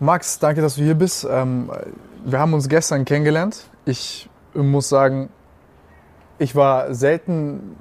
[0.00, 1.26] Max, danke, dass du hier bist.
[1.30, 1.70] Ähm,
[2.24, 3.64] wir haben uns gestern kennengelernt.
[3.84, 5.28] Ich muss sagen,
[6.38, 7.76] ich war selten,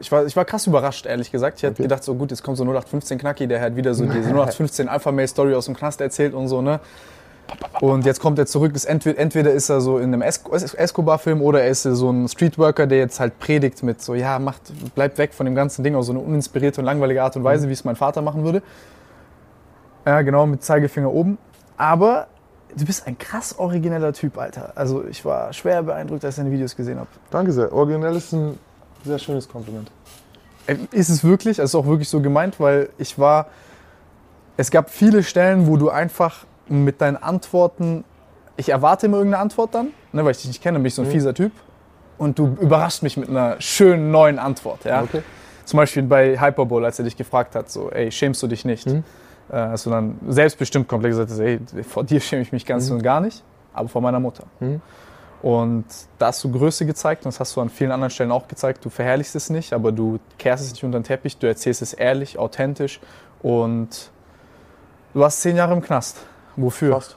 [0.00, 1.58] ich war, ich war krass überrascht, ehrlich gesagt.
[1.58, 1.82] Ich hätte Okay.
[1.82, 5.54] gedacht, so gut, jetzt kommt so 0815 Knacki, der hat wieder so diese 0815 Alpha-Mail-Story
[5.54, 6.80] aus dem Knast erzählt und so, ne?
[7.80, 10.72] Und jetzt kommt er zurück, ist entweder, entweder ist er so in einem Es- Es-
[10.74, 14.62] Escobar-Film oder er ist so ein Streetworker, der jetzt halt predigt mit so, ja, macht,
[14.94, 17.68] bleibt weg von dem ganzen Ding auf so eine uninspirierte und langweilige Art und Weise,
[17.68, 18.62] wie es mein Vater machen würde.
[20.06, 21.36] Ja, genau, mit Zeigefinger oben.
[21.76, 22.28] Aber
[22.76, 24.72] du bist ein krass origineller Typ, Alter.
[24.74, 27.08] Also ich war schwer beeindruckt, als ich deine Videos gesehen habe.
[27.30, 27.72] Danke sehr.
[27.72, 28.58] Originell ist ein
[29.04, 29.90] sehr schönes Kompliment.
[30.66, 33.46] Äh, Ist es wirklich, also ist auch wirklich so gemeint, weil ich war,
[34.56, 38.04] es gab viele Stellen, wo du einfach mit deinen Antworten,
[38.56, 41.02] ich erwarte immer irgendeine Antwort dann, ne, weil ich dich nicht kenne, bin ich so
[41.02, 41.52] ein fieser Typ.
[42.16, 44.84] Und du überraschst mich mit einer schönen neuen Antwort.
[44.84, 45.02] Ja?
[45.02, 45.22] Okay.
[45.64, 48.86] Zum Beispiel bei Hyperbole, als er dich gefragt hat, so, ey, schämst du dich nicht?
[48.86, 49.02] Mhm.
[49.50, 52.90] Äh, hast du dann selbstbestimmt komplett gesagt, hast, ey, vor dir schäme ich mich ganz
[52.90, 53.42] und gar nicht,
[53.72, 54.44] aber vor meiner Mutter.
[54.60, 54.80] Mhm.
[55.42, 55.84] Und
[56.18, 58.82] da hast du Größe gezeigt und das hast du an vielen anderen Stellen auch gezeigt.
[58.82, 61.92] Du verherrlichst es nicht, aber du kehrst es nicht unter den Teppich, du erzählst es
[61.92, 62.98] ehrlich, authentisch
[63.42, 64.10] und
[65.12, 66.16] du warst zehn Jahre im Knast.
[66.56, 66.94] Wofür?
[66.94, 67.16] Fast.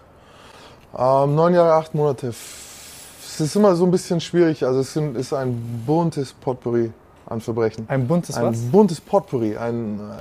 [0.98, 2.28] Ähm, neun Jahre, acht Monate.
[2.28, 4.66] Es ist immer so ein bisschen schwierig.
[4.66, 6.92] Also es ist ein buntes Potpourri
[7.28, 7.86] an Verbrechen.
[7.88, 8.60] Ein buntes Ein was?
[8.60, 10.14] buntes Potpourri, ein, äh,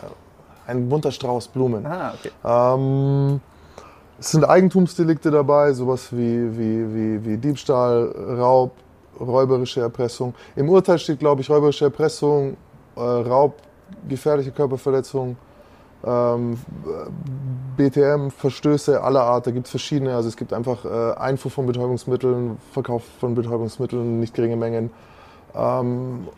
[0.67, 1.87] ein bunter Strauß Blumen.
[1.87, 2.31] Ah, okay.
[2.45, 3.41] Ähm,
[4.19, 8.73] es sind Eigentumsdelikte dabei, sowas wie, wie, wie, wie Diebstahl, Raub,
[9.21, 10.35] räuberische Erpressung.
[10.57, 12.57] Im Urteil steht, glaube ich, räuberische Erpressung,
[12.97, 13.55] äh, Raub,
[14.09, 15.37] gefährliche Körperverletzung,
[16.05, 16.59] ähm,
[17.77, 19.47] BTM, Verstöße aller Art.
[19.47, 20.15] Da gibt es verschiedene.
[20.15, 24.91] Also es gibt einfach äh, Einfuhr von Betäubungsmitteln, Verkauf von Betäubungsmitteln, nicht geringe Mengen.
[25.55, 26.29] Ähm,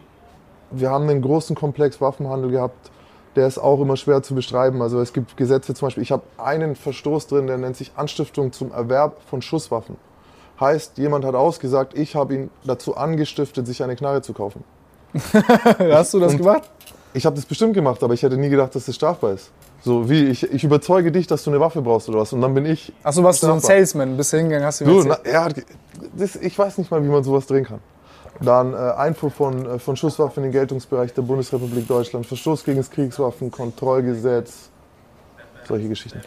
[0.70, 2.90] wir haben einen großen Komplex Waffenhandel gehabt.
[3.38, 4.82] Der ist auch immer schwer zu beschreiben.
[4.82, 8.50] Also es gibt Gesetze, zum Beispiel, ich habe einen Verstoß drin, der nennt sich Anstiftung
[8.50, 9.96] zum Erwerb von Schusswaffen.
[10.58, 14.64] Heißt, jemand hat ausgesagt, ich habe ihn dazu angestiftet, sich eine Knarre zu kaufen.
[15.78, 16.68] Hast du das und- gemacht?
[17.14, 19.50] Ich habe das bestimmt gemacht, aber ich hätte nie gedacht, dass das strafbar ist.
[19.82, 22.32] So wie, ich, ich überzeuge dich, dass du eine Waffe brauchst oder was.
[22.32, 22.92] Und dann bin ich.
[23.04, 23.76] Achso, warst du so ein strafbar.
[23.76, 25.54] Salesman, bist du hingegangen, hast du ihm Du, na, er hat,
[26.16, 27.78] das, ich weiß nicht mal, wie man sowas drehen kann.
[28.40, 32.78] Dann äh, Einfuhr von, äh, von Schusswaffen in den Geltungsbereich der Bundesrepublik Deutschland, Verstoß gegen
[32.78, 34.70] das Kriegswaffenkontrollgesetz,
[35.66, 36.20] solche Geschichten.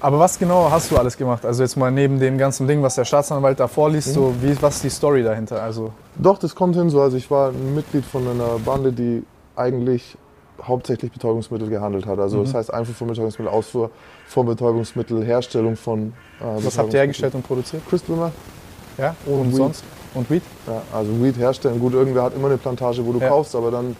[0.00, 1.44] Aber was genau hast du alles gemacht?
[1.46, 4.76] Also jetzt mal neben dem ganzen Ding, was der Staatsanwalt da vorliest, so wie, was
[4.76, 5.62] ist die Story dahinter?
[5.62, 7.00] Also Doch, das kommt hin so.
[7.00, 9.22] Also ich war ein Mitglied von einer Bande, die
[9.54, 10.16] eigentlich
[10.60, 12.18] hauptsächlich Betäubungsmittel gehandelt hat.
[12.18, 13.90] Also das heißt Einfuhr von Betäubungsmittel, Ausfuhr
[14.26, 17.82] von Betäubungsmittel, Herstellung von äh, was habt ihr hergestellt und produziert?
[17.88, 18.32] Crystal Meth.
[18.98, 19.14] Ja?
[19.26, 19.84] Und Und, sonst?
[20.14, 20.42] Und Weed?
[20.66, 21.80] Ja, also Weed herstellen.
[21.80, 23.28] Gut, irgendwer hat immer eine Plantage, wo du Ja.
[23.28, 23.96] kaufst, aber dann,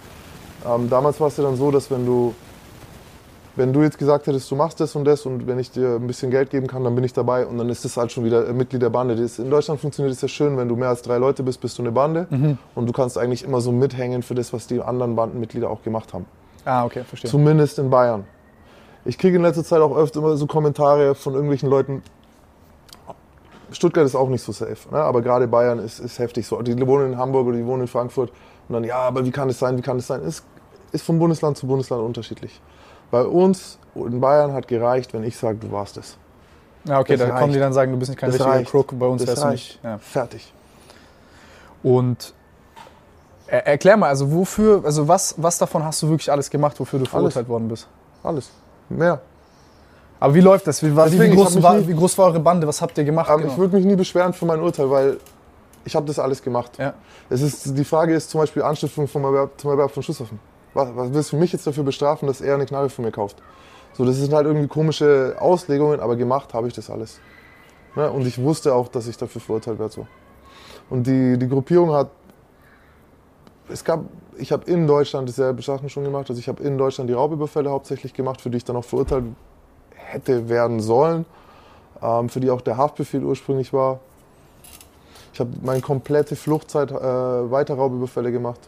[0.69, 2.35] ähm, damals war es ja dann so, dass wenn du,
[3.57, 6.07] wenn du jetzt gesagt hättest, du machst das und das und wenn ich dir ein
[6.07, 8.47] bisschen Geld geben kann, dann bin ich dabei und dann ist das halt schon wieder
[8.49, 9.15] äh, Mitglied der Bande.
[9.17, 11.79] Das, in Deutschland funktioniert es ja schön, wenn du mehr als drei Leute bist, bist
[11.79, 12.59] du eine Bande Mhm.
[12.75, 16.13] und du kannst eigentlich immer so mithängen für das, was die anderen Bandenmitglieder auch gemacht
[16.15, 16.25] haben.
[16.65, 17.31] Ah, okay, verstehe.
[17.31, 18.25] Zumindest in Bayern.
[19.05, 22.03] Ich kriege in letzter Zeit auch öfter immer so Kommentare von irgendwelchen Leuten.
[23.73, 24.99] Stuttgart ist auch nicht so safe, ne?
[24.99, 26.61] aber gerade Bayern ist, ist heftig so.
[26.63, 28.31] Die wohnen in Hamburg oder die wohnen in Frankfurt
[28.69, 30.23] und dann, ja, aber wie kann es sein, wie kann es sein?
[30.23, 30.45] Ist,
[30.93, 32.61] ist von Bundesland zu Bundesland unterschiedlich.
[33.11, 36.17] Bei uns in Bayern hat gereicht, wenn ich sage, du warst es.
[36.85, 37.65] Ja, okay, Das da kommen die reicht.
[37.67, 38.71] dann sagen, du bist nicht kein Das richtiger reicht.
[38.71, 39.75] Crook, bei uns Das wärst du reicht.
[39.75, 39.85] nicht.
[39.85, 39.99] Ja.
[39.99, 40.53] Fertig.
[41.83, 42.33] Und
[43.47, 46.99] er, erklär mal, also wofür, also was, was davon hast du wirklich alles gemacht, wofür
[46.99, 47.87] du verurteilt worden bist?
[48.23, 48.51] Alles.
[48.89, 49.21] Mehr.
[50.23, 50.81] Aber wie läuft das?
[50.85, 52.65] Wie, war, wie, Deswegen, wie, groß war, nie- wie groß war eure Bande?
[52.65, 53.29] Was habt ihr gemacht?
[53.29, 53.49] Aber genau?
[53.49, 55.17] Ähm, ich würde mich nie beschweren für mein Urteil, weil
[55.85, 56.79] ich habe das alles gemacht.
[56.79, 56.95] ja.
[57.29, 60.39] Es ist, die Frage ist zum Beispiel Anstiftung vom Erwerb, zum Erwerb von Schusswaffen.
[60.75, 63.43] Was, was willst du mich jetzt dafür bestrafen, dass er eine Knarre von mir kauft?
[63.95, 67.19] So, das sind halt irgendwie komische Auslegungen, aber gemacht habe ich das alles.
[67.97, 68.09] Ne?
[68.09, 69.93] Und ich wusste auch, dass ich dafür verurteilt werde.
[69.93, 70.07] So.
[70.89, 72.11] Und die, die Gruppierung hat,
[73.69, 74.05] es gab,
[74.37, 76.31] ich habe in Deutschland dieselbe Sachen schon gemacht.
[76.31, 79.25] Also ich habe in Deutschland die Raubüberfälle hauptsächlich gemacht, für die ich dann auch verurteilt
[80.13, 81.25] hätte werden sollen,
[82.03, 84.01] ähm, für die auch der Haftbefehl ursprünglich war.
[85.33, 88.61] Ich habe meine komplette Fluchtzeit äh, weiter Raubüberfälle gemacht.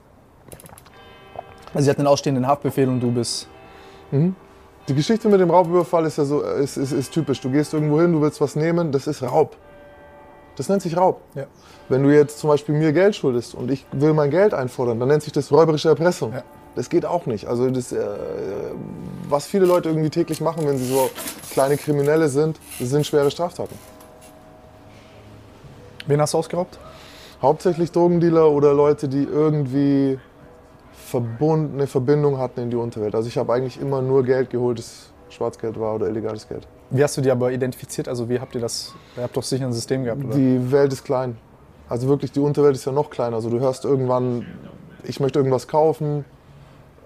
[1.75, 3.49] Also sie hatten einen ausstehenden Haftbefehl und du bist.
[4.89, 7.41] Die Geschichte mit dem Raubüberfall ist ja so, äh, ist, ist, ist typisch.
[7.41, 9.57] Du gehst irgendwo hin, du willst was nehmen, das ist Raub.
[10.57, 11.21] Das nennt sich Raub.
[11.35, 11.47] Ja.
[11.89, 15.09] Wenn du jetzt zum Beispiel mir Geld schuldest und ich will mein Geld einfordern, dann
[15.09, 16.33] nennt sich das räuberische Erpressung.
[16.33, 16.43] Ja.
[16.75, 17.47] Das geht auch nicht.
[17.47, 18.05] Also das, äh,
[19.29, 21.11] was viele Leute irgendwie täglich machen, wenn sie so
[21.53, 23.77] kleine Kriminelle sind, das sind schwere Straftaten.
[26.07, 26.79] Wen hast du ausgeraubt?
[27.41, 30.19] Hauptsächlich Drogendealer oder Leute, die irgendwie
[30.93, 33.15] verbund, eine Verbindung hatten in die Unterwelt.
[33.15, 36.67] Also ich habe eigentlich immer nur Geld geholtes Schwarzgeld war oder illegales Geld.
[36.91, 38.09] Wie hast du die aber identifiziert?
[38.09, 38.95] Also wie habt ihr das?
[39.17, 40.35] Ihr habt doch sicher ein System gehabt, oder?
[40.35, 41.37] Die Welt ist klein.
[41.89, 43.37] Also wirklich, die Unterwelt ist ja noch kleiner.
[43.37, 44.47] Also du hörst irgendwann,
[45.03, 46.25] ich möchte irgendwas kaufen,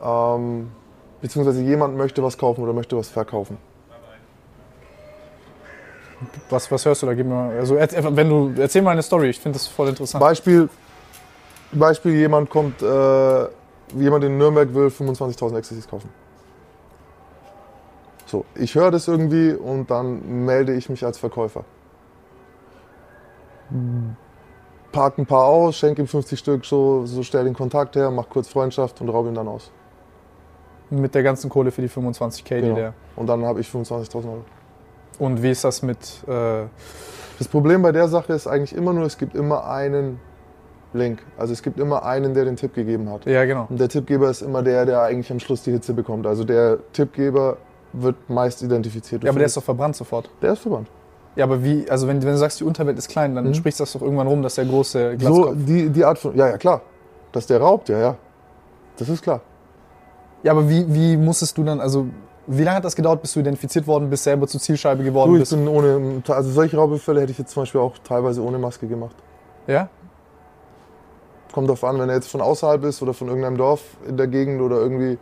[0.02, 0.70] ähm,
[1.20, 3.58] beziehungsweise jemand möchte was kaufen oder möchte was verkaufen.
[6.50, 7.14] Was, was hörst du da?
[7.14, 10.20] Gib mir, also erzähl, wenn du, erzähl mal eine Story, ich finde das voll interessant.
[10.20, 10.68] Beispiel,
[11.72, 13.46] Beispiel jemand kommt, äh,
[13.94, 16.10] jemand in Nürnberg will 25.000 Ecstasys kaufen.
[18.26, 21.64] So, ich höre das irgendwie und dann melde ich mich als Verkäufer.
[24.92, 28.28] Park ein paar aus, schenke ihm 50 Stück, so, so stell den Kontakt her, mach
[28.28, 29.70] kurz Freundschaft und raube ihn dann aus.
[30.90, 32.74] Mit der ganzen Kohle für die 25k, die Genau.
[32.74, 32.94] der.
[33.16, 34.44] Und dann habe ich 25.000 Euro.
[35.18, 35.98] Und wie ist das mit.
[36.26, 36.64] Äh,
[37.38, 40.18] Das Problem bei der Sache ist eigentlich immer nur, es gibt immer einen
[40.92, 41.20] Link.
[41.36, 43.26] Also es gibt immer einen, der den Tipp gegeben hat.
[43.26, 43.66] ja, genau.
[43.68, 46.26] Und der Tippgeber ist immer der, der eigentlich am Schluss die Hitze bekommt.
[46.26, 47.58] Also der Tippgeber
[47.92, 49.22] wird meist identifiziert.
[49.22, 50.28] Ja, aber der ist doch verbrannt sofort.
[50.42, 50.88] der ist verbannt.
[51.36, 53.54] Ja, aber wie, also wenn, wenn du sagst, die Unterwelt ist klein, dann Mhm.
[53.54, 55.54] sprichst du das doch irgendwann rum, dass der große So, Glaskopf.
[55.58, 56.34] die, die Art von.
[56.36, 56.80] Ja, ja, klar.
[57.30, 58.16] Dass der raubt, ja, ja.
[58.96, 59.40] Das ist klar.
[60.42, 62.06] Ja, aber wie, wie musstest du dann, also
[62.46, 65.36] wie lange hat das gedauert, bis du identifiziert worden bist, selber zur Zielscheibe geworden Du,
[65.36, 65.52] ich bist?
[65.52, 66.22] bin ohne.
[66.28, 69.16] Also solche Raubüberfälle hätte ich jetzt zum Beispiel auch teilweise ohne Maske gemacht.
[69.66, 69.88] Ja?
[71.52, 74.26] Kommt drauf an, wenn er jetzt von außerhalb ist oder von irgendeinem Dorf in der
[74.28, 75.18] Gegend oder irgendwie.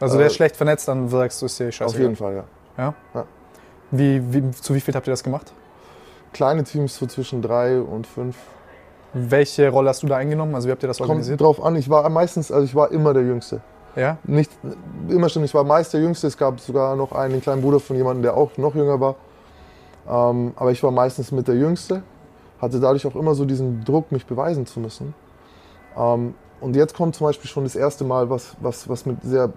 [0.00, 1.94] Also der Äh, ist schlecht vernetzt, dann sagst du, ist dir scheiße.
[1.94, 2.44] auf jeden Fall, ja.
[2.76, 2.94] Ja?
[3.14, 3.24] Ja.
[3.90, 5.52] Wie, wie, zu wie viel habt ihr das gemacht?
[6.32, 8.36] Kleine Teams so zwischen drei und fünf.
[9.14, 10.54] Welche Rolle hast du da eingenommen?
[10.54, 11.40] Also wie habt ihr das Kommt organisiert?
[11.40, 13.60] drauf an, ich war meistens, also ich war immer der Jüngste.
[13.98, 14.18] Ja?
[14.22, 14.52] Nicht
[15.08, 16.28] immer stimmt, ich war meist der Jüngste.
[16.28, 19.16] Es gab sogar noch einen kleinen Bruder von jemandem, der auch noch jünger war.
[20.08, 22.02] Ähm, aber ich war meistens mit der Jüngste,
[22.60, 25.14] hatte dadurch auch immer so diesen Druck, mich beweisen zu müssen.
[25.96, 29.52] Ähm, und jetzt kommt zum Beispiel schon das erste Mal, was, was, was mit sehr,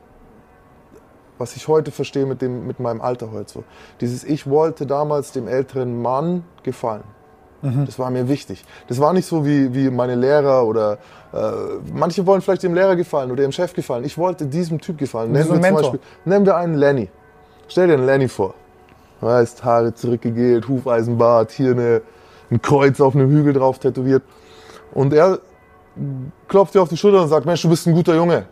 [1.38, 3.64] was ich heute verstehe mit, dem, mit meinem Alter heute so.
[4.02, 7.04] Dieses Ich wollte damals dem älteren Mann gefallen.
[7.86, 8.66] Das war mir wichtig.
[8.88, 10.98] Das war nicht so wie, wie meine Lehrer oder
[11.94, 14.04] manche wollen vielleicht dem Lehrer gefallen oder dem Chef gefallen.
[14.04, 15.32] Ich wollte diesem Typ gefallen.
[15.32, 15.76] Nennen wir zum.
[15.76, 17.10] Beispiel, nennen wir einen Lenny.
[17.68, 18.54] Stell dir einen Lenny vor.
[19.22, 22.02] Weißt, Haare zurückgegelt, Hufeisenbart, hier eine,
[22.50, 24.24] ein Kreuz auf einem Hügel drauf tätowiert.
[24.94, 25.40] Und er
[26.48, 28.46] klopft dir auf die Schulter und sagt, Mensch, du bist ein guter Junge.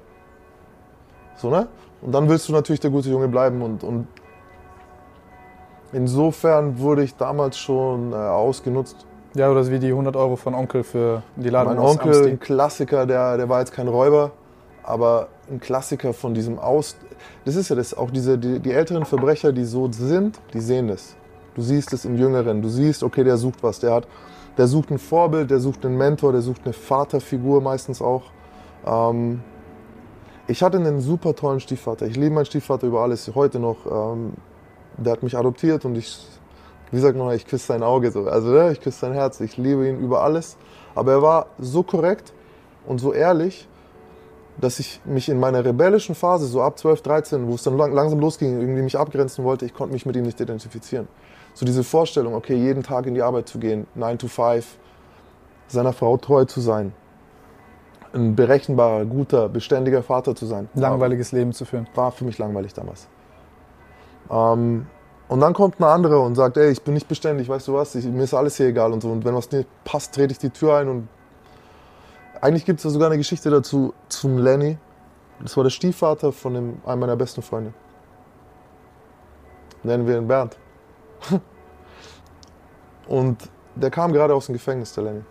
[1.36, 1.68] So, ne?
[2.02, 4.08] Und dann willst du natürlich der gute Junge bleiben und, und
[5.92, 9.06] insofern wurde ich damals schon äh, ausgenutzt.
[9.36, 13.06] Ja, oder wie die 100 Euro von Onkel für die Ladung Mein Onkel, ein Klassiker,
[13.06, 14.32] der, der war jetzt kein Räuber,
[14.84, 16.96] aber ein Klassiker von diesem Aus.
[17.46, 20.88] Das ist ja das, auch diese, die, die älteren Verbrecher, die so sind, die sehen
[20.88, 21.16] das.
[21.56, 24.08] Du siehst es im Jüngeren, du siehst, okay, der sucht was, der hat,
[24.58, 28.24] der sucht ein Vorbild, der sucht einen Mentor, der sucht eine Vaterfigur meistens auch.
[28.86, 29.42] Ähm,
[30.48, 32.08] ich hatte einen super tollen Stiefvater.
[32.08, 33.86] Ich liebe meinen Stiefvater über alles, heute noch.
[33.86, 34.34] Ähm,
[34.98, 36.18] der hat mich adoptiert und ich,
[36.92, 38.28] wie sagt man, ich küsse sein Auge so.
[38.28, 40.58] Also ne, ich küsse sein Herz, ich liebe ihn über alles.
[40.96, 42.34] Aber er war so korrekt
[42.86, 43.68] und so ehrlich,
[44.60, 47.94] dass ich mich in meiner rebellischen Phase, so ab 12, 13, wo es dann lang,
[47.94, 51.08] langsam losging, irgendwie mich abgrenzen wollte, ich konnte mich mit ihm nicht identifizieren.
[51.54, 54.78] So diese Vorstellung, okay, jeden Tag in die Arbeit zu gehen, 9 to 5,
[55.68, 56.94] seiner Frau treu zu sein,
[58.14, 60.68] ein berechenbarer, guter, beständiger Vater zu sein.
[60.74, 61.88] Langweiliges Leben zu führen.
[61.94, 63.08] War für mich langweilig damals.
[64.32, 64.88] Ähm,
[65.30, 67.94] und dann kommt ein anderer und sagt, ey, ich bin nicht beständig, weißt du was,
[67.94, 69.10] ich, mir ist alles hier egal und so.
[69.12, 71.08] Und wenn was nicht passt, trete ich die Tür ein und
[72.42, 74.78] eigentlich gibt es da sogar eine Geschichte dazu zum Lenny.
[75.42, 77.74] Das war der Stiefvater von dem, einem meiner besten Freunde.
[79.84, 80.58] Nennen wir ihn Bernd.
[83.08, 85.22] Und der kam gerade aus dem Gefängnis, der Lenny.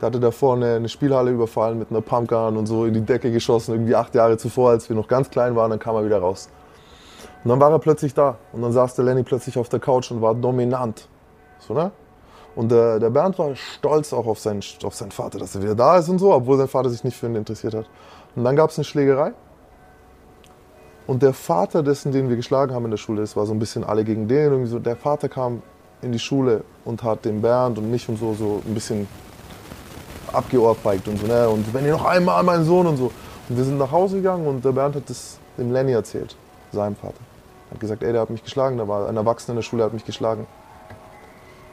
[0.00, 3.30] Der hatte davor eine, eine Spielhalle überfallen mit einer Pumpgun und so in die Decke
[3.30, 6.18] geschossen, irgendwie acht Jahre zuvor, als wir noch ganz klein waren, dann kam er wieder
[6.18, 6.48] raus.
[7.44, 10.10] Und dann war er plötzlich da und dann saß der Lenny plötzlich auf der Couch
[10.10, 11.08] und war dominant.
[11.58, 11.90] So, ne?
[12.54, 15.74] Und der, der Bernd war stolz auch auf seinen, auf seinen Vater, dass er wieder
[15.74, 17.86] da ist und so, obwohl sein Vater sich nicht für ihn interessiert hat.
[18.36, 19.32] Und dann gab es eine Schlägerei.
[21.06, 23.58] Und der Vater dessen, den wir geschlagen haben in der Schule, das war so ein
[23.58, 25.62] bisschen alle gegen den, irgendwie so, der Vater kam
[26.00, 29.08] in die Schule und hat den Bernd und mich und so, so ein bisschen
[30.32, 31.48] abgeohrfeigt und so, ne?
[31.48, 33.10] Und wenn ihr noch einmal mein Sohn und so.
[33.48, 36.36] Und wir sind nach Hause gegangen und der Bernd hat das dem Lenny erzählt,
[36.70, 37.31] seinem Vater.
[37.72, 39.86] Hat gesagt, ey, der hat mich geschlagen, da war ein Erwachsener in der Schule, der
[39.86, 40.46] hat mich geschlagen.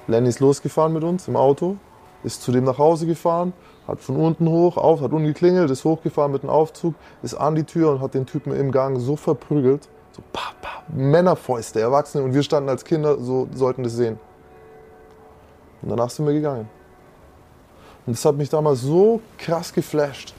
[0.07, 1.75] Lenny ist losgefahren mit uns im Auto,
[2.23, 3.53] ist zu dem nach Hause gefahren,
[3.87, 7.55] hat von unten hoch auf, hat unten geklingelt, ist hochgefahren mit dem Aufzug, ist an
[7.55, 10.53] die Tür und hat den Typen im Gang so verprügelt, so pa,
[10.87, 14.19] Männerfäuste, Erwachsene und wir standen als Kinder, so sollten das sehen.
[15.81, 16.67] Und danach sind wir gegangen.
[18.05, 20.33] Und das hat mich damals so krass geflasht,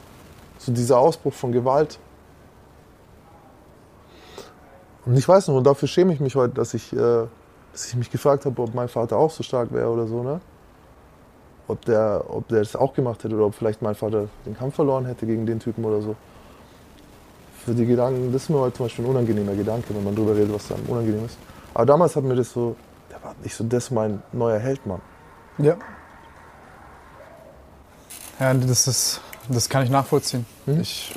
[0.59, 1.99] so dieser Ausbruch von Gewalt.
[5.07, 7.26] Und ich weiß noch, und dafür schäme ich mich heute, dass ich, äh,
[7.73, 10.40] dass ich mich gefragt habe, ob mein Vater auch so stark wäre oder so, ne?
[11.69, 14.75] Ob der, ob der das auch gemacht hätte oder ob vielleicht mein Vater den Kampf
[14.75, 16.16] verloren hätte gegen den Typen oder so.
[17.64, 20.35] Für die Gedanken, das ist mir heute zum Beispiel ein unangenehmer Gedanke, wenn man drüber
[20.35, 21.38] redet, was dann unangenehm ist.
[21.75, 22.75] Aber damals hat mir das so,
[23.11, 25.00] der war nicht so, das ist mein neuer Held, Mann.
[25.59, 25.76] Ja.
[28.40, 30.47] Ja, das ist, das kann ich nachvollziehen.
[30.66, 30.80] Mhm.
[30.80, 31.14] Ich,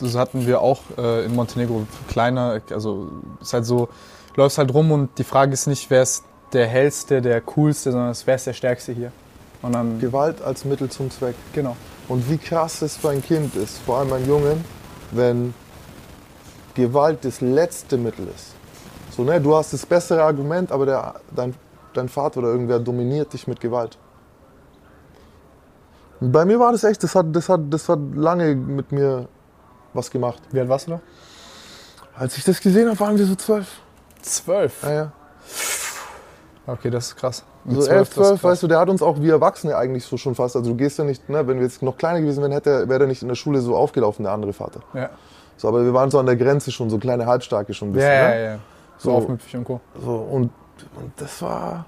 [0.00, 1.86] das hatten wir auch äh, in Montenegro.
[2.08, 3.08] Kleiner, also
[3.40, 3.88] ist halt so,
[4.36, 8.14] läufst halt rum und die Frage ist nicht, wer ist der hellste, der coolste, sondern
[8.24, 9.12] wer ist der stärkste hier.
[9.62, 11.34] Und dann, Gewalt als Mittel zum Zweck.
[11.52, 11.76] genau.
[12.08, 14.64] Und wie krass es für ein Kind ist, vor allem ein Jungen,
[15.10, 15.52] wenn
[16.74, 18.54] Gewalt das letzte Mittel ist.
[19.10, 21.54] So, ne, du hast das bessere Argument, aber der, dein,
[21.92, 23.98] dein Vater oder irgendwer dominiert dich mit Gewalt.
[26.20, 29.28] Bei mir war das echt, das hat, das, hat, das hat lange mit mir
[29.94, 30.40] was gemacht.
[30.50, 31.00] Wie alt warst du da?
[32.16, 33.66] Als ich das gesehen habe, waren wir so zwölf.
[34.22, 34.82] Zwölf.
[34.82, 35.12] Ja, ja.
[36.66, 37.44] Okay, das ist krass.
[37.64, 40.16] Mit So zwölf, elf, zwölf, weißt du, der hat uns auch wie Erwachsene eigentlich so
[40.16, 40.54] schon fast.
[40.56, 42.98] Also du gehst ja nicht, ne, wenn wir jetzt noch kleiner gewesen wären, hätte, wäre
[43.00, 44.80] der nicht in der Schule so aufgelaufen, der andere Vater.
[44.92, 45.10] Ja,
[45.56, 47.96] So, aber wir waren so an der Grenze schon, so kleine Halbstarke schon ein ja,
[48.00, 48.12] bisschen.
[48.12, 48.34] ja, ne?
[48.34, 48.58] ja, ja.
[48.98, 49.16] So, So.
[49.16, 49.80] aufmüpfig und Co.
[50.04, 50.50] So, und,
[51.00, 51.86] und das war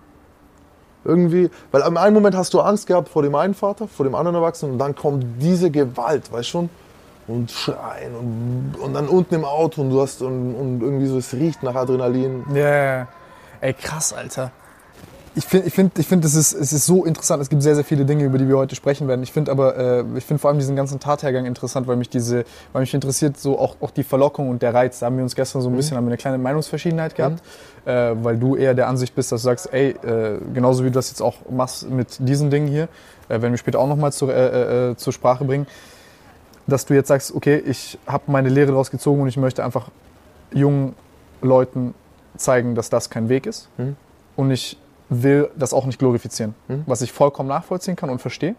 [1.04, 4.14] irgendwie, weil im einen Moment hast du Angst gehabt vor dem einen Vater, vor dem
[4.14, 6.71] anderen Erwachsenen und dann kommt diese Gewalt, weißt du schon?
[7.31, 11.19] Und schreien und, und dann unten im Auto und du hast und, und irgendwie so,
[11.19, 12.45] es riecht nach Adrenalin.
[12.55, 13.09] Ja, ja.
[13.61, 14.51] Ey, krass, Alter.
[15.37, 17.41] Ich finde, ich find, ich find, es, ist, es ist so interessant.
[17.41, 19.23] Es gibt sehr, sehr viele Dinge, über die wir heute sprechen werden.
[19.23, 22.45] Ich finde aber, äh, ich finde vor allem diesen ganzen Tathergang interessant, weil mich diese,
[22.73, 24.99] weil mich interessiert so auch, auch die Verlockung und der Reiz.
[24.99, 27.43] Da haben wir uns gestern so ein bisschen, haben wir eine kleine Meinungsverschiedenheit gehabt,
[27.85, 30.95] äh, weil du eher der Ansicht bist, dass du sagst, ey, äh, genauso wie du
[30.95, 32.89] das jetzt auch machst mit diesen Dingen hier,
[33.29, 35.69] äh, werden wir später auch nochmal zur, äh, äh, zur Sprache bringen,
[36.71, 39.91] dass du jetzt sagst, okay, ich habe meine Lehre daraus gezogen und ich möchte einfach
[40.53, 40.95] jungen
[41.43, 41.95] Leuten
[42.37, 43.69] zeigen, dass das kein Weg ist.
[43.77, 43.97] Mhm.
[44.37, 46.85] Und ich will das auch nicht glorifizieren, Mhm.
[46.87, 48.55] was ich vollkommen nachvollziehen kann und verstehe.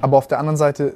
[0.00, 0.94] Aber auf der anderen Seite,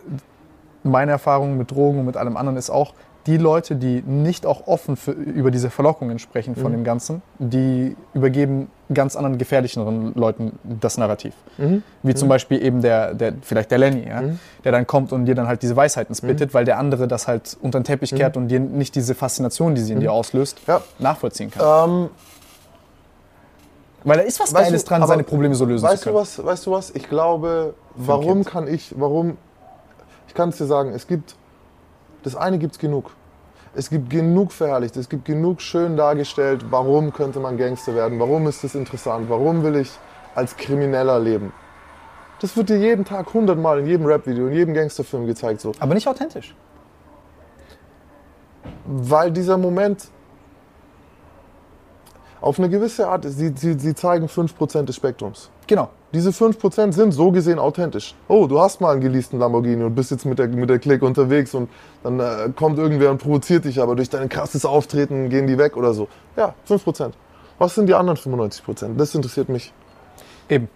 [0.85, 2.95] meine Erfahrung mit Drogen und mit allem anderen ist auch,
[3.27, 6.77] die Leute, die nicht auch offen für, über diese Verlockungen sprechen von Mhm.
[6.79, 11.33] dem Ganzen, die übergeben ganz anderen gefährlicheren Leuten das Narrativ.
[11.57, 11.83] Mhm.
[12.03, 14.23] Wie zum Beispiel eben der, der vielleicht der Lenny, ja?
[14.23, 14.39] Mhm.
[14.65, 17.57] der dann kommt und dir dann halt diese Weisheiten spittet, weil der andere das halt
[17.63, 20.83] unter den Teppich kehrt und dir nicht diese Faszination, die sie in dir auslöst, Ja.
[20.99, 21.91] nachvollziehen kann.
[21.91, 22.11] Ähm,
[24.05, 26.23] Weil da ist was Geiles du, dran, seine Probleme so lösen weißt zu du können.
[26.23, 26.91] was, weißt du was?
[26.91, 29.37] Ich glaube, warum kann ich, warum,
[30.27, 31.37] ich kann es dir sagen, es gibt,
[32.23, 33.11] das eine gibt es genug.
[33.75, 38.47] Es gibt genug verherrlicht, es gibt genug schön dargestellt, warum könnte man Gangster werden, warum
[38.47, 39.91] ist das interessant, warum will ich
[40.35, 41.53] als Krimineller leben.
[42.41, 45.73] Das wird dir jeden Tag hundertmal in jedem Rap-Video, in jedem Gangsterfilm gezeigt so.
[45.79, 46.55] Aber nicht authentisch.
[48.85, 50.09] Weil dieser Moment
[52.43, 55.49] auf eine gewisse Art, sie, sie, sie zeigen 5% des Spektrums.
[55.67, 55.89] Genau.
[56.13, 58.15] Diese 5% sind so gesehen authentisch.
[58.29, 61.07] Oh, du hast mal einen geleasten Lamborghini und bist jetzt mit der, mit der Clique
[61.07, 61.71] unterwegs und
[62.03, 65.77] dann äh, kommt irgendwer und provoziert dich, aber durch dein krasses Auftreten gehen die weg
[65.77, 66.09] oder so.
[66.37, 67.13] Ja, 5%.
[67.59, 68.97] Was sind die anderen 95%?
[68.97, 69.73] Das interessiert mich.
[70.49, 70.69] Eben.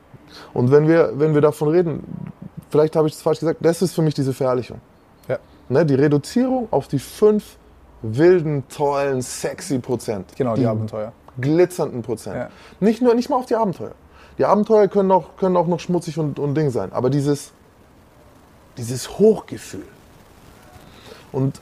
[0.55, 2.33] Und wenn wir, wenn wir davon reden,
[2.71, 4.81] vielleicht habe ich das falsch gesagt, das ist für mich diese Verherrlichung.
[5.29, 5.39] Ja.
[5.69, 7.57] Ne, die Reduzierung auf die fünf
[8.03, 10.33] wilden, tollen, sexy Prozent.
[10.37, 11.13] Genau, die, Abenteuer.
[11.41, 12.37] Glitzernden Prozent.
[12.37, 12.51] Ja.
[12.81, 13.93] Nicht, nur, nicht mal auf die Abenteuer.
[14.39, 16.93] Die Abenteuer können auch, können auch noch schmutzig und, und Ding sein.
[16.93, 17.53] Aber dieses,
[18.77, 19.87] dieses Hochgefühl.
[21.33, 21.61] Und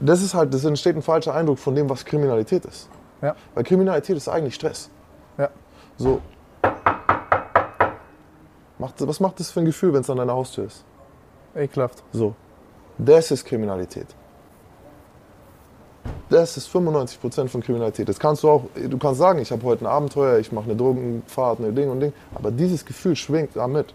[0.00, 2.88] das ist halt, das entsteht ein falscher Eindruck von dem, was Kriminalität ist.
[3.22, 3.34] Ja.
[3.54, 4.90] Weil Kriminalität ist eigentlich Stress.
[5.38, 5.50] Ja.
[5.96, 6.20] So.
[8.78, 10.84] Macht, was macht das für ein Gefühl, wenn es an deiner Haustür ist?
[11.54, 12.02] Ekelhaft.
[12.12, 12.34] So.
[12.98, 14.06] Das ist Kriminalität.
[16.28, 18.08] Das ist 95% von Kriminalität.
[18.08, 20.76] Das kannst du auch, du kannst sagen, ich habe heute ein Abenteuer, ich mache eine
[20.76, 23.94] Drogenfahrt, eine Ding und Ding, aber dieses Gefühl schwingt damit.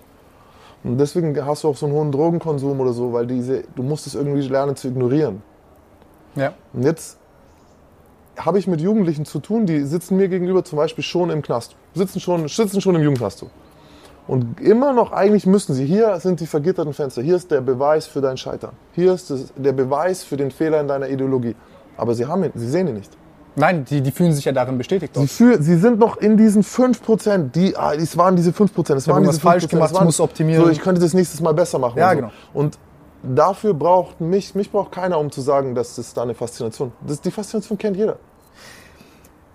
[0.83, 4.07] Und deswegen hast du auch so einen hohen Drogenkonsum oder so, weil diese, du musst
[4.07, 5.43] es irgendwie lernen zu ignorieren.
[6.35, 6.53] Ja.
[6.73, 7.17] Und jetzt
[8.37, 11.75] habe ich mit Jugendlichen zu tun, die sitzen mir gegenüber zum Beispiel schon im Knast,
[11.93, 13.45] sitzen schon, sitzen schon im Jugendknast.
[14.27, 18.07] Und immer noch, eigentlich müssten sie, hier sind die vergitterten Fenster, hier ist der Beweis
[18.07, 21.55] für dein Scheitern, hier ist der Beweis für den Fehler in deiner Ideologie.
[22.01, 23.15] Aber sie, haben ihn, sie sehen ihn nicht.
[23.55, 25.15] Nein, die, die fühlen sich ja darin bestätigt.
[25.15, 29.07] Sie, fühl, sie sind noch in diesen 5%, die, ah, es waren diese 5%, es
[29.07, 29.51] waren irgendwas diese 5%.
[29.51, 30.63] falsch gemacht, waren, muss optimieren.
[30.63, 31.99] So, ich könnte das nächstes Mal besser machen.
[31.99, 32.21] Ja, und so.
[32.21, 32.33] genau.
[32.55, 32.79] Und
[33.21, 37.21] dafür braucht mich, mich braucht keiner, um zu sagen, dass das da eine Faszination, das,
[37.21, 38.17] die Faszination kennt jeder.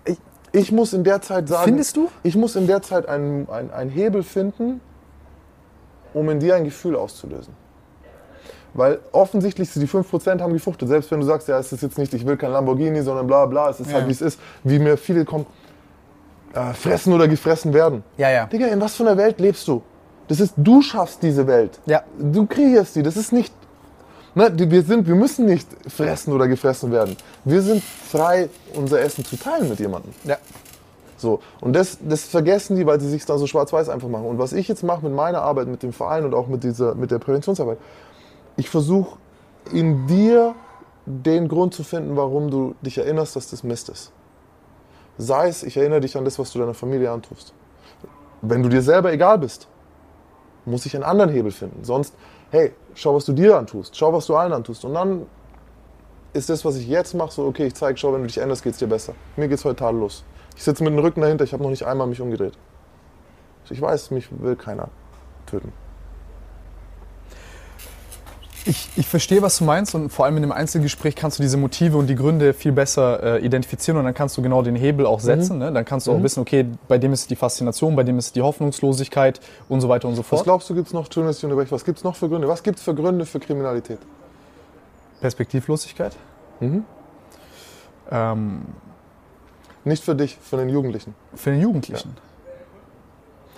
[0.05, 0.17] Ich,
[0.53, 2.07] ich muss in der Zeit sagen, Findest du?
[2.23, 4.79] ich muss in der Zeit einen, einen, einen Hebel finden,
[6.13, 7.53] um in dir ein Gefühl auszulösen.
[8.77, 10.87] Weil offensichtlich die 5% haben gefruchtet.
[10.87, 13.45] Selbst wenn du sagst, ja, es ist jetzt nicht, ich will kein Lamborghini, sondern bla
[13.47, 13.97] bla, es ist Ja.
[13.97, 14.39] halt wie es ist.
[14.63, 15.47] Wie mir viele kommen,
[16.53, 18.03] äh, fressen oder gefressen werden.
[18.17, 18.45] Ja, ja.
[18.45, 19.81] Digga, in was für einer Welt lebst du?
[20.27, 21.79] Das ist, du schaffst diese Welt.
[21.87, 22.03] Ja.
[22.19, 23.01] Du kreierst sie.
[23.03, 23.51] Das ist nicht.
[24.35, 27.17] Ne, wir, sind, wir müssen nicht fressen oder gefressen werden.
[27.45, 30.11] Wir sind frei, unser Essen zu teilen mit jemandem.
[30.23, 30.37] Ja.
[31.17, 31.39] So.
[31.61, 34.25] Und das, das vergessen die, weil sie sich da so schwarz-weiß einfach machen.
[34.27, 36.93] Und was ich jetzt mache mit meiner Arbeit, mit dem Verein und auch mit, dieser,
[36.93, 37.79] mit der Präventionsarbeit,
[38.57, 39.17] ich versuche
[39.71, 40.55] in dir
[41.05, 44.11] den Grund zu finden, warum du dich erinnerst, dass das Mist ist.
[45.17, 47.53] Sei es, ich erinnere dich an das, was du deiner Familie antust.
[48.41, 49.67] Wenn du dir selber egal bist,
[50.65, 51.83] muss ich einen anderen Hebel finden.
[51.83, 52.13] Sonst,
[52.51, 54.83] hey, schau, was du dir antust, schau, was du allen antust.
[54.85, 55.25] Und dann
[56.33, 58.63] ist das, was ich jetzt mache, so, okay, ich zeige, schau, wenn du dich änderst,
[58.63, 59.13] geht's dir besser.
[59.37, 60.23] Mir geht's heute tadellos.
[60.55, 62.57] Ich sitze mit dem Rücken dahinter, ich habe noch nicht einmal mich umgedreht.
[63.69, 64.89] Ich weiß, mich will keiner
[65.45, 65.73] töten.
[68.67, 71.55] Ich, ich verstehe, was du meinst und vor allem in einem Einzelgespräch kannst du diese
[71.55, 75.05] Motive und die Gründe viel besser äh, identifizieren und dann kannst du genau den Hebel
[75.05, 75.57] auch setzen.
[75.59, 75.71] Ne?
[75.71, 78.25] Dann kannst du auch wissen, okay, bei dem ist es die Faszination, bei dem ist
[78.25, 80.43] es die Hoffnungslosigkeit und so weiter und so Was fort.
[80.43, 82.49] glaubst du, noch, dass ich unterbreche, was gibt's noch für Gründe?
[82.49, 83.99] Was gibt's für Gründe für Kriminalität?
[85.21, 86.15] Perspektivlosigkeit.
[88.11, 88.65] Ähm,
[89.85, 91.15] Nicht für dich, für den Jugendlichen.
[91.35, 92.15] für den Jugendlichen.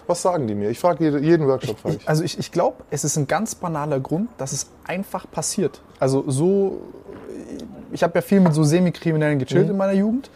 [0.09, 0.69] Was sagen die mir?
[0.71, 2.09] Ich frage jede, jeden Workshop, frage ich.
[2.09, 5.81] Also ich, ich glaube, es ist ein ganz banaler Grund, dass es einfach passiert.
[5.99, 6.79] Also so,
[7.91, 10.29] ich habe ja viel mit so Semikriminellen gechillt in meiner Jugend.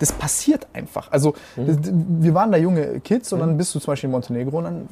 [0.00, 1.12] Das passiert einfach.
[1.12, 4.58] Also das, wir waren da junge Kids und dann bist du zum Beispiel in Montenegro
[4.58, 4.88] und dann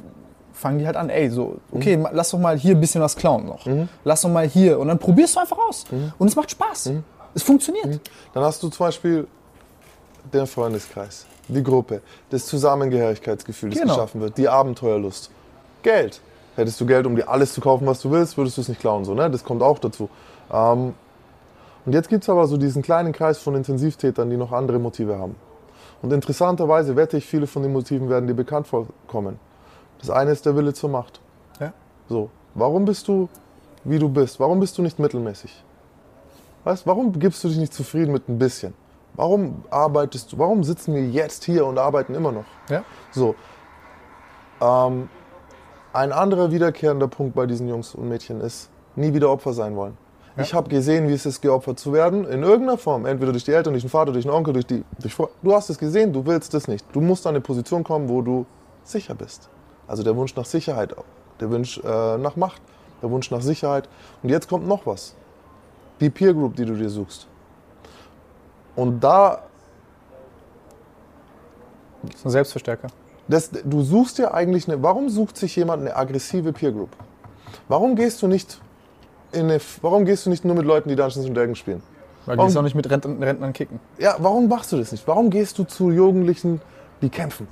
[0.53, 3.17] fangen die halt an, ey, so, okay, ma- lass doch mal hier ein bisschen was
[3.17, 3.67] klauen noch.
[4.05, 4.79] Lass doch mal hier.
[4.79, 5.85] Und dann probierst du einfach aus.
[6.19, 6.93] Und es macht Spaß.
[7.35, 7.99] Es funktioniert.
[8.33, 9.27] Dann hast du zum Beispiel
[10.33, 13.95] den Freundeskreis, die Gruppe, das Zusammengehörigkeitsgefühl, das Genau.
[13.95, 15.31] geschaffen wird, die Abenteuerlust.
[15.83, 16.21] Geld.
[16.57, 18.81] Hättest du Geld, um dir alles zu kaufen, was du willst, würdest du es nicht
[18.81, 19.05] klauen.
[19.05, 19.31] So, ne?
[19.31, 20.09] Das kommt auch dazu.
[20.53, 20.95] Ähm,
[21.87, 25.19] und jetzt gibt es aber so diesen kleinen Kreis von Intensivtätern, die noch andere Motive
[25.19, 25.37] haben.
[26.03, 29.39] Und interessanterweise wette ich, viele von den Motiven werden dir bekannt vorkommen.
[29.99, 31.21] Das eine ist der Wille zur Macht.
[31.61, 31.73] Ja.
[32.09, 33.29] So, warum bist du,
[33.85, 34.41] wie du bist?
[34.41, 35.63] Warum bist du nicht mittelmäßig?
[36.65, 38.75] Weißt, warum gibst du dich nicht zufrieden mit ein bisschen?
[39.15, 42.45] Warum arbeitest du, warum sitzen wir jetzt hier und arbeiten immer noch?
[42.69, 42.85] Ja.
[43.11, 43.35] So.
[44.61, 45.09] Ähm,
[45.93, 49.97] ein anderer wiederkehrender Punkt bei diesen Jungs und Mädchen ist, nie wieder Opfer sein wollen.
[50.37, 53.05] Ich habe gesehen, wie es ist, geopfert zu werden, in irgendeiner Form.
[53.05, 54.85] Entweder durch die Eltern, durch den Vater, durch den Onkel, durch die.
[54.99, 56.87] Durch du hast es gesehen, du willst es nicht.
[56.93, 58.47] Du musst an eine Position kommen, wo du
[58.85, 59.49] sicher bist.
[59.87, 60.95] Also der Wunsch nach Sicherheit,
[61.41, 62.63] der Wunsch äh, nach Macht,
[63.03, 63.89] der Wunsch nach Sicherheit.
[64.23, 65.15] Und jetzt kommt noch was.
[66.01, 67.27] Die Peer Group, die du dir suchst.
[68.77, 69.43] Und da
[72.03, 72.89] Das ist ein Selbstverstärker.
[73.29, 74.83] Das, du suchst ja eigentlich eine.
[74.83, 76.91] Warum sucht sich jemand eine aggressive Peer Group?
[77.69, 78.61] Warum gehst du nicht
[79.33, 81.83] in eine, Warum gehst du nicht nur mit Leuten, die Dungeons and Dragons spielen?
[82.27, 83.79] Weil die Warum- es auch nicht mit Rentnern, Rentnern kicken.
[83.99, 85.07] Ja, warum machst du das nicht?
[85.07, 86.61] Warum gehst du zu Jugendlichen,
[87.03, 87.47] die kämpfen?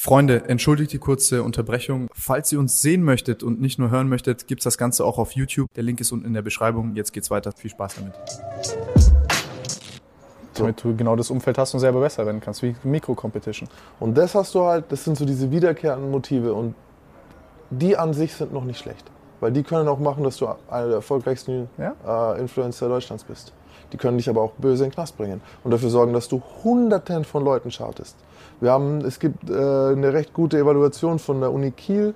[0.00, 2.06] Freunde, entschuldigt die kurze Unterbrechung.
[2.14, 5.32] Falls ihr uns sehen möchtet und nicht nur hören möchtet, gibt's das Ganze auch auf
[5.32, 5.66] YouTube.
[5.74, 6.94] Der Link ist unten in der Beschreibung.
[6.94, 7.50] Jetzt geht's weiter.
[7.50, 8.12] Viel Spaß damit.
[10.54, 13.68] Damit du genau das Umfeld hast und selber besser werden kannst, wie Mikro-Competition.
[13.98, 16.76] Und das hast du halt, das sind so diese wiederkehrenden Motive und
[17.70, 19.10] die an sich sind noch nicht schlecht.
[19.40, 22.34] Weil die können auch machen, dass du einer der erfolgreichsten Ja.
[22.34, 23.52] äh, Influencer Deutschlands bist.
[23.92, 26.40] Die können dich aber auch böse in den Knast bringen und dafür sorgen, dass du
[26.62, 28.14] Hunderten von Leuten schadest.
[28.60, 32.14] Wir haben, es gibt äh, eine recht gute Evaluation von der Uni Kiel,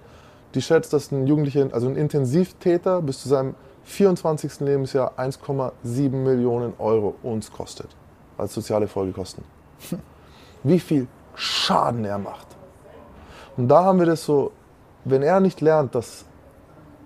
[0.55, 4.61] die schätzt, dass ein Jugendlicher, also ein Intensivtäter bis zu seinem 24.
[4.61, 7.89] Lebensjahr 1,7 Millionen Euro uns kostet
[8.39, 9.45] als soziale Folgekosten.
[10.63, 12.47] Wie viel Schaden er macht.
[13.57, 14.53] Und da haben wir das so,
[15.05, 16.25] wenn er nicht lernt, dass,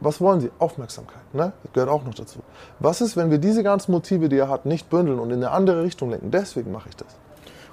[0.01, 0.51] was wollen sie?
[0.59, 1.53] Aufmerksamkeit, ne?
[1.63, 2.41] Das gehört auch noch dazu.
[2.81, 5.51] Was ist, wenn wir diese ganzen Motive, die er hat, nicht bündeln und in eine
[5.53, 6.31] andere Richtung lenken?
[6.31, 7.17] Deswegen mache ich das.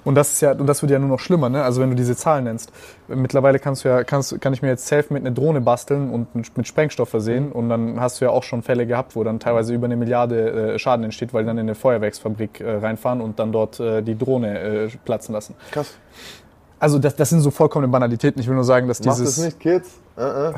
[0.05, 1.63] Und das ist ja, und das wird ja nur noch schlimmer, ne?
[1.63, 2.71] Also wenn du diese Zahlen nennst.
[3.07, 6.35] Mittlerweile kannst du ja, kannst, kann ich mir jetzt safe mit einer Drohne basteln und
[6.57, 7.51] mit Sprengstoff versehen.
[7.51, 10.73] Und dann hast du ja auch schon Fälle gehabt, wo dann teilweise über eine Milliarde
[10.73, 14.01] äh, Schaden entsteht, weil die dann in eine Feuerwerksfabrik äh, reinfahren und dann dort äh,
[14.01, 15.55] die Drohne äh, platzen lassen.
[15.71, 15.93] Krass.
[16.79, 18.41] Also das, das sind so vollkommene Banalitäten.
[18.41, 19.35] Ich will nur sagen, dass Macht dieses.
[19.35, 19.89] das nicht, Kids?
[20.17, 20.53] Äh, äh.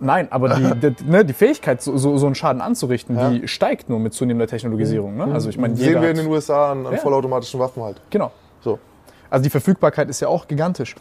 [0.00, 3.30] Nein, aber die, die, ne, die Fähigkeit, so, so, so einen Schaden anzurichten, Ja.
[3.30, 5.16] die steigt nur mit zunehmender Technologisierung.
[5.16, 5.32] Ne?
[5.32, 6.98] Also ich meine, Sehen jeder wir in den USA an, an Ja.
[6.98, 8.00] vollautomatischen Waffen halt.
[8.10, 8.32] Genau.
[9.34, 9.38] So.
[9.38, 10.94] Also die Verfügbarkeit ist ja auch gigantisch.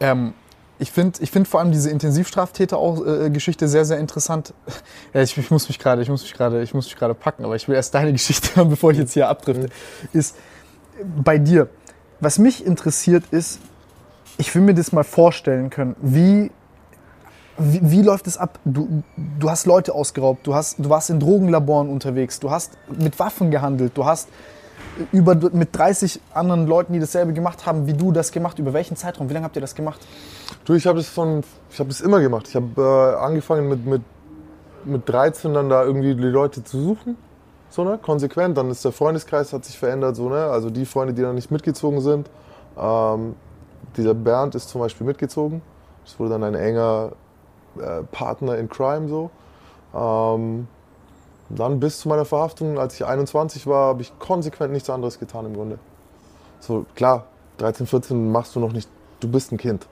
[0.00, 0.34] Ähm,
[0.78, 4.54] ich finde ich find vor allem diese Intensivstraftäter auch äh, Geschichte sehr sehr interessant.
[5.14, 7.44] Ja, ich, ich muss mich gerade ich muss mich gerade ich muss mich gerade packen,
[7.44, 9.68] aber ich will erst deine Geschichte hören, bevor ich jetzt hier abdrifte.
[10.12, 10.36] Ist
[10.98, 11.68] äh, bei dir.
[12.20, 13.60] Was mich interessiert ist,
[14.38, 16.50] ich will mir das mal vorstellen können, wie
[17.56, 18.58] Wie, wie läuft es ab?
[18.64, 19.04] Du,
[19.38, 23.52] du hast Leute ausgeraubt, du, hast, du warst in Drogenlaboren unterwegs, du hast mit Waffen
[23.52, 24.28] gehandelt, du hast
[25.12, 28.58] über, mit 30 anderen Leuten, die dasselbe gemacht haben, wie du das gemacht.
[28.58, 29.28] Über welchen Zeitraum?
[29.28, 30.00] Wie lange habt ihr das gemacht?
[30.64, 32.48] Du, ich habe das von, ich habe das immer gemacht.
[32.48, 34.02] Ich habe äh, angefangen mit, mit,
[34.84, 37.16] mit 13 dann da irgendwie die Leute zu suchen,
[37.70, 38.56] so ne, konsequent.
[38.56, 41.50] Dann ist der Freundeskreis hat sich verändert, so ne, also die Freunde, die dann nicht
[41.50, 42.30] mitgezogen sind.
[42.78, 43.34] Ähm,
[43.96, 45.62] dieser Bernd ist zum Beispiel mitgezogen.
[46.04, 47.12] Das wurde dann ein enger
[47.78, 49.30] äh, Partner in Crime so.
[49.94, 50.68] Ähm,
[51.54, 55.46] dann bis zu meiner Verhaftung, als ich 21 war, habe ich konsequent nichts anderes getan
[55.46, 55.78] im Grunde.
[56.60, 57.26] So klar,
[57.58, 58.88] 13, 14 machst du noch nicht,
[59.20, 59.86] du bist ein Kind.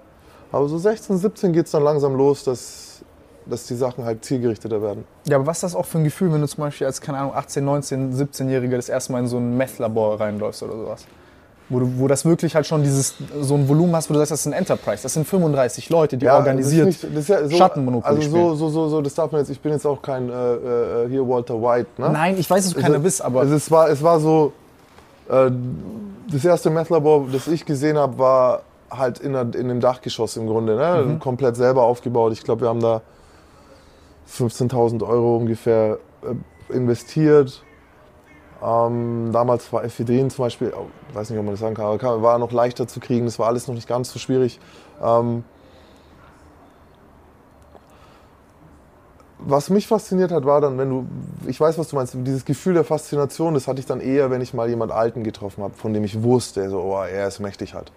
[0.51, 3.03] Aber so 16, 17 geht es dann langsam los, dass,
[3.47, 5.05] dass die Sachen halt zielgerichteter werden.
[5.27, 7.19] Ja, aber was ist das auch für ein Gefühl, wenn du zum Beispiel als, keine
[7.19, 11.07] Ahnung, 18, 19, 17-Jähriger das erste Mal in so ein Meth-Labor reinläufst oder sowas?
[11.69, 14.33] Wo, du, wo das wirklich halt schon dieses, so ein Volumen hast, wo du sagst,
[14.33, 15.03] das ist ein Enterprise.
[15.03, 18.55] Das sind 35 Leute, die organisiert das ist nicht, das ja so, Schattenmonopoly Also so,
[18.55, 21.27] so, so, so, das darf man jetzt, ich bin jetzt auch kein äh, äh, hier
[21.27, 22.11] Walter White, ne?
[22.11, 23.41] Nein, ich weiß, dass du keiner bist, aber...
[23.41, 24.53] Also es, war, es war so,
[25.29, 25.51] äh,
[26.31, 30.47] das erste Meth-Labor, das ich gesehen habe, war halt in, der, in dem Dachgeschoss im
[30.47, 31.05] Grunde, ne?
[31.07, 31.19] Mhm.
[31.19, 32.33] komplett selber aufgebaut.
[32.33, 33.01] Ich glaube, wir haben da
[34.31, 37.63] 15.000 Euro ungefähr äh, investiert.
[38.65, 41.87] Ähm, damals war Ephedrin zum Beispiel, oh, ich weiß nicht, ob man das sagen kann,
[41.87, 43.25] aber war noch leichter zu kriegen.
[43.25, 44.61] Das war alles noch nicht ganz so schwierig.
[45.03, 45.43] Ähm,
[49.41, 51.07] was mich fasziniert hat, war dann, wenn du,
[51.49, 54.41] ich weiß, was du meinst, dieses Gefühl der Faszination, das hatte ich dann eher, wenn
[54.41, 57.75] ich mal jemand Alten getroffen habe, von dem ich wusste, so, oh, er ist mächtig
[57.75, 57.91] halt.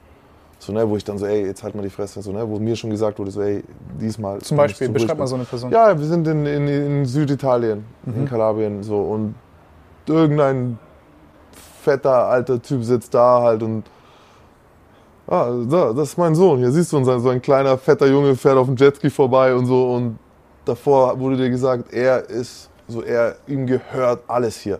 [0.58, 2.58] So, ne, wo ich dann so, ey, jetzt halt mal die Fresse, so, ne, wo
[2.58, 3.64] mir schon gesagt wurde, so, ey,
[4.02, 4.40] diesmal.
[4.40, 5.70] Zum Beispiel, beschreib mal so eine Person.
[5.70, 9.36] ja, wir sind in, in, in Süditalien, in Kalabrien, so und
[10.10, 10.78] irgendein
[11.84, 13.84] fetter alter Typ sitzt da halt und
[15.28, 16.60] ah, da, das ist mein Sohn.
[16.60, 19.10] Hier siehst du, und so ein- so ein kleiner fetter Junge fährt auf dem Jetski
[19.10, 20.20] vorbei und so und
[20.66, 24.80] davor wurde dir gesagt, er ist so, er ihm gehört alles hier.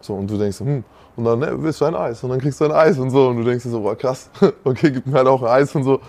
[0.00, 0.84] So und du denkst, hm,
[1.16, 3.28] und dann ne, willst du ein Eis und dann kriegst du ein Eis und so
[3.28, 4.30] und du denkst dir so, boah krass,
[4.64, 6.00] okay, gib mir halt auch ein Eis und so.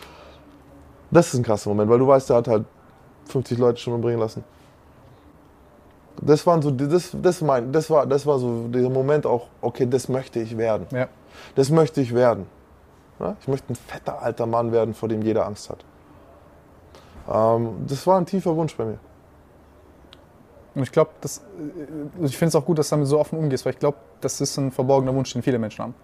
[1.12, 2.66] Das ist ein krasser Moment, weil du weißt, der hat halt
[3.26, 4.44] 50 Leute schon umbringen lassen.
[6.22, 9.88] Das waren so, das, das, mein, das, war, das war so dieser Moment auch, okay,
[9.90, 10.88] das möchte ich werden.
[10.92, 11.08] Ja.
[11.56, 12.46] Das möchte ich werden.
[13.42, 15.84] Ich möchte ein fetter alter Mann werden, vor dem jeder Angst hat.
[17.30, 19.00] Ähm, das war ein tiefer Wunsch bei mir.
[20.76, 23.38] Und ich glaube, das, äh, ich finde es auch gut, dass du damit so offen
[23.38, 25.96] umgehst, weil ich glaube, das ist ein verborgener Wunsch, den viele Menschen haben.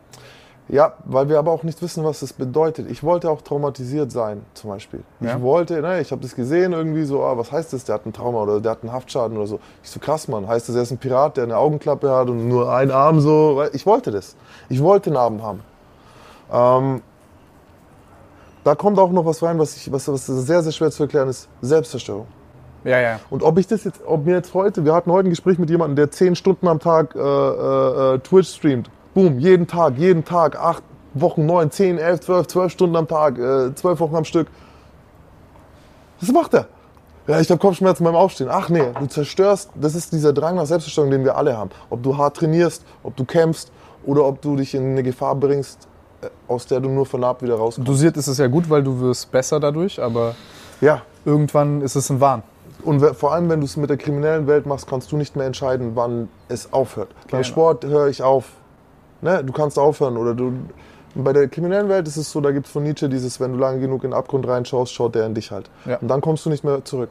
[0.67, 2.89] Ja, weil wir aber auch nicht wissen, was das bedeutet.
[2.89, 5.03] Ich wollte auch traumatisiert sein, zum Beispiel.
[5.19, 5.35] Ja.
[5.35, 8.07] Ich wollte, ne, ich habe das gesehen, irgendwie so, ah, was heißt das, der hat
[8.07, 9.59] ein Trauma oder der hat einen Haftschaden oder so.
[9.83, 12.47] Ich so, krass, Mann, heißt das, er ist ein Pirat, der eine Augenklappe hat und
[12.47, 13.63] nur einen Arm so.
[13.73, 14.35] Ich wollte das.
[14.67, 15.61] Ich wollte Narben haben.
[16.51, 17.01] Ähm,
[18.63, 21.29] da kommt auch noch was rein, was, ich, was, was sehr, sehr schwer zu erklären
[21.29, 21.47] ist.
[21.61, 22.25] Selbstzerstörung.
[22.83, 23.19] Ja, ja.
[23.29, 25.69] Und ob ich das jetzt, ob mir jetzt heute, wir hatten heute ein Gespräch mit
[25.69, 28.89] jemandem, der zehn Stunden am Tag äh, äh, äh, Twitch streamt.
[29.15, 33.39] Boom, jeden Tag, jeden Tag, acht Wochen, neun, zehn, elf, zwölf, zwölf Stunden am Tag,
[33.39, 34.47] äh, zwölf Wochen am Stück.
[36.19, 36.67] Was macht er?
[37.25, 38.49] Ja, ich habe Kopfschmerzen beim Aufstehen.
[38.51, 41.69] Ach nee, du zerstörst, das ist dieser Drang nach Selbstzerstörung, den wir alle haben.
[41.89, 43.71] Ob du hart trainierst, ob du kämpfst
[44.05, 45.87] oder ob du dich in eine Gefahr bringst,
[46.21, 47.87] äh, aus der du nur vernarbt wieder rauskommst.
[47.89, 50.35] Dosiert ist es ja gut, weil du wirst besser dadurch, aber
[50.81, 52.43] Ja, irgendwann ist es ein Wahn.
[52.83, 55.47] Und vor allem, wenn du es mit der kriminellen Welt machst, kannst du nicht mehr
[55.47, 57.07] entscheiden, wann es aufhört.
[57.31, 57.43] Beim Genau.
[57.43, 58.43] Sport höre ich auf.
[59.25, 59.43] Ne?
[59.43, 60.17] Du kannst aufhören.
[60.17, 60.53] Oder du,
[61.15, 63.57] bei der kriminellen Welt ist es so, da gibt es von Nietzsche dieses, wenn du
[63.57, 65.69] lange genug in den Abgrund reinschaust, schaut der in dich halt.
[65.85, 65.97] Ja.
[65.97, 67.09] Und dann kommst du nicht mehr zurück.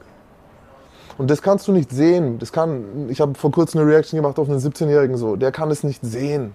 [1.19, 2.39] Und das kannst du nicht sehen.
[2.39, 5.35] Das kann, ich habe vor kurzem eine Reaction gemacht auf einen 17-Jährigen so.
[5.35, 6.55] Der kann es nicht sehen.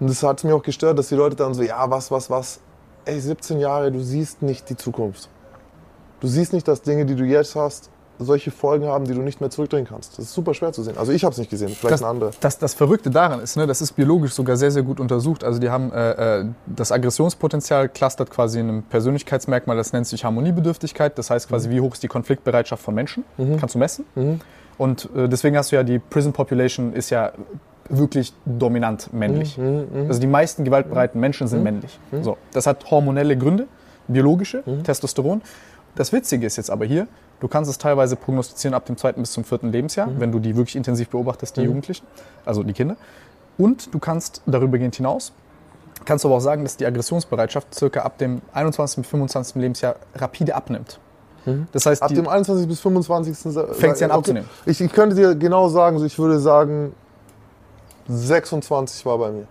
[0.00, 2.60] Und das hat mir auch gestört, dass die Leute dann so, ja, was, was, was.
[3.04, 5.28] Ey, 17 Jahre, du siehst nicht die Zukunft.
[6.20, 7.89] Du siehst nicht, dass Dinge, die du jetzt hast,
[8.24, 10.18] solche Folgen haben, die du nicht mehr zurückdrehen kannst.
[10.18, 10.96] Das ist super schwer zu sehen.
[10.98, 12.30] Also ich habe es nicht gesehen, vielleicht Das, ein anderer.
[12.40, 15.44] das, das Verrückte daran ist, ne, das ist biologisch sogar sehr, sehr gut untersucht.
[15.44, 20.24] Also die haben äh, äh, das Aggressionspotenzial clustert quasi in einem Persönlichkeitsmerkmal, das nennt sich
[20.24, 21.16] Harmoniebedürftigkeit.
[21.18, 23.24] Das heißt quasi, wie hoch ist die Konfliktbereitschaft von Menschen?
[23.58, 24.04] Kannst du messen.
[24.78, 27.32] Und äh, deswegen hast du ja die Prison Population ist ja
[27.88, 29.58] wirklich dominant männlich.
[30.08, 31.98] Also die meisten gewaltbereiten Menschen sind männlich.
[32.22, 33.66] So, das hat hormonelle Gründe,
[34.08, 35.42] biologische, Testosteron.
[35.96, 37.08] Das Witzige ist jetzt aber hier,
[37.40, 40.56] du kannst es teilweise prognostizieren ab dem zweiten bis zum vierten Lebensjahr, wenn du die
[40.56, 42.06] wirklich intensiv beobachtest, die Jugendlichen,
[42.44, 42.96] also die Kinder.
[43.58, 45.32] Und du kannst darübergehend hinaus,
[46.04, 49.02] kannst du aber auch sagen, dass die Aggressionsbereitschaft circa ab dem 21.
[49.02, 49.56] bis 25.
[49.56, 50.98] Lebensjahr rapide abnimmt.
[51.72, 52.68] Das heißt, Ab dem 21.
[52.68, 53.54] bis 25.
[53.72, 54.18] Fängt sie an okay.
[54.18, 54.48] abzunehmen.
[54.66, 56.94] Ich, ich könnte dir genau sagen, ich würde sagen,
[58.08, 59.46] 26 war bei mir.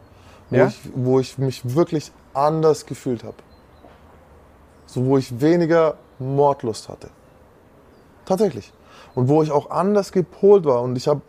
[0.50, 0.68] Wo, Ja?
[0.68, 3.38] ich, wo ich mich wirklich anders gefühlt habe.
[4.86, 7.10] So, wo ich weniger Mordlust hatte.
[8.30, 8.72] Tatsächlich.
[9.16, 10.84] Und wo ich auch anders gepolt war.
[10.84, 11.22] Und ich habe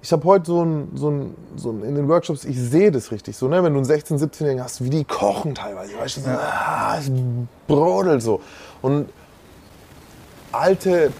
[0.00, 3.10] ich habe heute so ein, so, ein, so ein, in den Workshops, ich sehe das
[3.10, 3.64] richtig so, ne?
[3.64, 7.10] wenn du einen 16-, 17-Jährigen hast, wie die kochen teilweise, weißt du, so, ah, es
[7.66, 8.40] brodelt so.
[8.82, 9.08] Und
[10.52, 11.10] alte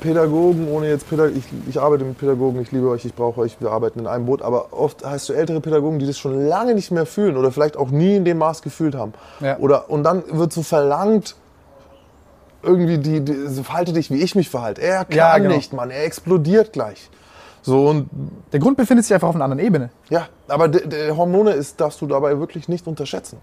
[0.00, 3.60] Pädagogen, ohne jetzt Pädag ich, ich arbeite mit Pädagogen, ich liebe euch, ich brauche euch,
[3.60, 6.74] wir arbeiten in einem Boot, aber oft hast du ältere Pädagogen, die das schon lange
[6.74, 9.12] nicht mehr fühlen oder vielleicht auch nie in dem Maß gefühlt haben.
[9.38, 9.56] Ja.
[9.58, 11.36] Oder, und dann wird so verlangt,
[12.62, 14.82] irgendwie, die, die so verhalte dich, wie ich mich verhalte.
[14.82, 15.54] Er kann Ja, genau.
[15.54, 17.08] nicht, Mann, er explodiert gleich.
[17.62, 18.08] So und
[18.52, 19.90] Der Grund befindet sich einfach auf einer anderen Ebene.
[20.10, 23.38] ja, aber de, de Hormone ist, darfst du dabei wirklich nicht unterschätzen.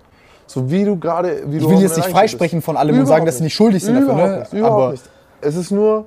[0.47, 2.65] So wie du gerade, wie du Ich will jetzt nicht freisprechen bist.
[2.65, 4.39] von allem und sagen, dass sie nicht schuldig sind dafür, Überhaupt ne?
[4.39, 5.03] Nicht, überhaupt Aber- nicht.
[5.41, 6.05] Es ist nur,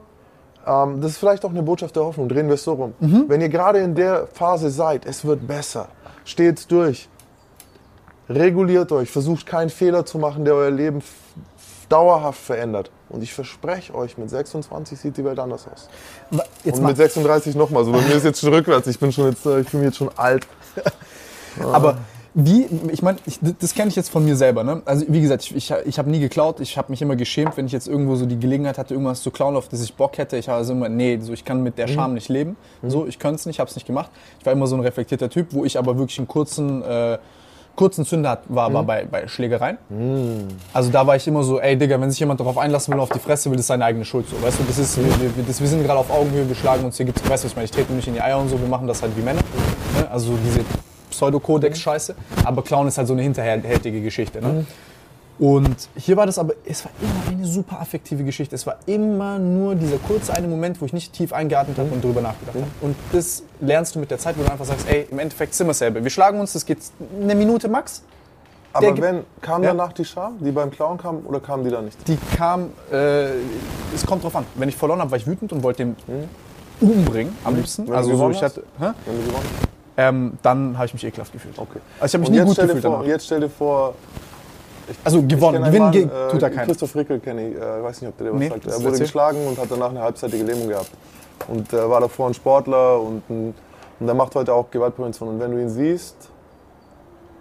[0.66, 2.28] ähm, das ist vielleicht auch eine Botschaft der Hoffnung.
[2.28, 2.94] Drehen wir es so rum.
[3.00, 3.24] Mhm.
[3.28, 5.88] Wenn ihr gerade in der Phase seid, es wird besser.
[6.24, 7.08] Steht's durch.
[8.28, 9.10] Reguliert euch.
[9.10, 11.02] Versucht keinen Fehler zu machen, der euer Leben
[11.88, 12.90] dauerhaft verändert.
[13.08, 15.88] Und ich verspreche euch, mit 26 sieht die Welt anders aus.
[16.64, 17.84] Jetzt Und mit 36 nochmal.
[17.84, 18.86] So, bei mir ist jetzt schon rückwärts.
[18.86, 20.46] Ich bin schon jetzt, äh, ich bin jetzt schon alt.
[21.72, 21.98] aber
[22.34, 23.18] wie, ich meine,
[23.58, 24.62] das kenne ich jetzt von mir selber.
[24.62, 24.82] Ne?
[24.84, 26.60] Also wie gesagt, ich, ich, ich habe nie geklaut.
[26.60, 29.30] Ich habe mich immer geschämt, wenn ich jetzt irgendwo so die Gelegenheit hatte, irgendwas zu
[29.30, 30.36] klauen, auf das ich Bock hätte.
[30.36, 32.56] Ich war also immer, nee, so, ich kann mit der Scham nicht leben.
[32.82, 34.10] So, ich könnte es nicht, habe es nicht gemacht.
[34.38, 37.18] Ich war immer so ein reflektierter Typ, wo ich aber wirklich einen kurzen, äh,
[37.78, 39.78] kurzen Zünder war, war bei, bei Schlägereien.
[40.72, 43.08] Also da war ich immer so, ey Digga, wenn sich jemand darauf einlassen will, auf
[43.08, 44.28] die Fresse will, das ist seine eigene Schuld.
[44.28, 46.84] So, weißt du, das ist, wir, wir, das, wir sind gerade auf Augenhöhe, wir schlagen
[46.84, 48.48] uns hier, gibt's, weißt du, was ich meine, ich trete nicht in die Eier und
[48.48, 49.40] so, wir machen das halt wie Männer.
[49.96, 50.10] Ne?
[50.10, 50.64] Also diese
[51.10, 52.16] Pseudo-Kodex-Scheiße.
[52.44, 54.40] Aber Clown ist halt so eine hinterhältige Geschichte.
[54.40, 54.66] Ne?
[55.38, 58.56] Und hier war das aber, es war immer eine super affektive Geschichte.
[58.56, 62.02] Es war immer nur dieser kurze eine Moment, wo ich nicht tief eingeatmet habe und
[62.02, 62.66] drüber nachgedacht habe.
[62.80, 65.68] Und das lernst du mit der Zeit, wo du einfach sagst, ey, im Endeffekt sind
[65.68, 66.02] wir selber.
[66.02, 66.78] Wir schlagen uns, das geht
[67.22, 68.02] eine Minute max.
[68.72, 69.70] Aber Der- wenn, kam Ja.
[69.70, 71.96] danach die Scham, die beim Clown kam, oder kam die da nicht?
[72.08, 73.28] Die kam, äh,
[73.94, 74.44] es kommt drauf an.
[74.56, 75.96] Wenn ich verloren habe, war ich wütend und wollte den
[76.80, 77.86] umbringen, am liebsten.
[77.88, 78.90] Wenn Also so, ich hatte, hä?
[79.06, 79.68] Wenn du gewonnen hast?
[79.96, 81.58] Ähm, dann habe ich mich ekelhaft gefühlt.
[81.58, 81.78] Okay.
[81.98, 83.06] Also ich habe mich Und nie gut gefühlt vor, danach.
[83.06, 83.94] Jetzt stell dir vor,
[85.04, 86.66] Also gewonnen, gewinnen Mann, ge- äh, tut er keiner.
[86.66, 88.66] Christoph Rickel kenne ich, äh, weiß nicht, ob der dir was Nee, sagt.
[88.66, 90.90] Er wurde geschlagen und hat danach eine halbseitige Lähmung gehabt.
[91.46, 93.54] Und äh, war davor ein Sportler und, ein,
[94.00, 95.28] und er macht heute auch Gewaltprävention.
[95.28, 96.30] Und wenn du ihn siehst,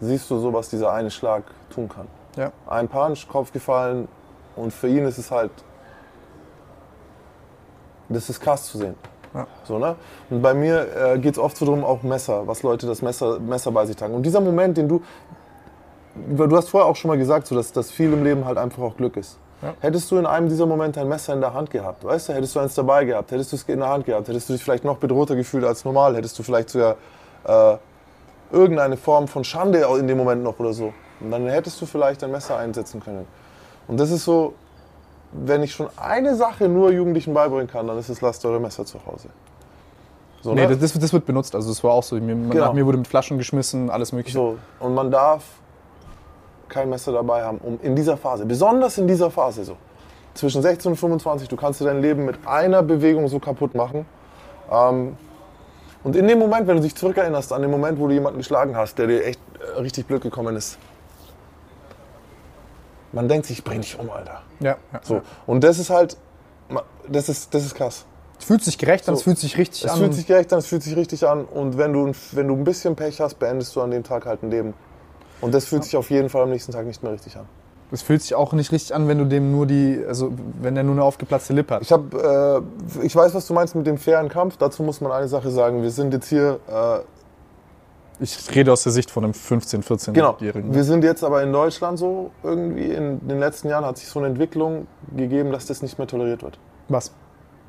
[0.02, 2.08] siehst du so, was dieser eine Schlag tun kann.
[2.36, 2.52] Ja.
[2.68, 4.08] Ein Punch, Kopf gefallen
[4.56, 5.52] und für ihn ist es halt,
[8.10, 8.96] das ist krass zu sehen.
[9.34, 9.46] Ja.
[9.66, 9.96] So, ne?
[10.30, 13.40] Und bei mir äh, geht es oft so darum, auch Messer, was Leute das Messer,
[13.40, 14.14] Messer bei sich tragen.
[14.16, 15.02] Und dieser Moment, den du,
[16.30, 18.82] du hast vorher auch schon mal gesagt, so, dass, dass viel im Leben halt einfach
[18.84, 19.38] auch Glück ist.
[19.62, 19.74] Ja.
[19.80, 22.56] Hättest du in einem dieser Momente ein Messer in der Hand gehabt, weißt du, hättest
[22.56, 24.84] du eins dabei gehabt, hättest du es in der Hand gehabt, hättest du dich vielleicht
[24.84, 26.96] noch bedrohter gefühlt als normal, hättest du vielleicht sogar
[27.46, 27.78] äh,
[28.52, 30.94] irgendeine Form von Schande in dem Moment noch oder so.
[31.20, 33.26] Und dann hättest du vielleicht ein Messer einsetzen können.
[33.88, 34.54] Und das ist so,
[35.32, 38.86] wenn ich schon eine Sache nur Jugendlichen beibringen kann, dann ist es, lasst eure Messer
[38.86, 39.30] zu Hause.
[40.42, 40.78] So, Nee, ne?
[40.78, 41.56] das, das wird benutzt.
[41.56, 42.16] Also es war auch so.
[42.16, 42.66] Mir, Genau.
[42.66, 44.38] Nach mir wurde mit Flaschen geschmissen, alles mögliche.
[44.38, 45.44] So, und man darf
[46.70, 49.78] kein Messer dabei haben, um in dieser Phase, besonders in dieser Phase so,
[50.34, 54.06] zwischen 16 und 25, du kannst dir dein Leben mit einer Bewegung so kaputt machen.
[54.72, 55.18] Ähm,
[56.04, 58.76] und in dem Moment, wenn du dich zurückerinnerst an den Moment, wo du jemanden geschlagen
[58.78, 59.40] hast, der dir echt
[59.76, 60.78] äh, richtig blöd gekommen ist,
[63.12, 64.42] man denkt sich, ich bring dich um, Alter.
[64.60, 65.00] Ja, ja.
[65.04, 65.22] So.
[65.46, 66.18] Und das ist halt,
[67.08, 68.06] das ist, das ist krass.
[68.40, 69.20] Es fühlt sich gerecht an, So.
[69.20, 69.98] es fühlt sich richtig Es an.
[69.98, 71.46] fühlt sich gerecht an, es fühlt sich richtig an.
[71.46, 74.44] Und wenn du, wenn du ein bisschen Pech hast, beendest du an dem Tag halt
[74.44, 74.74] ein Leben.
[75.42, 77.46] Und das fühlt sich auf jeden Fall am nächsten Tag nicht mehr richtig an.
[77.92, 80.84] es fühlt sich auch nicht richtig an, wenn du dem nur die, also wenn er
[80.84, 81.82] nur eine aufgeplatzte Lippe hat.
[81.84, 82.60] Ich, hab, äh,
[83.04, 84.58] ich weiß, was du meinst mit dem fairen Kampf.
[84.58, 85.84] Dazu muss man eine Sache sagen.
[85.84, 87.00] Wir sind jetzt hier, äh,
[88.24, 90.14] Ich rede aus der Sicht von einem 15-, 14-Jährigen.
[90.14, 92.92] genau, wir sind jetzt aber in Deutschland so irgendwie.
[92.92, 96.42] In den letzten Jahren hat sich so eine Entwicklung gegeben, dass das nicht mehr toleriert
[96.44, 96.58] wird.
[96.90, 97.12] Was?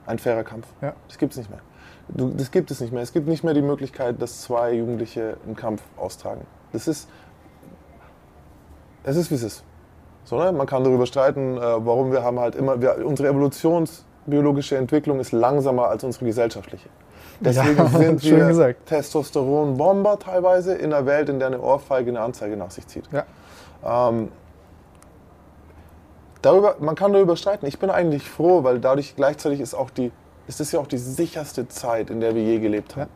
[0.07, 0.67] Ein fairer Kampf.
[0.81, 0.95] Ja.
[1.07, 1.61] Das gibt es nicht mehr.
[2.09, 3.03] Du, das gibt es nicht mehr.
[3.03, 6.47] Es gibt nicht mehr die Möglichkeit, dass zwei Jugendliche einen Kampf austragen.
[6.73, 7.09] Das ist,
[9.09, 9.65] es ist wie es ist.
[10.25, 10.53] So, ne?
[10.53, 15.33] Man kann darüber streiten, äh, warum wir haben halt immer, wir, unsere evolutionsbiologische Entwicklung ist
[15.33, 16.89] langsamer als unsere gesellschaftliche.
[17.41, 18.75] Deswegen Ja, sind wir.
[18.85, 23.05] Testosteron-Bomber teilweise in einer Welt, in der eine Ohrfeige eine Anzeige nach sich zieht.
[23.13, 23.25] Ja.
[24.11, 24.31] Ähm,
[26.43, 27.67] darüber, man kann darüber streiten.
[27.67, 30.13] Ich bin eigentlich froh, weil dadurch gleichzeitig ist auch die,
[30.47, 33.11] ist das ja auch die sicherste Zeit, in der wir je gelebt haben.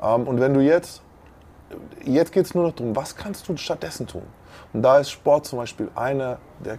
[0.00, 1.02] Ähm, und wenn du jetzt,
[2.04, 4.22] jetzt geht es nur noch darum, was kannst du stattdessen tun?
[4.72, 6.78] Und da ist Sport zum Beispiel einer der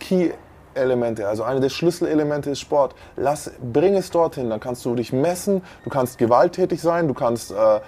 [0.00, 2.94] Key-Elemente, also einer der Schlüsselelemente ist Sport.
[3.16, 7.50] Lass, bring es dorthin, dann kannst du dich messen, du kannst gewalttätig sein, du kannst
[7.52, 7.80] äh,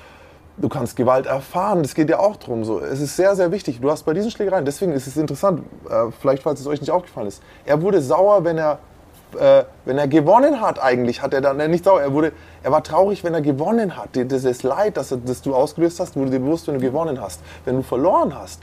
[0.59, 1.83] du kannst Gewalt erfahren.
[1.83, 2.62] Das geht ja auch drum.
[2.64, 2.79] So.
[2.81, 3.81] Es ist sehr, sehr wichtig.
[3.81, 6.90] Du hast bei diesen Schlägereien, deswegen ist es interessant, äh, vielleicht falls es euch nicht
[6.90, 8.79] aufgefallen ist, er wurde sauer, wenn er
[9.38, 12.70] äh, wenn er gewonnen hat eigentlich, hat er dann, er nicht sauer, er wurde, er
[12.70, 14.14] war traurig, wenn er gewonnen hat.
[14.14, 17.40] Die- Dieses Leid, das, das du ausgelöst hast, wurde dir bewusst, wenn du gewonnen hast.
[17.64, 18.61] Wenn du verloren hast,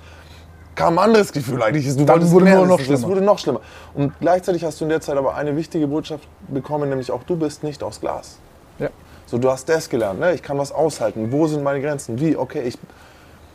[0.80, 1.94] kam ein anderes Gefühl eigentlich.
[1.96, 3.08] Du Dann wurde mehr, noch es- Es schlimmer.
[3.08, 3.62] wurde noch schlimmer.
[3.94, 7.36] Und gleichzeitig hast du in der Zeit aber eine wichtige Botschaft bekommen, nämlich auch du
[7.36, 8.38] bist nicht aus Glas.
[8.80, 8.90] Ja.
[9.26, 10.34] So, du hast das gelernt, ne?
[10.34, 11.32] ich kann was aushalten.
[11.32, 12.20] Wo sind meine Grenzen?
[12.20, 12.36] Wie?
[12.36, 12.78] Okay, ich.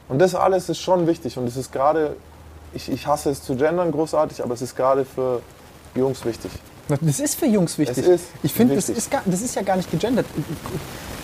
[0.08, 2.14] Und das alles ist schon wichtig und es ist gerade,
[2.74, 5.40] ich, ich hasse es zu gendern großartig, aber es ist gerade für
[5.94, 6.52] Jungs wichtig.
[7.00, 8.04] Das ist für Jungs wichtig.
[8.06, 10.26] Es ist ich finde, das, das ist ja gar nicht gegendert.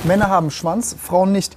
[0.05, 1.57] Männer haben Schwanz, Frauen nicht.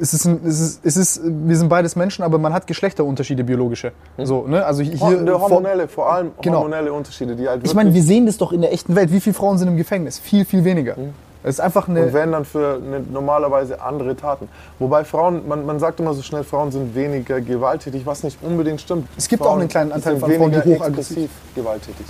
[0.00, 3.44] Es ist, ein, es ist, es ist, wir sind beides Menschen, aber man hat Geschlechterunterschiede
[3.44, 3.92] biologische.
[4.22, 4.64] So, ne?
[4.64, 6.58] Also hier vor- hormonelle, vor allem Genau.
[6.58, 9.10] hormonelle Unterschiede, die halt Ich meine, wir sehen das doch in der echten Welt.
[9.12, 10.18] Wie viele Frauen sind im Gefängnis?
[10.18, 10.96] Viel, viel weniger.
[11.42, 12.02] Es ist einfach eine.
[12.06, 12.80] und wenn dann für
[13.12, 14.48] normalerweise andere Taten.
[14.80, 18.80] Wobei Frauen, man, man sagt immer so schnell, Frauen sind weniger gewalttätig, was nicht unbedingt
[18.80, 19.06] stimmt.
[19.16, 22.06] Es gibt Frauen auch einen kleinen Anteil von Frauen, die hochaggressiv- gewalttätig.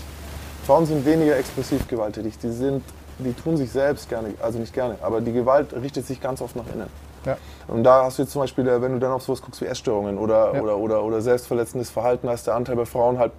[0.66, 2.38] Frauen sind weniger expressiv gewalttätig.
[2.38, 2.82] Die sind,
[3.18, 6.56] die tun sich selbst gerne, also nicht gerne, aber die Gewalt richtet sich ganz oft
[6.56, 6.86] nach innen.
[7.26, 7.36] Ja.
[7.68, 9.66] Und da hast du jetzt zum Beispiel, äh, wenn du dann auf sowas guckst wie
[9.66, 10.60] Essstörungen oder, Ja.
[10.62, 13.32] oder, oder, oder selbstverletzendes Verhalten, da ist der Anteil bei Frauen halt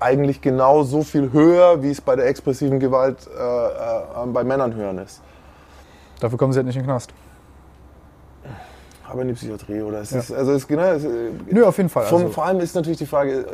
[0.00, 4.74] eigentlich genau so viel höher, wie es bei der expressiven Gewalt äh, äh, bei Männern
[4.74, 5.20] höher ist.
[6.20, 7.12] Dafür kommen sie halt nicht in den Knast.
[9.08, 10.18] Aber in die Psychiatrie oder es Ja.
[10.18, 11.08] ist, also es, genau, es, äh,
[11.50, 12.06] Nö, auf jeden Fall.
[12.06, 13.44] von, Also, vor allem ist natürlich die Frage, äh,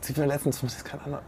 [0.00, 1.24] sie verletzen zumindest keinen anderen.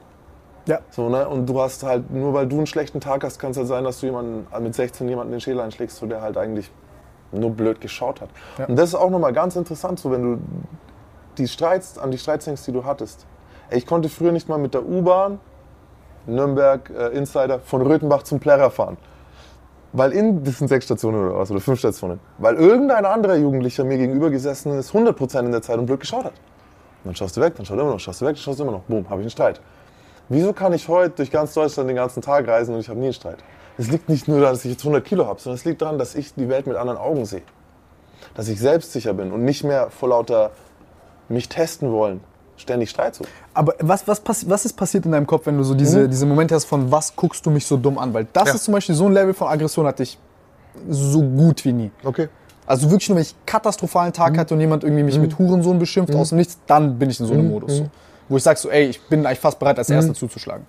[0.66, 0.78] ja.
[0.90, 1.28] So, ne?
[1.28, 3.84] Und du hast halt, nur weil du einen schlechten Tag hast, kann es halt sein,
[3.84, 6.70] dass du jemanden äh, mit 16 jemanden den Schädel einschlägst, so der halt eigentlich
[7.32, 8.28] nur blöd geschaut hat.
[8.58, 8.66] Ja.
[8.66, 10.38] Und das ist auch nochmal ganz interessant, so wenn du
[11.38, 13.26] die Streits, an die Streits denkst, die du hattest.
[13.70, 15.40] Ich konnte früher nicht mal mit der U-Bahn,
[16.26, 18.96] Nürnberg, äh, Insider, von Röthenbach zum Plärrer fahren.
[19.92, 22.20] Weil in, das sind sechs Stationen oder was, oder fünf Stationen.
[22.38, 26.24] Weil irgendein anderer Jugendlicher mir gegenüber gesessen ist, 100% in der Zeit und blöd geschaut
[26.24, 26.32] hat.
[26.32, 28.58] Und dann schaust du weg, dann schaut er immer noch, schaust du weg, dann schaust
[28.58, 28.82] du immer noch.
[28.82, 29.60] Boom, habe ich einen Streit.
[30.28, 33.06] Wieso kann ich heute durch ganz Deutschland den ganzen Tag reisen und ich habe nie
[33.06, 33.38] einen Streit?
[33.78, 35.98] Es liegt nicht nur daran, dass ich jetzt 100 Kilo habe, sondern es liegt daran,
[35.98, 37.42] dass ich die Welt mit anderen Augen sehe.
[38.34, 40.50] Dass ich selbstsicher bin und nicht mehr vor lauter
[41.28, 42.20] mich testen wollen,
[42.56, 43.28] ständig Streit suche.
[43.52, 46.54] Aber was, was, was ist passiert in deinem Kopf, wenn du so diese, diese Momente
[46.54, 48.14] hast von, was guckst du mich so dumm an?
[48.14, 48.54] Weil das Ja.
[48.54, 50.18] ist zum Beispiel so ein Level von Aggression hatte ich
[50.88, 51.90] so gut wie nie.
[52.04, 52.28] Okay.
[52.66, 55.78] Also wirklich nur, wenn ich einen katastrophalen Tag hatte und jemand irgendwie mich mit Hurensohn
[55.78, 57.76] beschimpft aus dem Nichts, dann bin ich in so einem Modus.
[57.76, 57.88] So.
[58.28, 60.66] Wo ich sag so, ey, ich bin eigentlich fast bereit, als Erster zuzuschlagen.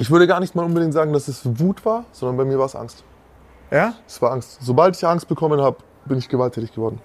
[0.00, 2.64] Ich würde gar nicht mal unbedingt sagen, dass es Wut war, sondern bei mir war
[2.64, 3.04] es Angst.
[3.70, 3.92] Ja?
[4.08, 4.58] Es war Angst.
[4.62, 7.00] Sobald ich Angst bekommen habe, bin ich gewalttätig geworden.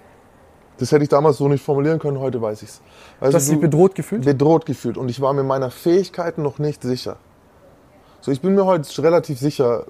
[0.78, 2.80] Das hätte ich damals so nicht formulieren können, heute weiß ich es.
[3.20, 4.24] Du hast dich bedroht gefühlt?
[4.24, 7.16] bedroht gefühlt und ich war mir meiner Fähigkeiten noch nicht sicher.
[8.22, 9.84] So, ich bin mir heute relativ sicher,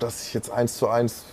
[0.00, 1.24] dass ich jetzt eins zu eins,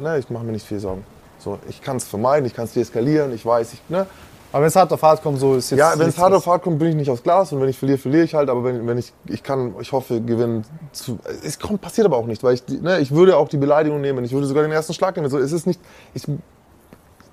[0.00, 1.04] ne, ich mache mir nicht viel Sorgen.
[1.38, 4.06] So, ich kann es vermeiden, ich kann es deeskalieren, ich weiß, ich, ne,
[4.52, 5.78] Aber wenn es hart auf hart kommt, so ist jetzt.
[5.78, 7.78] ja, wenn es hart auf hart kommt, bin ich nicht aus Glas und wenn ich
[7.78, 8.50] verliere, verliere ich halt.
[8.50, 11.18] Aber wenn, wenn ich, ich kann, ich hoffe, gewinnen zu.
[11.42, 14.24] Es kommt, passiert aber auch nicht, weil ich, ne, ich würde auch die Beleidigung nehmen.
[14.24, 15.30] Ich würde sogar den ersten Schlag nehmen.
[15.30, 15.80] So, es ist nicht,
[16.12, 16.26] ich,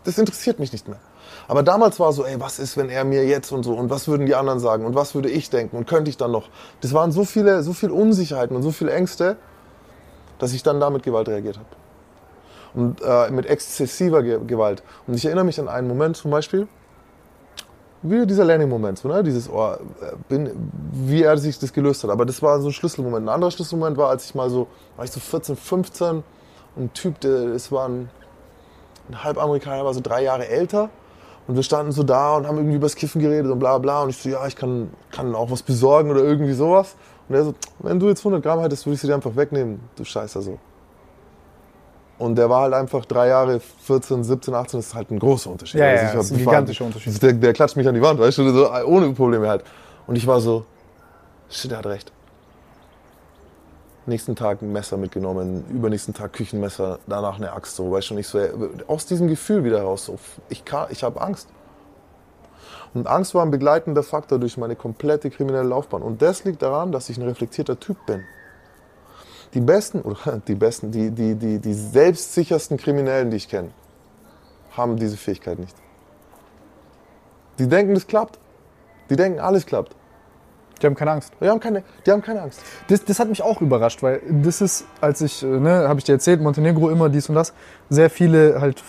[0.06, 1.00] das interessiert mich nicht mehr.
[1.50, 4.08] Aber damals war so, ey, was ist, wenn er mir jetzt und so und was
[4.08, 6.48] würden die anderen sagen und was würde ich denken und könnte ich dann noch?
[6.80, 9.36] Das waren so viele, so viele Unsicherheiten und so viele Ängste,
[10.38, 11.68] dass ich dann da mit Gewalt reagiert habe.
[12.76, 14.84] Und äh, mit exzessiver Ge Gewalt.
[15.08, 16.68] Und ich erinnere mich an einen Moment zum Beispiel,
[18.02, 19.24] wie dieser Learning-Moment, ne?
[19.24, 19.74] dieses, oh,
[20.30, 20.52] bin,
[20.94, 22.10] wie er sich das gelöst hat.
[22.10, 23.26] Aber das war so ein Schlüsselmoment.
[23.26, 26.24] Ein anderer Schlüsselmoment war, als ich mal so, war ich so 14, 15,
[26.76, 28.10] und ein Typ, der, es war ein,
[29.10, 30.90] ein Halbamerikaner, war so drei Jahre älter.
[31.48, 34.04] Und wir standen so da und haben irgendwie über das Kiffen geredet und bla bla.
[34.04, 36.96] Und ich so, ja, ich kann, kann auch was besorgen oder irgendwie sowas.
[37.28, 39.80] Und er so, wenn du jetzt 100 Gramm hättest, würde ich sie dir einfach wegnehmen,
[39.96, 40.58] du Scheißer so.
[42.20, 45.50] Und der war halt einfach drei Jahre, 14, 17, 18, das ist halt ein großer
[45.50, 45.80] Unterschied.
[45.80, 47.22] Ja, ja, ich das ist ein gigantischer Unterschied.
[47.24, 49.64] Der, der klatscht mich an die Wand, weißt du, so, ohne Probleme halt.
[50.06, 50.66] Und ich war so,
[51.50, 52.12] shit, er hat recht.
[54.06, 58.20] Nächsten Tag ein Messer mitgenommen, übernächsten Tag Küchenmesser, danach eine Axt, so, weißt du, und
[58.20, 58.40] ich so,
[58.88, 60.18] aus diesem Gefühl wieder raus, so,
[60.50, 61.48] ich, kann- ich habe Angst.
[62.96, 66.02] Und Angst war ein begleitender Faktor durch meine komplette kriminelle Laufbahn.
[66.02, 68.24] Und das liegt daran, dass ich ein reflektierter Typ bin.
[69.54, 73.70] Die besten, oder die besten, die, die, die, die selbstsichersten Kriminellen, die ich kenne,
[74.72, 75.76] haben diese Fähigkeit nicht.
[77.58, 78.40] Die denken, das klappt.
[79.10, 79.96] Die denken, alles klappt.
[80.82, 81.34] Die haben keine Angst.
[81.42, 82.62] Die haben keine, die haben keine Angst.
[82.88, 86.06] Das, das hat mich auch überrascht, weil das ist, als ich, äh, ne, habe ich
[86.06, 87.54] dir erzählt, Montenegro immer dies und das,
[87.90, 88.82] sehr viele halt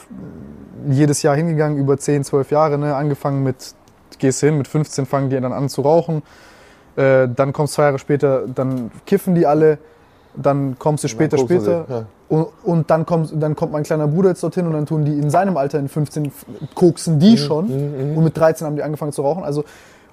[0.88, 3.74] jedes Jahr hingegangen, über 10, 12 Jahre, ne, angefangen mit,
[4.18, 6.22] gehst hin, mit 15 fangen die dann an zu rauchen,
[6.96, 9.78] äh, dann kommst zwei Jahre später, dann kiffen die alle,
[10.36, 12.04] dann kommst du später, später ja.
[12.28, 15.18] und, und dann, kommt, dann kommt mein kleiner Bruder jetzt dorthin und dann tun die
[15.18, 17.66] in seinem Alter in 15 f- koksen die schon
[18.16, 19.64] und mit 13 haben die angefangen zu rauchen, also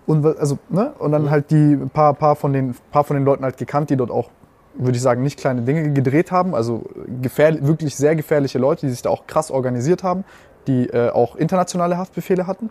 [0.07, 0.93] Und, also, ne?
[0.99, 3.97] und dann halt die paar, paar, von den, paar von den Leuten halt gekannt, die
[3.97, 4.29] dort auch,
[4.75, 6.55] würde ich sagen, nicht kleine Dinge gedreht haben.
[6.55, 6.83] Also
[7.21, 10.23] gefährlich, wirklich sehr gefährliche Leute, die sich da auch krass organisiert haben,
[10.67, 12.69] die äh, auch internationale Haftbefehle hatten.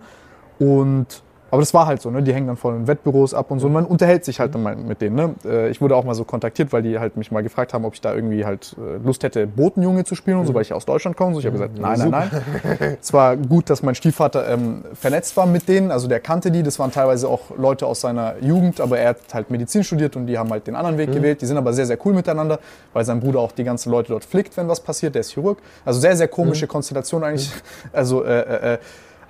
[0.59, 2.23] Und aber das war halt so, ne?
[2.23, 3.67] Die hängen dann voll in Wettbüros ab und so.
[3.69, 5.15] Und man unterhält sich halt dann mal mit denen.
[5.17, 5.35] Ne?
[5.45, 7.95] Äh, Ich wurde auch mal so kontaktiert, weil die halt mich mal gefragt haben, ob
[7.95, 10.77] ich da irgendwie halt äh, Lust hätte, Botenjunge zu spielen und so, weil ich ja
[10.77, 11.35] aus Deutschland komme.
[11.35, 12.97] So, ich habe gesagt, nein, nein, nein.
[13.01, 15.91] Es war gut, dass mein Stiefvater ähm, vernetzt war mit denen.
[15.93, 16.63] Also der kannte die.
[16.63, 20.27] Das waren teilweise auch Leute aus seiner Jugend, aber er hat halt Medizin studiert und
[20.27, 21.43] die haben halt den anderen Weg gewählt.
[21.43, 22.59] Die sind aber sehr, sehr cool miteinander,
[22.93, 25.15] weil sein Bruder auch die ganzen Leute dort flickt, wenn was passiert.
[25.15, 25.59] Der ist Chirurg.
[25.85, 27.51] Also sehr, sehr komische Konstellation eigentlich.
[27.93, 28.79] Also, äh, äh, äh,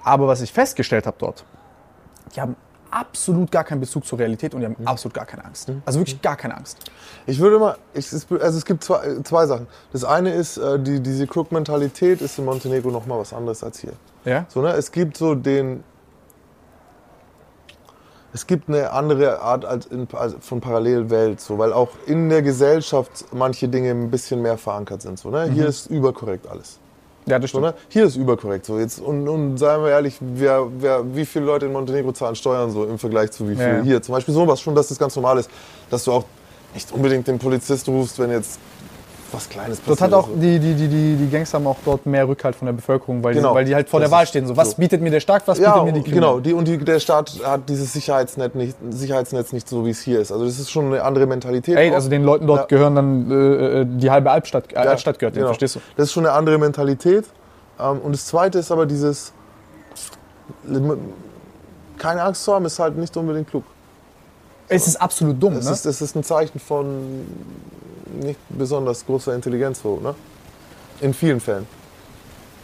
[0.03, 1.45] aber was ich festgestellt habe dort,
[2.35, 2.57] die haben
[2.91, 5.71] absolut gar keinen Bezug zur Realität und die haben absolut gar keine Angst.
[5.85, 6.79] Also wirklich gar keine Angst.
[7.27, 9.67] Ich würde mal, ich, es, also es gibt zwei, zwei Sachen.
[9.93, 13.81] Das eine ist, äh, die, diese Crook-Mentalität ist in Montenegro noch mal was anderes als
[13.81, 13.93] hier.
[14.25, 14.47] Ja?
[14.49, 14.71] So, ne?
[14.71, 15.85] Es gibt so den.
[18.33, 22.43] Es gibt eine andere Art als in, als von Parallelwelt, so, weil auch in der
[22.43, 25.19] Gesellschaft manche Dinge ein bisschen mehr verankert sind.
[25.19, 25.51] So, ne?
[25.51, 26.79] Hier ist überkorrekt alles.
[27.27, 27.65] Ja, das stimmt.
[27.65, 27.75] ne?
[27.89, 28.67] Hier ist überkorrekt.
[28.67, 28.79] So.
[28.79, 32.71] Jetzt, und, und seien wir ehrlich, wer, wer, wie viele Leute in Montenegro zahlen Steuern
[32.71, 33.83] so im Vergleich zu wie viel Ja, ja.
[33.83, 34.03] hier?
[34.03, 35.51] Zum Beispiel sowas schon, dass das ganz normal ist,
[35.91, 36.25] dass du auch
[36.75, 38.61] nicht unbedingt den Polizist rufst, wenn jetzt
[39.33, 40.01] was Kleines passiert.
[40.01, 40.35] Dort hat auch so.
[40.37, 43.35] die, die, die, die, die Gangster haben auch dort mehr Rückhalt von der Bevölkerung, weil,
[43.35, 43.51] Genau.
[43.51, 44.47] die, weil die halt vor Das der Wahl stehen.
[44.47, 44.77] So, was so.
[44.77, 46.35] bietet mir der Staat, was Ja, bietet mir die genau.
[46.35, 46.43] Kriminellen?
[46.43, 50.21] Die, und die, der Staat hat dieses Sicherheitsnetz nicht, Sicherheitsnetz nicht so, wie es hier
[50.21, 50.33] ist.
[50.33, 51.77] Also das ist schon eine andere Mentalität.
[51.77, 51.95] Ey, auch.
[51.95, 52.67] also den Leuten dort Ja.
[52.77, 53.35] gehören dann äh,
[53.83, 55.47] äh, die halbe Albstadt, äh, Ja, Altstadt gehört, genau.
[55.49, 55.81] verstehst du?
[55.97, 57.25] Das ist schon eine andere Mentalität.
[57.81, 59.33] Ähm, und das Zweite ist aber dieses,
[61.99, 63.65] keine Angst zu haben, ist halt nicht unbedingt klug.
[64.69, 65.73] Es ist absolut dumm, Es, ne?
[65.73, 67.25] ist, es ist ein Zeichen von
[68.21, 70.15] nicht besonders großer Intelligenz, so, ne?
[71.01, 71.67] In vielen Fällen.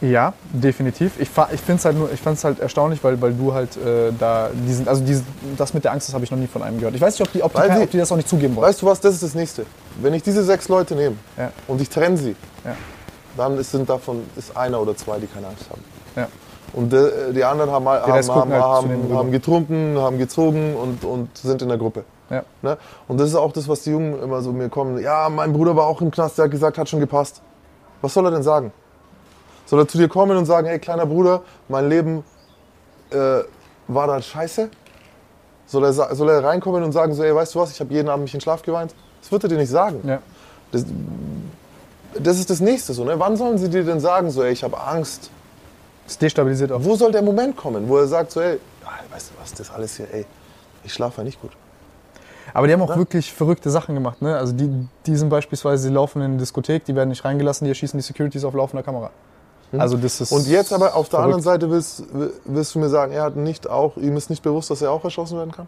[0.01, 1.13] Ja, definitiv.
[1.19, 4.49] Ich, ich finde es halt nur, ich halt erstaunlich, weil, weil du halt äh, da
[4.67, 5.25] diesen, also diesen,
[5.57, 6.93] das mit der Angst, das habe ich noch nie von einem gehört.
[6.95, 8.67] Ich weiß nicht, ob die, ob die, sie- ob die das auch nicht zugeben wollen.
[8.67, 9.65] Weißt du was, das ist das Nächste.
[10.01, 11.51] Wenn ich diese sechs Leute nehme Ja.
[11.69, 12.35] und ich trenne sie,
[12.65, 12.75] Ja.
[13.37, 15.81] dann ist, sind davon ist einer oder zwei, die keine Angst haben.
[16.17, 16.27] Ja.
[16.73, 21.61] Und äh, die anderen haben, haben, haben, halt haben getrunken, haben gezogen und, und sind
[21.61, 22.03] in der Gruppe.
[22.33, 22.43] Ja.
[22.61, 22.77] Ne?
[23.07, 25.01] Und das ist auch das, was die Jungen immer so mir kommen.
[25.01, 27.41] Ja, mein Bruder war auch im Knast, der hat gesagt, hat schon gepasst.
[28.01, 28.71] Was soll er denn sagen?
[29.65, 32.23] Soll er zu dir kommen und sagen, hey kleiner Bruder, mein Leben
[33.11, 33.39] äh,
[33.87, 34.69] war da scheiße?
[35.65, 38.09] Soll er, soll er reinkommen und sagen, so, ey, weißt du was, ich habe jeden
[38.09, 38.93] Abend mich in Schlaf geweint?
[39.21, 40.01] Das wird er dir nicht sagen.
[40.05, 40.19] Ja.
[40.71, 40.85] Das,
[42.19, 42.93] das ist das Nächste.
[42.93, 43.17] So, ne?
[43.17, 45.29] Wann sollen sie dir denn sagen, so, ey, ich habe Angst?
[46.05, 46.83] Das destabilisiert auch.
[46.83, 49.71] Wo soll der Moment kommen, wo er sagt, so, ey, ah, weißt du was, das
[49.71, 50.25] alles hier, ey,
[50.83, 51.51] ich schlafe ja nicht gut.
[52.53, 54.21] Aber die haben auch wirklich verrückte Sachen gemacht.
[54.21, 54.35] Ne?
[54.37, 57.71] Also die, die sind beispielsweise, die laufen in eine Diskothek, die werden nicht reingelassen, die
[57.71, 59.11] erschießen die Securities auf laufender Kamera.
[59.77, 60.31] Also das ist.
[60.31, 61.35] Und jetzt aber auf der verrückt.
[61.35, 62.03] anderen Seite willst,
[62.45, 65.03] willst du mir sagen, er hat nicht auch, ihm ist nicht bewusst, dass er auch
[65.03, 65.67] erschossen werden kann?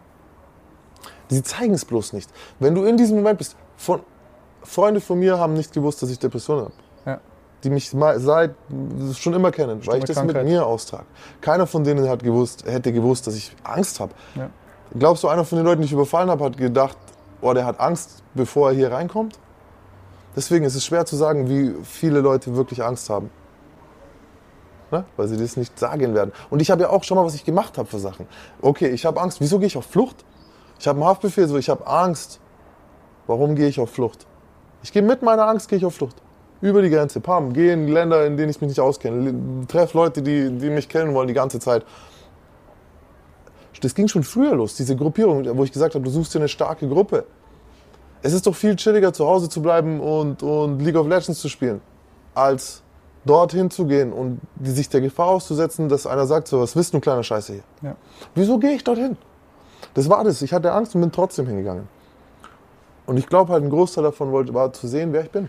[1.28, 2.30] Sie zeigen es bloß nicht.
[2.60, 4.00] Wenn du in diesem Moment bist, von,
[4.62, 6.74] Freunde von mir haben nicht gewusst, dass ich Depressionen habe.
[7.04, 7.20] Ja.
[7.64, 8.54] Die mich seit
[9.14, 10.44] schon immer kennen, weil ich das Krankheit.
[10.44, 11.06] mit mir austrage.
[11.40, 14.12] Keiner von denen hat gewusst, hätte gewusst, dass ich Angst habe.
[14.34, 14.50] Ja.
[14.98, 16.96] Glaubst du, einer von den Leuten, die ich überfallen habe, hat gedacht,
[17.40, 19.38] oh, der hat Angst, bevor er hier reinkommt?
[20.34, 23.30] Deswegen ist es schwer zu sagen, wie viele Leute wirklich Angst haben.
[24.90, 25.04] Ne?
[25.16, 26.32] Weil sie das nicht sagen werden.
[26.50, 28.26] Und ich habe ja auch schon mal, was ich gemacht habe für Sachen.
[28.62, 29.40] Okay, ich habe Angst.
[29.40, 30.24] Wieso gehe ich auf Flucht?
[30.78, 32.40] Ich habe einen Haftbefehl, so ich habe Angst.
[33.26, 34.26] Warum gehe ich auf Flucht?
[34.82, 36.16] Ich gehe mit meiner Angst, gehe ich auf Flucht.
[36.60, 39.34] Über die Grenze, pam, gehe in Länder, in denen ich mich nicht auskenne,
[39.66, 41.84] treff Leute, die, die mich kennen wollen die ganze Zeit.
[43.80, 46.48] Das ging schon früher los, diese Gruppierung, wo ich gesagt habe, du suchst dir eine
[46.48, 47.24] starke Gruppe.
[48.22, 51.48] Es ist doch viel chilliger, zu Hause zu bleiben und, und League of Legends zu
[51.48, 51.80] spielen,
[52.34, 52.82] als
[53.24, 57.00] dorthin zu gehen und sich der Gefahr auszusetzen, dass einer sagt, so, was willst du,
[57.00, 57.62] kleiner Scheiße hier?
[57.82, 57.96] Ja.
[58.34, 59.16] Wieso gehe ich dorthin?
[59.94, 60.42] Das war das.
[60.42, 61.88] Ich hatte Angst und bin trotzdem hingegangen.
[63.06, 65.48] Und ich glaube halt, ein Großteil davon wollte, war zu sehen, wer ich bin.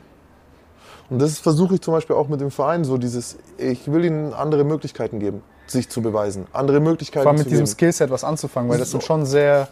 [1.09, 4.33] Und das versuche ich zum Beispiel auch mit dem Verein so dieses, ich will ihnen
[4.33, 6.47] andere Möglichkeiten geben, sich zu beweisen.
[6.53, 7.75] Andere Möglichkeiten vor allem mit diesem geben.
[7.75, 8.99] Skillset was anzufangen, weil das So.
[8.99, 9.67] sind schon sehr,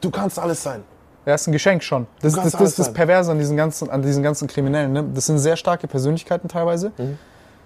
[0.00, 0.82] Du kannst alles sein.
[1.26, 2.06] ja, ist ein Geschenk schon.
[2.20, 2.92] Das, das, das, ist das.
[2.92, 4.92] Perverse an diesen ganzen, an diesen ganzen Kriminellen.
[4.92, 5.04] Ne?
[5.14, 6.92] Das sind sehr starke Persönlichkeiten teilweise.
[6.96, 7.18] Mhm.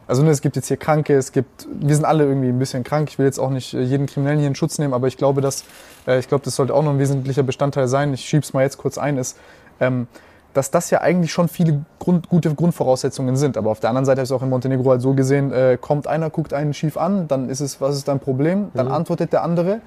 [0.06, 2.82] Also ne, es gibt jetzt hier Kranke, es gibt, wir sind alle irgendwie ein bisschen
[2.82, 3.08] krank.
[3.08, 5.40] Ich will jetzt auch nicht äh, jeden Kriminellen hier in Schutz nehmen, aber ich glaube,
[5.40, 5.64] dass,
[6.06, 8.12] äh, ich glaube, das sollte auch noch ein wesentlicher Bestandteil sein.
[8.12, 9.38] Ich schieb's mal jetzt kurz ein, ist,
[9.80, 10.08] ähm,
[10.54, 13.56] dass das ja eigentlich schon viele Grund, gute Grundvoraussetzungen sind.
[13.56, 15.78] Aber auf der anderen Seite habe ich es auch in Montenegro halt so gesehen, äh,
[15.80, 18.70] kommt einer, guckt einen schief an, dann ist es, was ist dein Problem?
[18.74, 18.92] Dann Mhm.
[18.92, 19.80] antwortet der andere.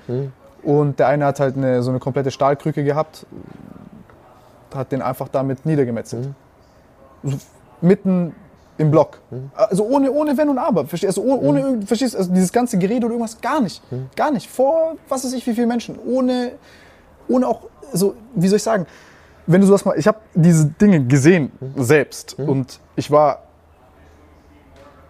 [0.64, 3.26] Und der eine hat halt eine, so eine komplette Stahlkrücke gehabt,
[4.74, 6.30] hat den einfach damit niedergemetzelt.
[7.24, 7.32] Mhm.
[7.32, 7.38] So,
[7.82, 8.34] mitten
[8.78, 9.20] im Block.
[9.56, 10.86] Also ohne, ohne Wenn und Aber.
[10.86, 11.22] Verstehst du?
[11.22, 12.16] Also ohne, ohne irgend- verstehst?
[12.16, 13.82] Also dieses ganze Gerede oder irgendwas gar nicht.
[14.18, 14.50] Gar nicht.
[14.50, 15.98] Vor was weiß ich wie viele Menschen.
[16.06, 16.52] Ohne,
[17.30, 17.62] ohne auch,
[17.94, 18.86] so, wie soll ich sagen,
[19.48, 23.44] wenn du sowas mal, ich habe diese Dinge gesehen selbst und ich war,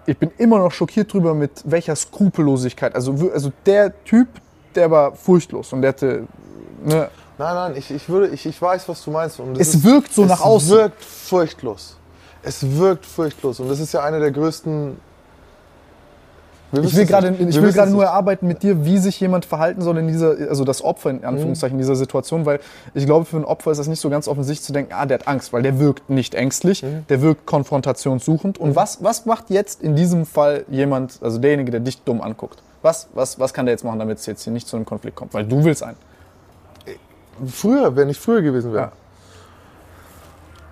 [0.06, 2.94] ich bin immer noch schockiert drüber, mit welcher Skrupellosigkeit.
[2.96, 4.28] Also, also der Typ,
[4.76, 6.28] der war furchtlos und der hatte,
[6.84, 9.40] ne, Nein, nein, ich, ich, würde, ich, ich weiß, was du meinst.
[9.40, 10.70] Und es wirkt so es nach außen.
[10.70, 11.98] wirkt furchtlos.
[12.44, 13.60] Es wirkt furchtlos.
[13.60, 14.98] Und das ist ja eine der größten.
[16.72, 19.98] Ich will gerade, ich will gerade nur erarbeiten mit dir, wie sich jemand verhalten soll
[19.98, 22.60] in dieser, also das Opfer in Anführungszeichen in dieser Situation, weil
[22.94, 25.20] ich glaube, für ein Opfer ist das nicht so ganz offensichtlich zu denken, ah, der
[25.20, 28.58] hat Angst, weil der wirkt nicht ängstlich, der wirkt konfrontationssuchend.
[28.58, 32.62] Und was, was macht jetzt in diesem Fall jemand, also derjenige, der dich dumm anguckt?
[32.82, 35.16] Was, was, was kann der jetzt machen, damit es jetzt hier nicht zu einem Konflikt
[35.16, 35.34] kommt?
[35.34, 35.98] Weil du willst einen.
[37.48, 38.92] Früher, wenn ich früher gewesen wäre.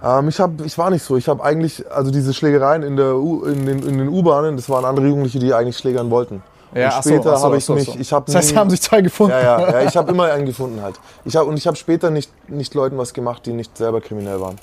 [0.03, 1.15] Ähm, ich, hab, ich war nicht so.
[1.15, 4.69] Ich habe eigentlich, also diese Schlägereien in, der U, in den, in den U-Bahnen, das
[4.69, 6.35] waren andere Jugendliche, die eigentlich schlägern wollten.
[6.35, 7.95] und ach so, später so, habe ich so, mich, so.
[7.97, 9.31] ich habe Das heißt, nie- da haben sich zwei gefunden.
[9.31, 10.99] Ja, ja, ja ich habe immer einen gefunden halt.
[11.23, 14.41] Ich hab, und ich habe später nicht, nicht Leuten was gemacht, die nicht selber kriminell
[14.41, 14.57] waren.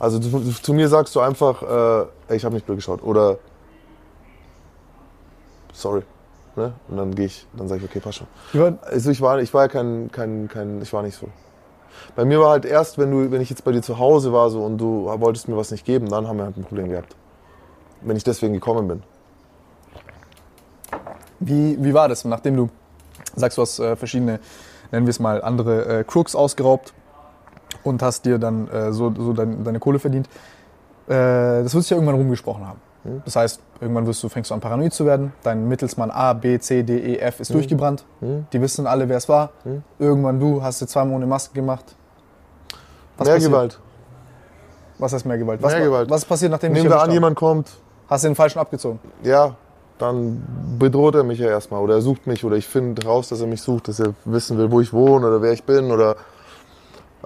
[0.00, 1.62] Also zu, zu mir sagst du einfach,
[2.28, 3.36] äh, ich habe nicht blöd geschaut oder
[5.72, 6.02] sorry.
[6.56, 6.72] Ne?
[6.88, 8.26] Und dann gehe ich, dann sage ich, okay, passt schon.
[8.52, 11.28] Ja, Also ich war, ich war ja kein, kein, kein, ich war nicht so.
[12.16, 14.50] Bei mir war halt erst, wenn du, wenn ich jetzt bei dir zu Hause war
[14.50, 17.16] so und du wolltest mir was nicht geben, dann haben wir halt ein Problem gehabt.
[18.02, 19.02] Wenn ich deswegen gekommen bin.
[21.38, 22.68] Wie, wie war das, nachdem du
[23.34, 24.40] sagst, du hast äh, verschiedene,
[24.90, 26.92] nennen wir es mal, andere äh, Crooks ausgeraubt
[27.82, 30.28] und hast dir dann äh, so, so dein, deine Kohle verdient?
[31.06, 32.80] Äh, das wird sich ja irgendwann rumgesprochen haben.
[33.24, 35.32] Das heißt, irgendwann wirst du, fängst du an paranoid zu werden.
[35.42, 38.04] Dein Mittelsmann A, B, C, D, E, F ist durchgebrannt.
[38.20, 39.50] Die wissen alle, wer es war.
[39.98, 41.94] Irgendwann du hast dir zweimal ohne Maske gemacht.
[43.16, 43.52] Was Mehr passiert?
[43.52, 43.78] Gewalt.
[44.98, 45.62] Was heißt mehr Gewalt?
[45.62, 46.10] Was, Mehr Gewalt.
[46.10, 47.70] was passiert, nachdem Nehmen wir an, jemand kommt,
[48.08, 48.98] Hast du den Falschen abgezogen?
[49.22, 49.54] ja,
[49.98, 50.42] dann
[50.78, 53.46] bedroht er mich ja erstmal oder er sucht mich oder ich finde raus, dass er
[53.46, 56.16] mich sucht, dass er wissen will, wo ich wohne oder wer ich bin oder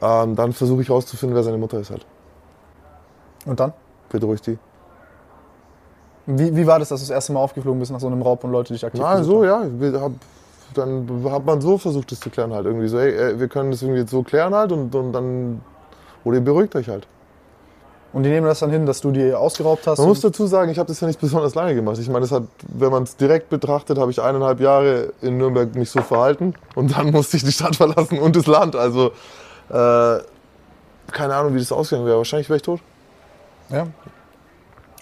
[0.03, 2.05] ähm, dann versuche ich rauszufinden, wer seine Mutter ist halt.
[3.47, 3.73] Und dann?
[4.09, 4.59] Bedrohe ich die.
[6.27, 8.45] Wie, wie war das, dass du das erste Mal aufgeflogen bist nach so einem Raub
[8.45, 9.93] und Leute dich aktiv Nein, gesucht so, haben?
[9.95, 10.01] ja.
[10.01, 10.13] Hab,
[10.75, 12.67] dann hat man so versucht, das zu klären halt.
[12.67, 15.61] Irgendwie so, ey, ey, wir können das irgendwie jetzt so klären halt und, und dann.
[16.25, 17.07] Oder ihr beruhigt euch halt.
[18.15, 19.99] Und die nehmen das dann hin, dass du die ausgeraubt hast?
[19.99, 21.99] Man muss dazu sagen, ich habe das ja nicht besonders lange gemacht.
[21.99, 25.75] Ich meine, das hat, wenn man es direkt betrachtet, habe ich eineinhalb Jahre in Nürnberg
[25.75, 28.77] mich so verhalten und dann musste ich die Stadt verlassen und das Land.
[28.77, 29.11] Also,
[29.69, 30.19] äh,
[31.11, 32.19] keine Ahnung, wie das ausgegangen wäre.
[32.19, 32.81] Wahrscheinlich wäre ich tot.
[33.69, 33.87] ja.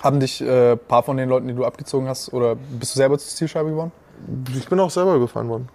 [0.02, 2.98] Haben dich ein äh, paar von den Leuten, die du abgezogen hast, oder bist du
[2.98, 3.92] selber zur Zielscheibe geworden?
[4.56, 5.68] Ich bin auch selber überfahren worden.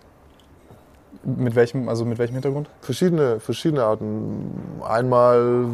[1.24, 2.70] Mit welchem, also mit welchem Hintergrund?
[2.82, 4.82] Verschiedene, verschiedene Arten.
[4.86, 5.68] Einmal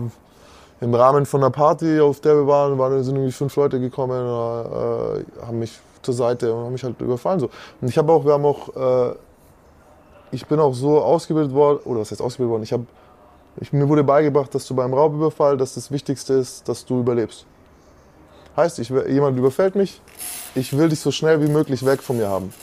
[0.82, 4.22] im Rahmen von einer Party, auf der wir waren, waren sind irgendwie fünf Leute gekommen,
[4.22, 7.40] äh, haben mich zur Seite und haben mich halt überfallen.
[7.40, 7.50] So.
[7.82, 9.16] Und ich habe auch, wir haben auch, äh,
[10.32, 12.64] ich bin auch so ausgebildet worden, oder was heißt ausgebildet worden?
[12.64, 12.86] Ich habe,
[13.72, 17.48] mir wurde beigebracht, dass du beim Raubüberfall, dass das Wichtigste ist, dass du überlebst.
[18.56, 20.02] Heißt, ich, jemand überfällt mich,
[20.56, 22.54] ich will dich so schnell wie möglich weg von mir haben.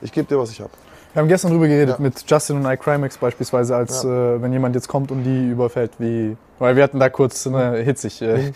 [0.00, 0.70] Ich gebe dir, was ich habe.
[1.12, 2.02] Wir haben gestern drüber geredet Ja.
[2.02, 6.36] mit Justin und iCrimex beispielsweise, als äh, wenn jemand jetzt kommt und die überfällt, wie.
[6.58, 8.20] Weil wir hatten da kurz ne, hitzig.
[8.22, 8.52] Äh,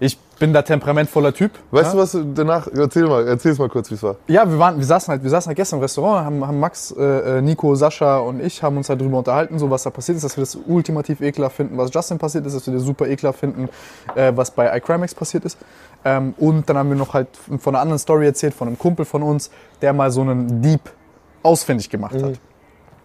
[0.00, 1.52] ich bin da temperamentvoller Typ.
[1.70, 1.92] Weißt ja?
[1.92, 2.66] du was danach?
[2.66, 4.16] Erzähl mal, erzähl's mal kurz, wie es war.
[4.26, 6.92] Ja, wir waren, wir saßen halt, wir saßen halt gestern im Restaurant, haben, haben Max,
[6.96, 10.16] äh, äh, Nico, Sascha und ich haben uns halt drüber unterhalten, so was da passiert
[10.16, 13.06] ist, dass wir das ultimativ ekelhaft finden, was Justin passiert ist, dass wir das super
[13.06, 13.68] ekelhaft finden,
[14.14, 15.58] äh, was bei iCrimex passiert ist.
[16.04, 17.28] Ähm, und dann haben wir noch halt
[17.58, 19.50] von einer anderen Story erzählt, von einem Kumpel von uns,
[19.82, 20.80] der mal so einen Dieb
[21.42, 22.38] ausfindig gemacht hat.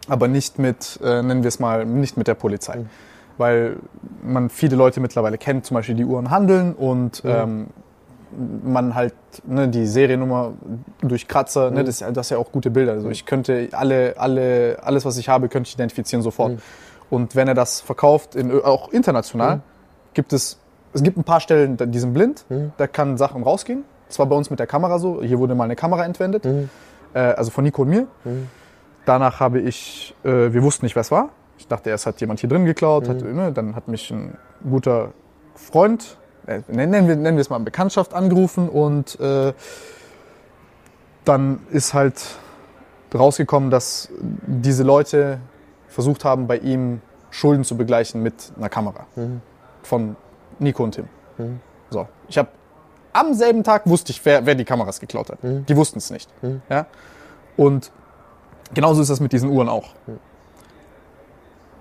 [0.08, 2.86] Aber nicht mit, äh, nennen wir es mal, nicht mit der Polizei.
[3.40, 3.78] Weil
[4.22, 7.68] man viele Leute mittlerweile kennt, zum Beispiel die Uhren handeln und ähm,
[8.64, 9.16] man halt
[9.48, 10.54] ne, die Seriennummer
[11.02, 12.92] durch Kratzer, ne, das, ist ja- das ist ja auch gute Bilder.
[12.92, 16.52] Also ich könnte alle, alle, alles, was ich habe, könnte ich identifizieren sofort.
[17.10, 19.62] Und wenn er das verkauft, in, auch international,
[20.14, 20.60] gibt es,
[20.94, 22.46] es gibt ein paar Stellen, die sind blind,
[22.78, 23.84] da kann Sachen rausgehen.
[24.08, 25.24] Das war bei uns mit der Kamera so.
[25.24, 26.46] Hier wurde mal eine Kamera entwendet,
[27.14, 28.06] äh, also von Nico und mir.
[29.06, 31.30] Danach habe ich, äh, wir wussten nicht, wer es war.
[31.60, 33.07] Ich dachte, erst hat jemand hier drin geklaut.
[33.07, 34.38] Hat, ne, dann hat mich ein
[34.68, 35.12] guter
[35.55, 39.53] Freund, äh, nennen, wir, nennen wir es mal Bekanntschaft, angerufen und äh,
[41.26, 42.22] dann ist halt
[43.14, 44.10] rausgekommen, dass
[44.47, 45.39] diese Leute
[45.88, 49.05] versucht haben, bei ihm Schulden zu begleichen mit einer Kamera
[49.84, 50.16] von
[50.60, 51.07] Nico und Tim.
[51.91, 52.49] So, ich habe
[53.14, 55.39] am selben Tag wusste ich, wer, wer die Kameras geklaut hat.
[55.43, 56.30] Die wussten es nicht.
[56.70, 56.86] Ja?
[57.57, 57.91] Und
[58.74, 59.89] genauso ist das mit diesen Uhren auch.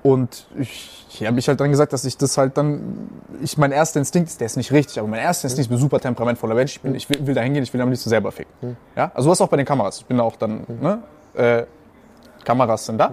[0.09, 3.11] Und ich, ich habe mich halt dann gesagt, dass ich das halt dann,
[3.42, 5.76] ich mein erster Instinkt ist, der ist nicht richtig, aber mein erster Instinkt, ich bin
[5.76, 8.09] ein super temperamentvoller Mensch, ich, bin, ich will, will da hingehen, ich will am liebsten
[8.09, 8.78] selber ficken.
[8.96, 9.11] Ja?
[9.12, 9.98] Also was auch bei den Kameras.
[9.98, 11.02] Ich bin auch dann, ne?
[11.34, 11.66] Äh,
[12.42, 13.12] Kameras sind da.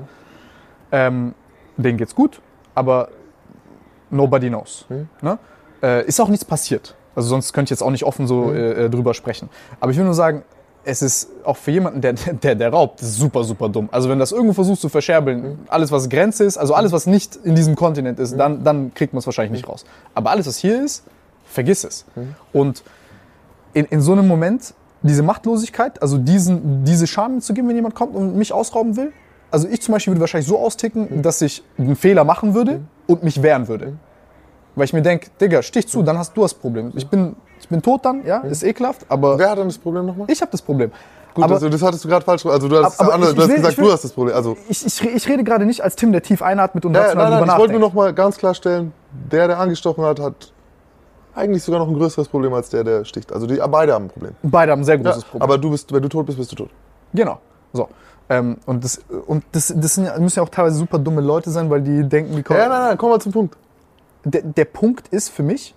[0.93, 1.33] Ähm,
[1.75, 2.39] denen geht's gut,
[2.75, 3.09] aber
[4.09, 4.85] nobody knows.
[5.21, 5.37] Ne?
[5.83, 6.95] Äh, ist auch nichts passiert.
[7.13, 9.49] Also sonst könnte ich jetzt auch nicht offen so äh, äh, drüber sprechen.
[9.81, 10.43] Aber ich will nur sagen,
[10.85, 12.13] es ist auch für jemanden, der,
[12.43, 13.89] der, der raubt, super, super dumm.
[13.91, 17.35] Also wenn das irgendwo versuchst zu verscherbeln, alles was Grenze ist, also alles was nicht
[17.43, 19.85] in diesem Kontinent ist, dann, dann kriegt man es wahrscheinlich nicht raus.
[20.13, 21.03] Aber alles was hier ist,
[21.45, 22.05] vergiss es.
[22.53, 22.83] Und
[23.73, 27.93] in, in so einem Moment diese Machtlosigkeit, also diesen, diese Scham zu geben, wenn jemand
[27.95, 29.11] kommt und mich ausrauben will.
[29.51, 33.23] Also ich zum Beispiel würde wahrscheinlich so austicken, dass ich einen Fehler machen würde und
[33.23, 33.93] mich wehren würde.
[34.75, 36.91] Weil ich mir denke, Digga, stich zu, dann hast du das Problem.
[36.95, 40.05] Ich bin, ich bin tot dann, ja, ist ekelhaft, aber Wer hat dann das Problem
[40.05, 40.27] nochmal?
[40.29, 40.91] ich habe das Problem.
[41.33, 42.45] Gut, aber also das hattest du gerade falsch.
[42.45, 44.11] Also du hast, andere, ich- du hast ich will- gesagt, ich will- du hast das
[44.11, 44.35] Problem.
[44.35, 47.29] Also ich, ich, ich rede gerade nicht als Tim, der tief einatmet und Ja, rational
[47.29, 47.95] nein, nein, ich wollte nur nachdenkt.
[47.95, 48.93] noch mal ganz klarstellen,
[49.31, 50.51] der, der angestochen hat, hat
[51.35, 53.33] eigentlich sogar noch ein größeres Problem als der, der sticht.
[53.33, 54.31] Also die, beide haben ein Problem.
[54.43, 55.41] Beide haben ein sehr Ja, großes Problem.
[55.41, 56.69] aber du bist, wenn du tot bist, bist du tot.
[57.13, 57.39] Genau.
[57.73, 57.89] So.
[58.29, 61.49] Ähm, und das, und das, das sind, ja- müssen ja auch teilweise super dumme Leute
[61.51, 62.59] sein, weil die denken, wie kommen.
[62.59, 63.57] Ja, nein, nein, komm mal zum Punkt.
[64.25, 65.73] Der, der Punkt ist für mich,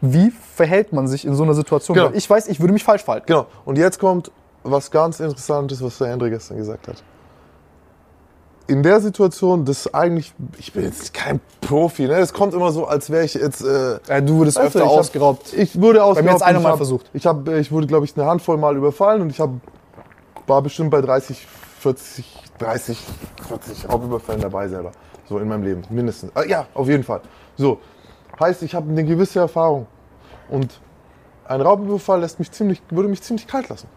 [0.00, 1.96] wie verhält man sich in so einer Situation?
[1.96, 2.10] Genau.
[2.14, 3.26] Ich weiß, ich würde mich falsch verhalten.
[3.26, 3.46] Genau.
[3.64, 4.30] Und jetzt kommt
[4.62, 7.02] was ganz Interessantes, was der Hendrik gestern gesagt hat.
[8.68, 12.14] In der Situation, das eigentlich, ich bin jetzt kein Profi, ne?
[12.14, 13.62] Es kommt immer so, als wäre ich jetzt.
[13.62, 15.52] Äh, Äh, du wurdest öfter ich ausgeraubt.
[15.52, 16.32] Ich wurde ausgeraubt.
[16.32, 17.08] jetzt einer und ich mal hab- versucht.
[17.12, 19.50] Ich, hab, ich wurde, glaube ich, eine Handvoll Mal überfallen und ich hab,
[20.48, 21.46] war bestimmt bei 30,
[21.78, 22.98] 40, 30,
[23.48, 24.90] 40 Raubüberfällen dabei selber.
[25.28, 26.32] So in meinem Leben, mindestens.
[26.34, 27.20] Äh, ja, auf jeden Fall.
[27.56, 27.78] So.
[28.38, 29.86] Heißt, ich habe eine gewisse Erfahrung.
[30.50, 30.80] Und
[31.46, 33.88] ein Raubüberfall lässt mich ziemlich, würde mich ziemlich kalt lassen.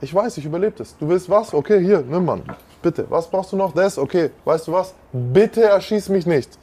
[0.00, 0.96] Ich weiß, ich überlebe das.
[0.96, 1.52] Du willst was?
[1.52, 2.42] Okay, hier, nimm Mann.
[2.82, 3.06] Bitte.
[3.10, 3.72] Was brauchst du noch?
[3.72, 3.98] Das?
[3.98, 4.30] Okay.
[4.44, 4.94] Weißt du was?
[5.12, 6.56] Bitte erschieß mich nicht.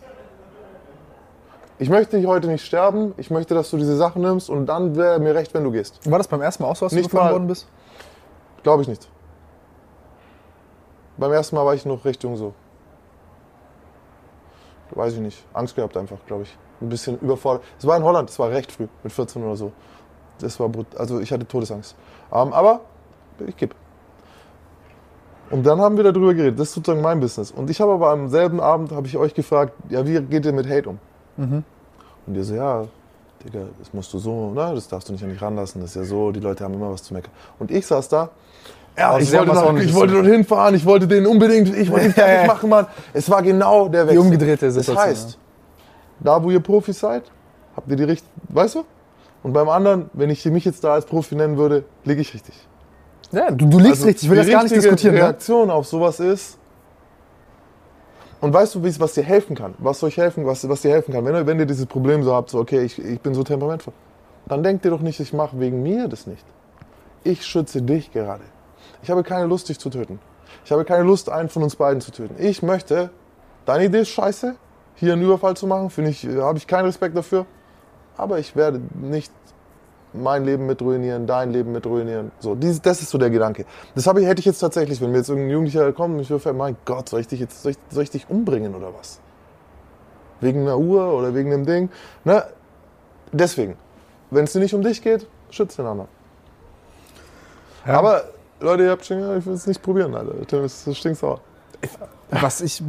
[1.77, 3.13] Ich möchte dich heute nicht sterben.
[3.17, 6.09] Ich möchte, dass du diese Sachen nimmst und dann wäre mir recht, wenn du gehst.
[6.09, 7.67] War das beim ersten Mal auch so, als du Nicht überfallen mal- worden bist?
[8.63, 9.09] Glaube ich nicht.
[11.17, 12.53] Beim ersten Mal war ich noch recht jung so.
[14.91, 15.43] Weiß ich nicht.
[15.53, 16.57] Angst gehabt einfach, glaube ich.
[16.81, 17.63] Ein bisschen überfordert.
[17.79, 19.71] Es war in Holland, es war recht früh, mit 14 oder so.
[20.39, 21.95] Das war brut Also ich hatte Todesangst.
[22.31, 22.81] Ähm, aber
[23.45, 23.75] ich gebe.
[25.49, 26.59] Und dann haben wir darüber geredet.
[26.59, 27.51] Das ist sozusagen mein Business.
[27.51, 30.53] Und ich habe aber am selben Abend habe ich euch gefragt, ja, wie geht ihr
[30.53, 30.99] mit Hate um?
[32.25, 32.85] Und ihr so, ja,
[33.43, 35.95] Digga, das musst du so, ne, das darfst du nicht an dich ranlassen, das ist
[35.95, 37.31] ja so, die Leute haben immer was zu meckern.
[37.59, 38.29] Und ich saß da,
[38.97, 41.91] ja, Aber ich wollte, noch, ich wollte zu- dorthin fahren, ich wollte den unbedingt, ich
[41.91, 42.87] wollte ihn fertig machen, Mann.
[43.13, 44.19] Es war genau der Wechsel.
[44.19, 45.37] umgedrehte Das Situation, heißt,
[46.21, 47.23] da wo ihr Profis seid,
[47.75, 48.83] habt ihr die richtig, weißt du?
[49.43, 52.55] Und beim anderen, wenn ich mich jetzt da als Profi nennen würde, liege ich richtig.
[53.31, 54.23] Ja, du, du liegst Also, richtig.
[54.23, 55.15] Ich will die das gar nicht richtige diskutieren.
[55.15, 55.21] Ne?
[55.21, 56.57] Reaktion auf sowas ist.
[58.41, 59.73] Und weißt du, was dir helfen kann?
[59.79, 61.25] Was euch helfen, was, was dir helfen kann?
[61.25, 63.93] Wenn, ihr- wenn ihr dieses Problem so habt, so, okay, ich, ich bin so temperamentvoll,
[64.47, 66.45] dann denkt ihr doch nicht, ich mache wegen mir das nicht.
[67.23, 68.43] Ich schütze dich gerade.
[69.05, 70.19] Ich habe keine Lust, dich zu töten.
[70.65, 72.37] Ich habe keine Lust, einen von uns beiden zu töten.
[72.39, 73.11] Ich möchte,
[73.67, 74.55] deine Idee ist scheiße,
[74.95, 77.45] hier einen Überfall zu machen, finde ich, äh, habe ich keinen Respekt dafür.
[78.17, 79.31] Aber ich werde nicht
[80.11, 82.31] mein Leben mit ruinieren, dein Leben mit ruinieren.
[82.39, 83.67] So, dies, das ist so der Gedanke.
[83.93, 86.31] Das habe ich, hätte ich jetzt tatsächlich, wenn mir jetzt irgendein Jugendlicher kommt und mich
[86.31, 89.19] überfällt, mein Gott, soll ich dich jetzt, soll ich, soll ich dich umbringen oder was?
[90.41, 91.91] Wegen einer Uhr oder wegen einem Ding?
[92.23, 92.43] Ne?
[93.31, 93.77] Deswegen,
[94.31, 96.09] wenn es dir nicht um dich geht, schütze den anderen.
[97.85, 97.99] Ja.
[97.99, 98.23] Aber,
[98.59, 100.33] Leute, ihr habt schon, ja, ich will es nicht probieren, Alter.
[100.61, 101.41] Das, das stinksauer.
[102.31, 102.81] Was ich,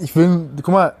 [0.00, 0.94] ich will, guck mal,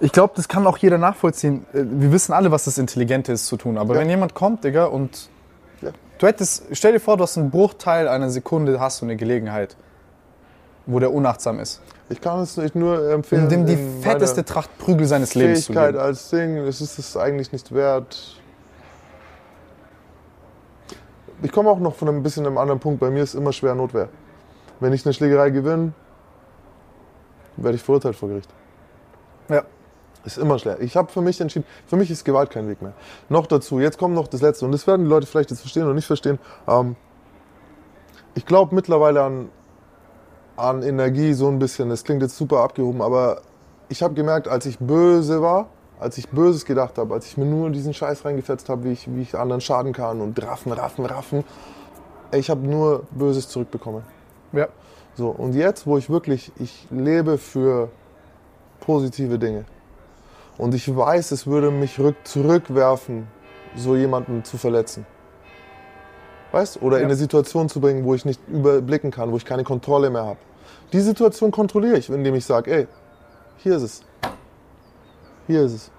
[0.00, 1.66] ich glaube, das kann auch jeder nachvollziehen.
[1.72, 3.76] Äh, Wir wissen alle, was das Intelligente ist zu tun.
[3.78, 4.00] Aber Ja.
[4.00, 5.28] wenn jemand kommt, Digga, und
[5.82, 5.90] Ja.
[6.18, 9.76] du hättest, stell dir vor, du hast einen Bruchteil einer Sekunde, hast du eine Gelegenheit,
[10.86, 11.80] wo der unachtsam ist.
[12.08, 13.44] Ich kann es nicht nur empfehlen.
[13.44, 16.04] Um dem die in fetteste Tracht Prügel seines Lebens zu Fähigkeit geben.
[16.04, 18.39] als Ding, es ist es eigentlich nicht wert.
[21.42, 23.00] Ich komme auch noch von ein bisschen einem anderen Punkt.
[23.00, 24.08] Bei mir ist immer schwer Notwehr.
[24.78, 25.92] Wenn ich eine Schlägerei gewinne,
[27.56, 28.50] werde ich verurteilt vor Gericht.
[29.48, 29.64] Ja.
[30.24, 30.80] Ist immer schwer.
[30.82, 32.92] Ich habe für mich entschieden, für mich ist Gewalt kein Weg mehr.
[33.30, 34.66] Noch dazu, jetzt kommt noch das Letzte.
[34.66, 36.38] Und das werden die Leute vielleicht jetzt verstehen oder nicht verstehen.
[36.68, 36.96] Ähm,
[38.34, 39.48] ich glaube mittlerweile an,
[40.56, 41.88] an Energie so ein bisschen.
[41.88, 43.40] Das klingt jetzt super abgehoben, aber
[43.88, 45.68] ich habe gemerkt, als ich böse war,
[46.00, 49.14] als ich Böses gedacht habe, als ich mir nur diesen Scheiß reingefetzt habe, wie ich,
[49.14, 51.44] wie ich anderen schaden kann und raffen, raffen, raffen,
[52.32, 54.02] ich habe nur Böses zurückbekommen.
[54.52, 54.68] Ja.
[55.14, 57.90] So, und jetzt, wo ich wirklich, ich lebe für
[58.80, 59.64] positive Dinge.
[60.56, 63.26] Und ich weiß, es würde mich rück, zurückwerfen,
[63.76, 65.06] so jemanden zu verletzen.
[66.52, 66.82] Weißt?
[66.82, 67.08] Oder in Ja.
[67.08, 70.38] eine Situation zu bringen, wo ich nicht überblicken kann, wo ich keine Kontrolle mehr habe.
[70.92, 72.86] Die Situation kontrolliere ich, indem ich sage, ey,
[73.58, 74.02] Hier ist es.
[75.50, 75.90] Hier ist es.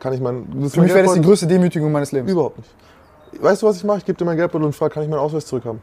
[0.00, 0.46] Kann ich mein.
[0.70, 2.32] Für mich wäre das die größte Demütigung meines Lebens.
[2.32, 2.70] Überhaupt nicht.
[3.40, 3.98] Weißt du, was ich mache?
[3.98, 5.82] Ich gebe dir mein Geldbeutel und frage, kann ich meinen Ausweis zurückhaben?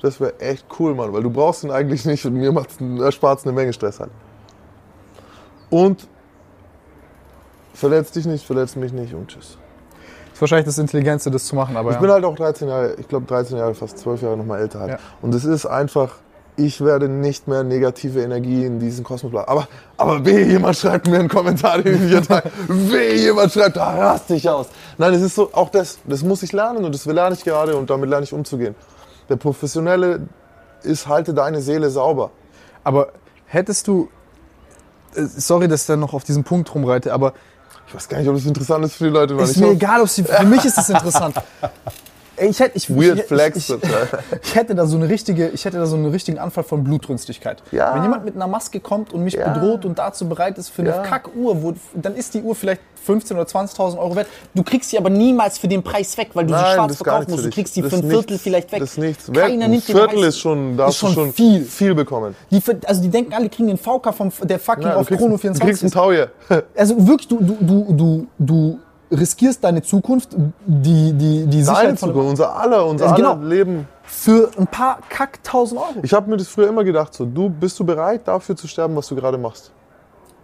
[0.00, 2.54] Das wäre echt cool, Mann, weil du brauchst ihn eigentlich nicht und mir
[3.02, 4.10] erspart eine Menge Stress halt.
[5.70, 6.06] Und
[7.74, 9.58] verletzt dich nicht, verletzt mich nicht und tschüss.
[10.32, 12.00] ist wahrscheinlich das Intelligentste, das zu machen, aber Ich ja.
[12.00, 14.90] bin halt auch 13 Jahre, ich glaube 13 Jahre, fast 12 Jahre nochmal älter halt.
[14.92, 14.98] Ja.
[15.20, 16.14] Und es ist einfach,
[16.58, 19.48] ich werde nicht mehr negative Energie in diesen Kosmos bleiben.
[19.48, 22.50] Aber, aber wehe, jemand schreibt mir einen Kommentar den vier Tagen.
[22.68, 24.66] wehe, jemand schreibt, da raste ich aus.
[24.98, 27.76] Nein, es ist so, auch das, das muss ich lernen und das lerne ich gerade
[27.76, 28.74] und damit lerne ich umzugehen.
[29.28, 30.26] Der Professionelle
[30.82, 32.30] ist, halte deine Seele sauber.
[32.84, 33.08] aber
[33.46, 34.08] hättest du,
[35.14, 37.32] äh, sorry, dass ich dann noch auf diesen Punkt rumreite, aber
[37.86, 39.74] Ich weiß gar nicht, ob das interessant ist für die Leute, ist ich mir hoffe-
[39.76, 41.36] egal, ob sie, für mich ist es interessant.
[42.40, 43.56] Ich hätte, ich, Weird ich, Flex.
[43.56, 43.80] Ich, ich,
[44.42, 47.62] ich hätte da so eine richtige, ich hätte da so einen richtigen Anfall von Blutrünstigkeit.
[47.72, 47.94] Ja.
[47.94, 49.48] Wenn jemand mit einer Maske kommt und mich Ja.
[49.52, 51.02] bedroht und dazu bereit ist für eine Ja.
[51.02, 54.26] Kackuhr, wo, dann ist die Uhr vielleicht 15.000 oder 20.000 Euro wert.
[54.54, 57.04] Du kriegst sie aber niemals für den Preis weg, weil du sie Nein, schwarz ist
[57.04, 57.46] gar verkaufen musst.
[57.46, 58.42] Du kriegst sie Das für ein Viertel nichts.
[58.42, 58.80] vielleicht weg.
[58.80, 59.32] Das ist nichts.
[59.32, 61.64] Keiner Ein nimmt Viertel ist schon, darfst ist schon schon viel.
[61.64, 62.34] viel bekommen.
[62.50, 65.20] Die, also die denken alle, die kriegen den VK vom der fucking du auf kriegst,
[65.20, 65.82] Chrono du kriegst 24.
[65.82, 66.30] einen Tauje.
[66.76, 68.78] Also wirklich, du, du, du, du, du
[69.10, 70.30] riskierst deine Zukunft,
[70.66, 73.48] die, die, die Deine Sicherheit von, Zukunft, unser aller, unser Also aller genau.
[73.48, 73.88] Leben.
[74.04, 75.94] für ein paar Kack 1000 Euro.
[76.02, 78.94] Ich habe mir das früher immer gedacht, so, du bist du bereit dafür zu sterben,
[78.96, 79.72] was du gerade machst?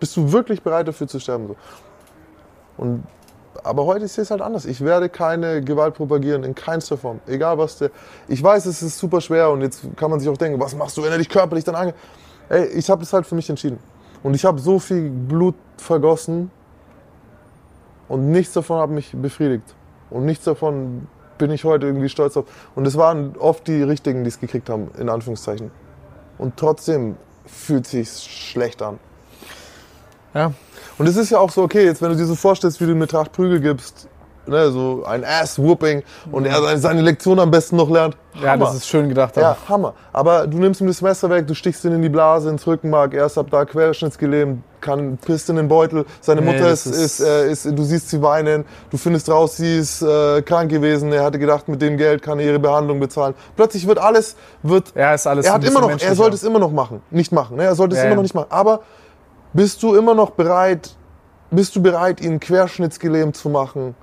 [0.01, 1.49] Bist du wirklich bereit dafür zu sterben?
[1.49, 1.57] So?
[2.77, 3.05] Und,
[3.63, 4.65] aber heute ist es halt anders.
[4.65, 7.21] Ich werde keine Gewalt propagieren, in keinster Form.
[7.27, 7.91] Egal was der.
[8.29, 10.97] Ich weiß, es ist super schwer und jetzt kann man sich auch denken, was machst
[10.97, 11.95] du, wenn er dich körperlich dann ange.
[12.49, 13.79] Ey, ich habe es halt für mich entschieden.
[14.23, 16.51] Und ich habe so viel Blut vergossen
[18.09, 19.75] und nichts davon hat mich befriedigt.
[20.11, 21.07] Und nichts davon
[21.39, 22.45] bin ich heute irgendwie stolz auf.
[22.75, 25.71] Und es waren oft die Richtigen, die es gekriegt haben, in Anführungszeichen.
[26.39, 28.99] Und trotzdem fühlt sich schlecht an.
[30.35, 30.53] Ja.
[30.99, 32.93] Und es ist ja auch so, okay, jetzt wenn du dir so vorstellst, wie du
[32.93, 34.09] eine Tracht Prügel gibst,
[34.47, 38.17] ne, so ein Ass-Whooping und er seine, seine Lektion am besten noch lernt.
[38.43, 38.65] Ja, Hammer.
[38.67, 39.37] das ist schön gedacht.
[39.37, 39.95] Ja, Hammer.
[40.13, 43.15] Aber du nimmst ihm das Messer weg, du stichst ihn in die Blase, ins Rückenmark,
[43.15, 46.05] erst ab da querschnittsgelähmt, kann pisst in den Beutel.
[46.21, 49.57] Seine Nee, Mutter ist, ist- ist, äh, ist, du siehst sie weinen, du findest raus,
[49.57, 51.13] sie ist äh, krank gewesen.
[51.13, 53.35] Er hatte gedacht, mit dem Geld kann er ihre Behandlung bezahlen.
[53.57, 54.35] Plötzlich wird alles,
[54.65, 57.31] wird, Ja, ist alles er hat immer noch, er sollte es immer noch machen, nicht
[57.33, 57.57] machen.
[57.57, 57.65] Ne?
[57.65, 58.17] Er sollte es Ja, immer ja.
[58.17, 58.49] noch nicht machen.
[58.51, 58.81] Aber
[59.53, 60.91] bist du immer noch bereit,
[61.53, 63.95] bist du bereit, ihn querschnittsgelähmt zu machen?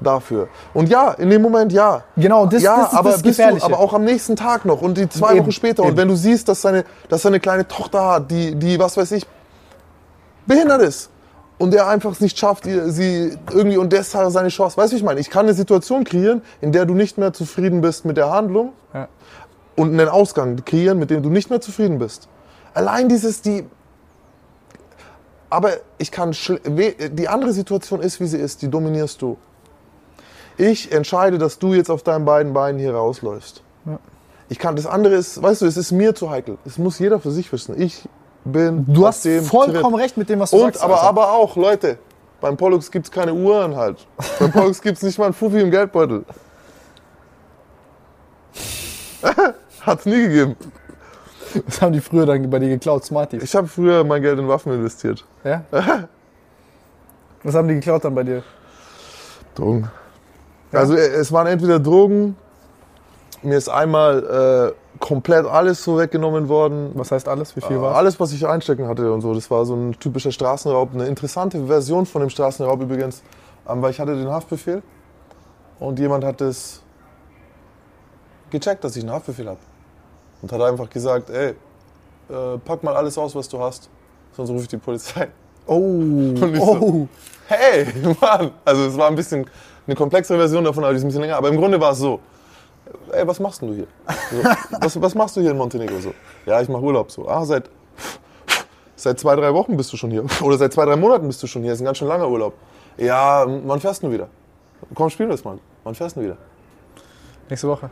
[0.00, 0.48] Dafür.
[0.74, 2.04] Und ja, in dem Moment ja.
[2.16, 4.80] Genau, das, ja, das ist aber das bist du, aber auch am nächsten Tag noch
[4.80, 5.82] und die zwei Eben, Wochen später.
[5.82, 5.90] eben.
[5.90, 9.10] Und wenn du siehst, dass seine, dass seine kleine Tochter hat, die, die, was weiß
[9.12, 9.26] ich,
[10.46, 11.10] behindert ist.
[11.58, 14.76] Und er einfach es nicht schafft, sie irgendwie, und das hat seine Chance.
[14.76, 15.18] Weißt du, wie ich meine?
[15.18, 18.72] Ich kann eine Situation kreieren, in der du nicht mehr zufrieden bist mit der Handlung
[18.94, 19.08] Ja.
[19.74, 22.28] und einen Ausgang kreieren, mit dem du nicht mehr zufrieden bist.
[22.74, 23.66] Allein dieses, die.
[25.50, 26.30] Aber ich kann.
[27.10, 29.36] Die andere Situation ist, wie sie ist, die dominierst du.
[30.58, 33.62] Ich entscheide, dass du jetzt auf deinen beiden Beinen hier rausläufst.
[34.50, 36.58] Ich kann, das andere ist, weißt du, es ist mir zu heikel.
[36.66, 37.80] Es muss jeder für sich wissen.
[37.80, 38.08] Ich
[38.44, 38.84] bin.
[38.92, 40.02] Du hast vollkommen Trip.
[40.04, 40.82] recht mit dem, was du Und sagst.
[40.82, 41.08] aber, Alter.
[41.08, 41.98] aber auch, Leute,
[42.40, 44.06] beim Pollux gibt es keine Uhren halt.
[44.38, 46.24] Beim Pollux gibt es nicht mal einen Fuffi im Geldbeutel.
[49.82, 50.56] Hat's nie gegeben.
[51.66, 53.04] Was haben die früher dann bei dir geklaut?
[53.04, 53.42] Smarties.
[53.42, 55.24] Ich habe früher mein Geld in Waffen investiert.
[55.44, 55.62] Ja?
[57.42, 58.42] Was haben die geklaut dann bei dir?
[59.54, 59.90] Drogen.
[60.72, 62.36] Also äh, es waren entweder Drogen,
[63.42, 66.90] mir ist einmal äh, komplett alles so weggenommen worden.
[66.94, 67.54] Was heißt alles?
[67.56, 69.32] Wie viel war Alles, was ich einstecken hatte und so.
[69.32, 70.92] Das war so ein typischer Straßenraub.
[70.92, 73.22] Eine interessante Version von dem Straßenraub übrigens.
[73.68, 74.82] Ähm, weil ich hatte den Haftbefehl
[75.78, 76.82] und jemand hat es
[78.50, 79.60] gecheckt, dass ich einen Haftbefehl habe.
[80.42, 83.88] Und hat einfach gesagt, ey, äh, pack mal alles aus, was du hast.
[84.36, 85.28] Sonst rufe ich die Polizei.
[85.66, 87.08] Oh, ich so- oh.
[87.46, 87.86] Hey,
[88.20, 88.50] Mann!
[88.64, 89.46] Also es war ein bisschen
[89.88, 91.36] eine komplexere Version davon, aber die ist ein bisschen länger.
[91.36, 92.20] Aber im Grunde war es so.
[93.12, 93.86] Ey, was machst denn du hier?
[94.30, 94.48] So,
[94.80, 96.12] was, was machst du hier in Montenegro so?
[96.46, 97.28] Ja, ich mache Urlaub so.
[97.28, 97.68] Ah, seit,
[98.96, 100.24] seit zwei, drei Wochen bist du schon hier.
[100.42, 101.72] Oder seit zwei, drei Monaten bist du schon hier.
[101.72, 102.54] ist ein ganz schön langer Urlaub.
[102.96, 104.28] Ja, wann fährst du wieder?
[104.94, 105.58] Komm, spielen wir das mal.
[105.84, 106.36] Wann fährst du wieder?
[107.50, 107.90] Nächste Woche.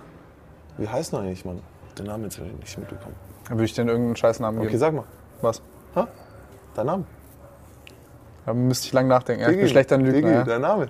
[0.79, 1.61] Wie heißt du eigentlich, Mann?
[1.99, 3.15] Den Namen jetzt habe ich nicht mitbekommen.
[3.49, 4.79] Dann würde ich dir irgendeinen Scheißnamen Okay, geben.
[4.81, 5.05] sag mal.
[5.41, 5.63] Was?
[5.95, 6.09] Ha?
[6.75, 7.05] Dein Name?
[8.45, 9.43] Da müsste ich lang nachdenken.
[9.43, 10.13] Ja, ich bin Digi, schlechter Lügner.
[10.13, 10.89] Digi, Ja, dein Name.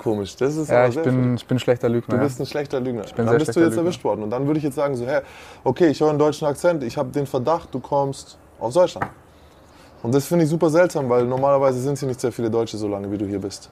[0.00, 2.16] Komisch, das ist ja ich, sehr bin, ich bin schlechter Lügner.
[2.16, 3.02] Du bist ein schlechter Lügner.
[3.14, 3.82] bin dann bist du jetzt Lügner.
[3.82, 4.22] erwischt worden.
[4.22, 5.20] Und dann würde ich jetzt sagen, so, hä,
[5.62, 9.06] okay, ich höre einen deutschen Akzent, ich habe den Verdacht, du kommst aus Deutschland.
[10.02, 12.88] Und das finde ich super seltsam, weil normalerweise sind hier nicht sehr viele Deutsche so
[12.88, 13.68] lange, wie du hier bist.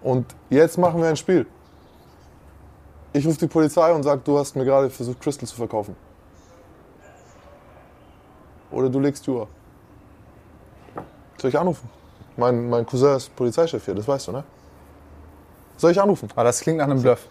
[0.00, 1.44] Und jetzt machen wir ein Spiel.
[3.12, 5.96] Ich rufe die Polizei und sage, du hast mir gerade versucht, Crystal zu verkaufen.
[8.70, 9.48] Oder du legst Uhr.
[11.36, 11.90] Soll ich anrufen?
[12.36, 14.44] Mein, mein Cousin ist Polizeichef hier, das weißt du, ne?
[15.82, 16.28] Soll ich anrufen?
[16.36, 17.26] Aber das klingt nach einem Bluff.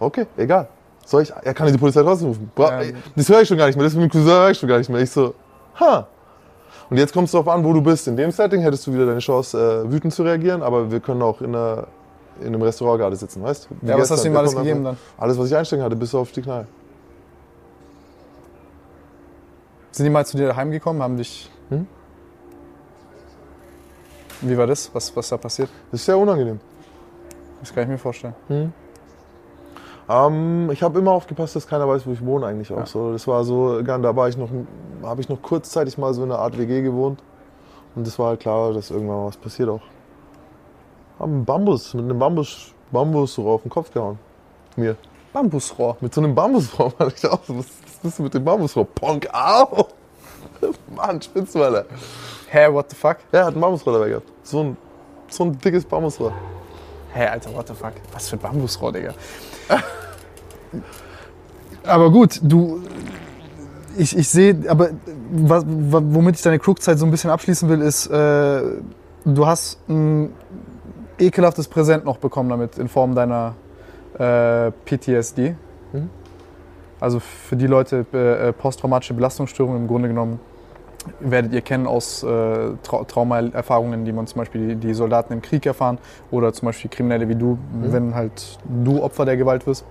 [0.00, 0.66] Okay, egal.
[1.06, 2.50] Soll ich, er kann die Polizei trotzdem rufen.
[2.52, 2.92] Bra Ja.
[3.14, 3.84] Das höre ich schon gar nicht mehr.
[3.84, 5.00] Das mit dem Cousin höre ich schon gar nicht mehr.
[5.00, 5.32] Ich so,
[5.78, 6.08] ha.
[6.90, 8.08] Und jetzt kommt es darauf an, wo du bist.
[8.08, 11.22] In dem Setting hättest du wieder deine Chance, äh, wütend zu reagieren, aber wir können
[11.22, 11.86] auch in, einer,
[12.40, 13.86] in einem Restaurant gerade sitzen, weißt du?
[13.86, 14.96] Ja, was hast du ihm alles gegeben dann?
[15.16, 16.66] Alles, was ich einstecken hatte, bis auf die Knall.
[19.92, 21.48] Sind die mal zu dir daheim gekommen, haben dich.
[21.68, 21.86] Hm?
[24.40, 24.90] Wie war das?
[24.92, 25.68] Was, was da passiert?
[25.92, 26.58] Das ist sehr unangenehm.
[27.60, 28.34] Das kann ich mir vorstellen.
[30.08, 32.78] Ähm, ich habe immer aufgepasst, dass keiner weiß, wo ich wohne eigentlich auch.
[32.78, 32.86] Ja.
[32.86, 34.50] So, das war so, da war ich noch,
[35.02, 37.22] habe ich noch kurzzeitig mal so in einer Art WG gewohnt.
[37.94, 39.80] Und das war halt klar, dass irgendwann mal was passiert auch.
[41.18, 44.18] Haben einen Bambus, mit einem Bambus, Bambusrohr auf den Kopf gehauen.
[44.76, 44.96] Mir.
[45.32, 45.96] Bambusrohr.
[46.00, 48.84] Mit so einem Bambusrohr war ich auch so, was, was bist du mit dem Bambusrohr?
[48.84, 49.88] Ponk, au!
[50.94, 51.86] Mann, Spitzweiler.
[52.50, 53.18] Hä, what the fuck?
[53.32, 54.30] Er hat ein Bambusrohr dabei gehabt.
[54.42, 54.76] So ein,
[55.28, 56.32] so ein dickes Bambusrohr.
[57.14, 57.92] Hä, Alter, what the fuck?
[58.12, 59.14] Was für ein Bambusrohr, Digga.
[61.84, 62.82] aber gut, du.
[63.96, 64.90] Ich, ich sehe, aber
[65.30, 68.62] was, wa- womit ich deine Crook-Zeit so ein bisschen abschließen will, ist, äh,
[69.24, 70.32] du hast ein
[71.18, 73.54] ekelhaftes Präsent noch bekommen damit in Form deiner
[74.18, 75.54] äh, PTSD.
[75.92, 76.10] Mhm.
[76.98, 80.40] Also für die Leute, äh, äh, posttraumatische Belastungsstörung im Grunde genommen
[81.20, 85.42] werdet ihr kennen aus äh, Trau Traumaerfahrungen, die man zum Beispiel die, die Soldaten im
[85.42, 85.98] Krieg erfahren
[86.30, 89.84] oder zum Beispiel Kriminelle wie du, wenn halt du Opfer der Gewalt wirst.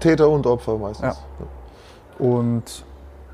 [0.00, 1.16] Täter und Opfer meistens.
[1.16, 2.24] Ja.
[2.24, 2.84] Und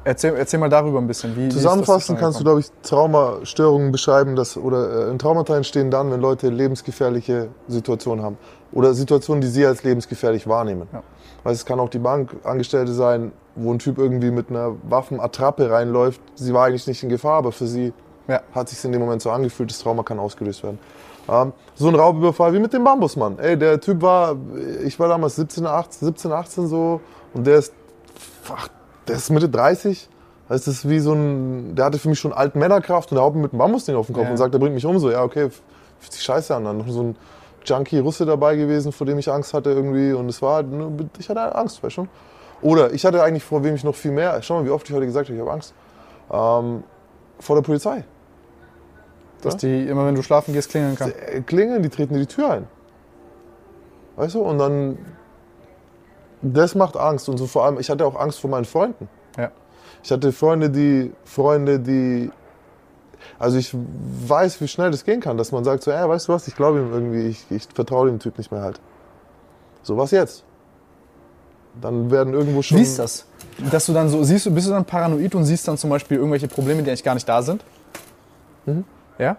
[0.04, 1.36] erzähl, erzähl mal darüber ein bisschen.
[1.36, 5.56] Wie, wie Zusammenfassend zustande kannst du, glaube ich, Traumastörungen beschreiben, dass, oder äh, ein Traumata
[5.56, 8.38] entstehen dann, wenn Leute lebensgefährliche Situationen haben.
[8.72, 10.88] Oder Situationen, die sie als lebensgefährlich wahrnehmen.
[10.92, 11.02] Ja.
[11.44, 16.20] Weil es kann auch die Bankangestellte sein, wo ein Typ irgendwie mit einer Waffenattrappe reinläuft.
[16.34, 17.92] Sie war eigentlich nicht in Gefahr, aber für sie
[18.26, 18.40] Ja.
[18.54, 20.78] hat sich in dem Moment so angefühlt, das Trauma kann ausgelöst werden.
[21.28, 23.38] Ähm, so ein Raubüberfall wie mit dem Bambusmann.
[23.38, 24.36] Ey, der Typ war,
[24.84, 27.00] ich war damals 17, 18, 17, 18 so
[27.34, 27.72] und der ist,
[28.54, 28.68] ach,
[29.06, 30.08] der ist Mitte 30.
[30.48, 33.34] Das ist wie so ein, der hatte für mich schon alten Männerkraft und der haut
[33.34, 34.30] mir mit einem Bambusding auf den Kopf Ja.
[34.30, 34.98] und sagt, der bringt mich um.
[34.98, 35.48] So, ja, okay,
[35.98, 36.64] fühlt sich scheiße an.
[36.64, 37.16] Dann noch so ein
[37.64, 40.92] Junkie Russe dabei gewesen, vor dem ich Angst hatte irgendwie und es war, halt nur-
[41.18, 42.06] ich hatte Angst, weißt du?
[42.62, 44.94] Oder ich hatte eigentlich vor wem ich noch viel mehr, schau mal, wie oft ich
[44.94, 45.74] heute gesagt habe, ich habe Angst.
[46.30, 46.84] Ähm,
[47.40, 48.04] vor der Polizei.
[49.42, 51.12] Dass die immer, wenn du schlafen gehst, klingeln kann.
[51.12, 52.66] Äh, klingeln, die treten dir die Tür ein.
[54.16, 54.40] Weißt du?
[54.40, 54.98] Und dann.
[56.40, 57.28] Das macht Angst.
[57.28, 59.08] Und so vor allem, ich hatte auch Angst vor meinen Freunden.
[59.36, 59.50] Ja.
[60.02, 61.12] Ich hatte Freunde, die.
[61.24, 62.30] Freunde, die.
[63.38, 66.32] Also ich weiß, wie schnell das gehen kann, dass man sagt so, ey, weißt du
[66.32, 68.80] was, ich glaube ihm irgendwie, ich, ich vertraue dem Typ nicht mehr halt.
[69.82, 70.44] So, was jetzt?
[71.80, 72.78] Dann werden irgendwo schon.
[72.78, 73.26] Wie ist das?
[73.70, 76.16] Dass du dann so, siehst du, bist du dann paranoid und siehst dann zum Beispiel
[76.16, 77.64] irgendwelche Probleme, die eigentlich gar nicht da sind?
[78.66, 78.84] Mhm.
[79.18, 79.36] Ja?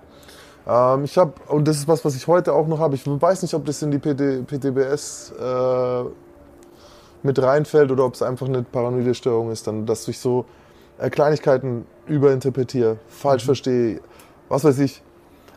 [0.68, 3.42] Ähm, ich habe, und das ist was, was ich heute auch noch habe, ich weiß
[3.42, 6.04] nicht, ob das in die PT, PTBS äh,
[7.24, 10.46] mit reinfällt oder ob es einfach eine paranoide Störung ist, dann, dass ich so
[10.98, 14.00] äh, Kleinigkeiten überinterpretiere, falsch verstehe,
[14.50, 15.02] was weiß ich.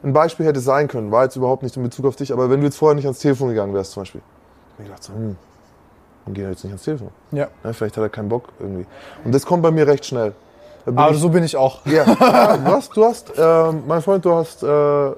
[0.02, 2.60] Ein Beispiel hätte sein können, war jetzt überhaupt nicht in Bezug auf dich, aber wenn
[2.60, 4.20] du jetzt vorher nicht ans Telefon gegangen wärst zum Beispiel,
[4.78, 5.36] ich gedacht so, hm,
[6.24, 7.08] warum geht er jetzt nicht ans Telefon?
[7.32, 7.48] Ja.
[7.64, 8.86] Ja, vielleicht hat er keinen Bock irgendwie.
[9.24, 10.32] Und das kommt bei mir recht schnell.
[10.86, 11.84] Aber ich- so bin ich auch.
[11.84, 15.16] ja, ja, du hast, du hast ähm, mein Freund, du hast, äh, du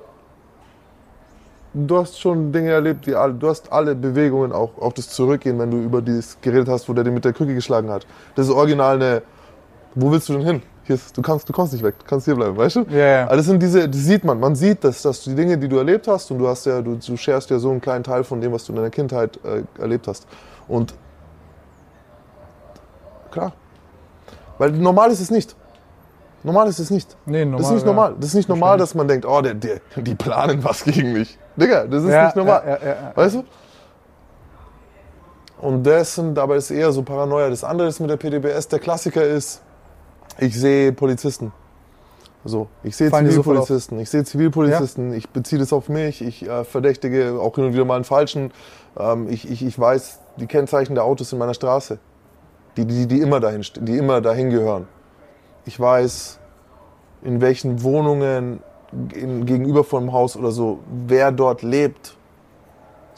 [1.98, 5.70] hast schon Dinge erlebt, die alle, du hast alle Bewegungen, auch, auch das Zurückgehen, wenn
[5.70, 8.06] du über dieses geredet hast, wo der den mit der Krücke geschlagen hat.
[8.34, 9.22] Das ist original eine,
[9.94, 10.62] wo willst du denn hin?
[10.86, 12.80] Ist, du, kannst, du kommst nicht weg, du kannst hier bleiben, weißt du?
[12.90, 13.26] Ja, ja.
[13.28, 16.08] Alles sind diese, das sieht man, man sieht, dass, dass die Dinge, die du erlebt
[16.08, 18.52] hast, und du hast ja, du, du sharest ja so einen kleinen Teil von dem,
[18.52, 20.26] was du in deiner Kindheit äh, erlebt hast.
[20.66, 20.94] Und
[23.30, 23.52] klar,
[24.58, 25.54] weil normal ist es nicht.
[26.42, 27.16] Normal ist es nicht.
[27.26, 27.60] Nee, normal.
[27.60, 27.92] Das ist nicht ja.
[27.92, 28.14] normal.
[28.18, 31.38] Das ist nicht normal, dass man denkt, oh, der, der, die planen was gegen mich.
[31.56, 32.62] Digga, das ist Ja, nicht normal.
[32.66, 33.12] Ja, ja, ja.
[33.14, 33.44] Weißt du?
[35.60, 37.50] Und das sind, aber ist eher so Paranoia.
[37.50, 39.60] Das andere ist mit der PDBS, der Klassiker ist,
[40.40, 41.52] ich sehe Polizisten.
[42.44, 43.10] So, ich sehe?
[43.10, 44.00] Zivilpolizisten.
[44.00, 45.12] Ich sehe Zivilpolizisten.
[45.12, 46.22] Ich beziehe das auf mich.
[46.22, 48.50] Ich äh, verdächtige auch hin und wieder mal einen falschen.
[48.98, 51.98] Ähm, ich, ich, ich weiß die Kennzeichen der Autos in meiner Straße.
[52.76, 54.88] Die, die, die immer dahin, die immer dahin gehören.
[55.66, 56.38] Ich weiß,
[57.22, 58.60] in welchen Wohnungen
[59.14, 62.16] in, gegenüber von dem Haus oder so, wer dort lebt.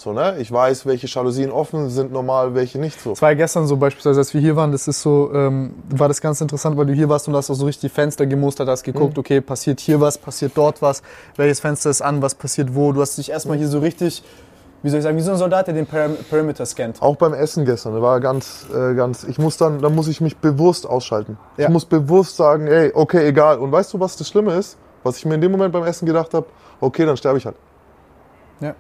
[0.03, 0.35] So, ne?
[0.41, 3.11] Ich weiß, welche Jalousien offen sind normal, welche nicht so.
[3.11, 6.09] Das war ja gestern so beispielsweise, als wir hier waren, das ist so, ähm, war
[6.09, 8.67] das ganz interessant, weil du hier warst und hast auch so richtig die Fenster gemustert,
[8.69, 8.93] hast Mhm.
[8.95, 11.03] geguckt, okay, passiert hier was, passiert dort was,
[11.37, 12.91] welches Fenster ist an, was passiert wo.
[12.91, 14.25] Du hast dich erstmal hier so richtig,
[14.83, 17.01] wie soll ich sagen, wie so ein Soldat, der den Perim Perimeter scannt.
[17.01, 20.21] Auch beim Essen gestern, da war ganz, äh, ganz, ich muss dann, da muss ich
[20.21, 21.39] mich bewusst ausschalten.
[21.59, 21.67] Ja.
[21.67, 23.61] Ich muss bewusst sagen, ey, okay, egal.
[23.61, 24.79] Und weißt du, was das Schlimme ist?
[25.05, 26.47] Was ich mir in dem Moment beim Essen gedacht habe,
[26.81, 27.55] okay, dann sterbe ich halt.
[28.59, 28.75] Ja.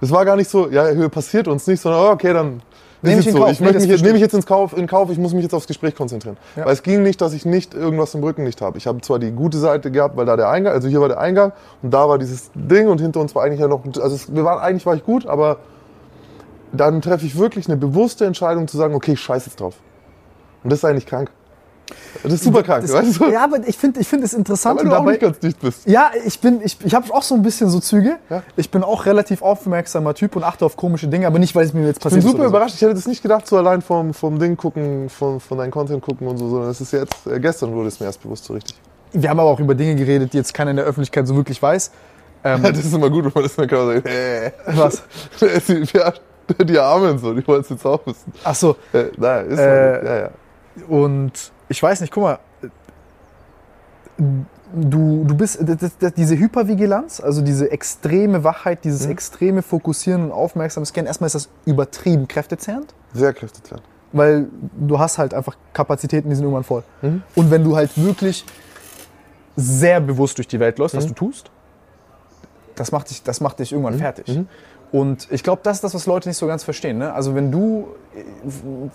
[0.00, 2.62] Das war gar nicht so, ja, Höhe passiert uns nicht, sondern oh, okay, dann
[3.02, 3.38] Nehm ist ich so.
[3.38, 3.50] Kauf.
[3.50, 5.66] Ich Nee, mich nehme ich jetzt ins Kauf, in Kauf, ich muss mich jetzt aufs
[5.66, 6.36] Gespräch konzentrieren.
[6.56, 6.64] Ja.
[6.64, 8.78] Weil es ging nicht, dass ich nicht irgendwas im Rücken nicht habe.
[8.78, 11.20] Ich habe zwar die gute Seite gehabt, weil da der Eingang, also hier war der
[11.20, 14.34] Eingang und da war dieses Ding und hinter uns war eigentlich ja noch, also es,
[14.34, 15.58] wir waren, eigentlich war ich gut, aber
[16.72, 19.74] dann treffe ich wirklich eine bewusste Entscheidung zu sagen, okay, ich scheiß jetzt drauf.
[20.62, 21.30] Und das ist eigentlich krank.
[22.22, 23.30] Das ist super krank, Das, weißt du?
[23.30, 24.78] Ja, aber ich finde ich find es interessant.
[24.78, 25.86] weil und du auch dabei, nicht ganz dicht bist.
[25.86, 28.16] ja, ich bin, ich, ich habe auch so ein bisschen so Züge.
[28.28, 28.42] Ja.
[28.56, 31.72] Ich bin auch relativ aufmerksamer Typ und achte auf komische Dinge, aber nicht, weil es
[31.74, 32.30] mir jetzt Ich bin passiert ist.
[32.30, 32.56] super oder so.
[32.56, 32.74] überrascht.
[32.76, 36.02] Ich hätte das nicht gedacht, so allein vom, vom Ding gucken, vom, von deinem Content
[36.02, 38.54] gucken und so, sondern es ist jetzt, äh, gestern wurde es mir erst bewusst so
[38.54, 38.76] richtig.
[39.12, 41.60] Wir haben aber auch über Dinge geredet, die jetzt keiner in der Öffentlichkeit so wirklich
[41.62, 41.90] weiß.
[42.44, 45.02] Ähm, Das ist immer gut, wenn man das dann kann sagt, äh, was?
[45.92, 46.12] ja,
[46.64, 48.32] die Armen so, die wollen es jetzt auch wissen.
[48.44, 50.30] Ach so, Äh, nein, ist Äh, so, ja, ja.
[50.86, 51.32] und
[51.68, 52.38] ich weiß nicht, guck mal,
[54.18, 60.24] du, du bist, das, das, das, diese Hypervigilanz, also diese extreme Wachheit, dieses extreme Fokussieren
[60.24, 63.82] und aufmerksames Scannen, erstmal ist das übertrieben kräftezehrend, Sehr kräftezehrend.
[64.12, 64.46] weil
[64.76, 66.82] du hast halt einfach Kapazitäten, die sind irgendwann voll.
[67.02, 67.22] Mhm.
[67.34, 68.44] Und wenn du halt wirklich
[69.56, 70.98] sehr bewusst durch die Welt läufst, Mhm.
[70.98, 71.50] was du tust,
[72.74, 74.40] das macht dich, das macht dich irgendwann fertig.
[74.96, 76.96] Und ich glaube, das ist das, was Leute nicht so ganz verstehen.
[76.98, 77.12] Ne?
[77.12, 77.88] Also wenn du,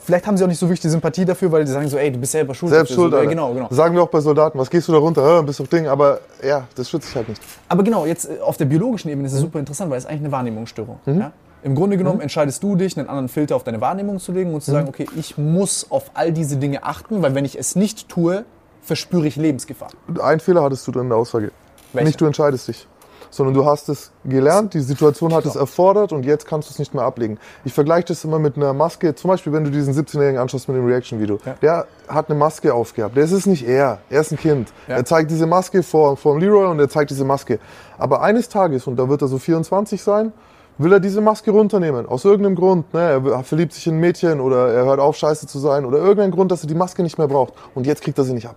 [0.03, 2.11] vielleicht haben sie auch nicht so wirklich die Sympathie dafür, weil die sagen so, ey,
[2.11, 2.71] du bist selber schuld.
[2.71, 3.67] Selbst schuld, so, ja, genau, genau.
[3.69, 4.57] Sagen wir auch bei Soldaten.
[4.57, 5.43] Was gehst du da runter?
[5.43, 5.87] Bist doch Ding.
[5.87, 7.41] Aber ja, das schützt sich halt nicht.
[7.69, 9.25] Aber genau, jetzt äh, auf der biologischen Ebene Mhm.
[9.27, 10.99] ist es super interessant, weil es eigentlich eine Wahrnehmungsstörung.
[11.05, 11.31] Ja?
[11.63, 14.61] Im Grunde genommen entscheidest du dich, einen anderen Filter auf deine Wahrnehmung zu legen und
[14.63, 14.75] zu Mhm.
[14.75, 18.45] sagen, okay, ich muss auf all diese Dinge achten, weil wenn ich es nicht tue,
[18.81, 19.89] verspüre ich Lebensgefahr.
[20.19, 21.51] Ein Fehler hattest du dann in der Aussage.
[21.93, 22.07] Welcher?
[22.07, 22.87] Nicht du entscheidest dich.
[23.31, 26.79] Sondern du hast es gelernt, die Situation hat es erfordert und jetzt kannst du es
[26.79, 27.39] nicht mehr ablegen.
[27.63, 29.15] Ich vergleiche das immer mit einer Maske.
[29.15, 31.39] Zum Beispiel, wenn du diesen 17-Jährigen anschaust mit dem Reaction-Video.
[31.45, 31.55] Ja.
[31.61, 33.15] Der hat eine Maske aufgehabt.
[33.17, 33.99] Das ist nicht er.
[34.09, 34.73] Er ist ein Kind.
[34.87, 34.97] Ja.
[34.97, 37.59] Er zeigt diese Maske vor, vor Leroy und er zeigt diese Maske.
[37.97, 40.33] Aber eines Tages, und da wird er so 24 sein,
[40.77, 42.05] will er diese Maske runternehmen.
[42.05, 42.93] Aus irgendeinem Grund.
[42.93, 42.99] Ne?
[42.99, 45.85] Er verliebt sich in ein Mädchen oder er hört auf, scheiße zu sein.
[45.85, 47.53] Oder irgendein Grund, dass er die Maske nicht mehr braucht.
[47.75, 48.55] Und jetzt kriegt er sie nicht ab.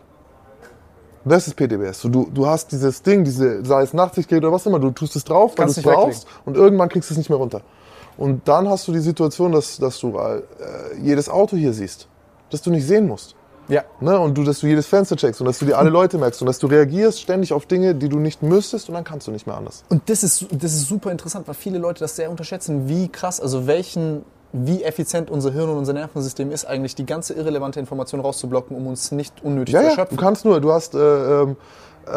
[1.24, 2.00] Das ist PTBS.
[2.00, 5.16] So, du, du hast dieses Ding, diese, sei es Nachtsichtgerät oder was immer, du tust
[5.16, 7.62] es drauf, weil du es brauchst und irgendwann kriegst du es nicht mehr runter.
[8.16, 10.42] Und dann hast du die Situation, dass, dass du äh,
[11.02, 12.06] jedes Auto hier siehst,
[12.50, 13.34] das du nicht sehen musst.
[13.68, 13.82] Ja.
[14.00, 14.18] Ne?
[14.18, 16.46] Und du, dass du jedes Fenster checkst und dass du dir alle Leute merkst und
[16.46, 19.46] dass du reagierst ständig auf Dinge, die du nicht müsstest und dann kannst du nicht
[19.46, 19.84] mehr anders.
[19.88, 23.40] Und das ist, das ist super interessant, weil viele Leute das sehr unterschätzen, wie krass,
[23.40, 24.24] also welchen,
[24.56, 28.86] wie effizient unser Hirn und unser Nervensystem ist, eigentlich die ganze irrelevante Information rauszublocken, um
[28.86, 30.16] uns nicht unnötig Ja, zu ja, du erschöpfen.
[30.18, 30.98] kannst nur, du hast, äh,
[31.42, 31.56] ähm,
[32.06, 32.10] äh,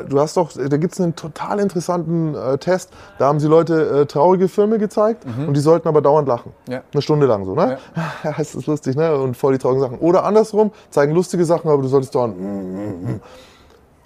[0.00, 3.46] äh, du hast doch, da gibt es einen total interessanten äh, Test, da haben sie
[3.46, 6.52] Leute äh, traurige Filme gezeigt und die sollten aber dauernd lachen.
[6.66, 6.72] Mhm.
[6.72, 6.82] Ja.
[6.92, 7.78] Eine Stunde lang so, ne?
[8.24, 9.16] Ja, es ist lustig, ne?
[9.16, 9.98] Und voll die traurigen Sachen.
[10.00, 12.36] Oder andersrum, zeigen lustige Sachen, aber du solltest dauernd.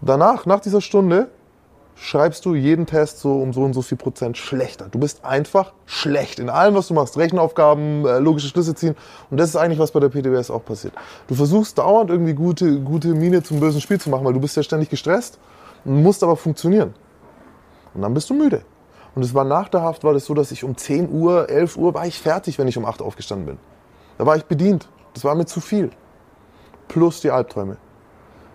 [0.01, 1.29] Danach, nach dieser Stunde,
[1.97, 4.89] schreibst du jeden Test so um so und so viel Prozent schlechter.
[4.91, 7.17] Du bist einfach schlecht in allem, was du machst.
[7.17, 8.97] Rechenaufgaben, äh, logische Schlüsse ziehen.
[9.31, 10.95] Und das ist eigentlich, was bei der PTBS auch passiert.
[11.29, 14.57] Du versuchst dauernd irgendwie gute, gute Miene zum bösen Spiel zu machen, weil du bist
[14.57, 15.39] ja ständig gestresst
[15.85, 16.95] und musst aber funktionieren.
[17.95, 18.63] Und dann bist du müde.
[19.15, 21.77] Und es war nach der Haft, war das so, dass ich um 10 Uhr, 11
[21.77, 23.59] Uhr war ich fertig, wenn ich um 8 aufgestanden bin.
[24.19, 24.89] Da war ich bedient.
[25.15, 25.91] Das war mir zu viel.
[26.89, 27.77] Plus die Albträume.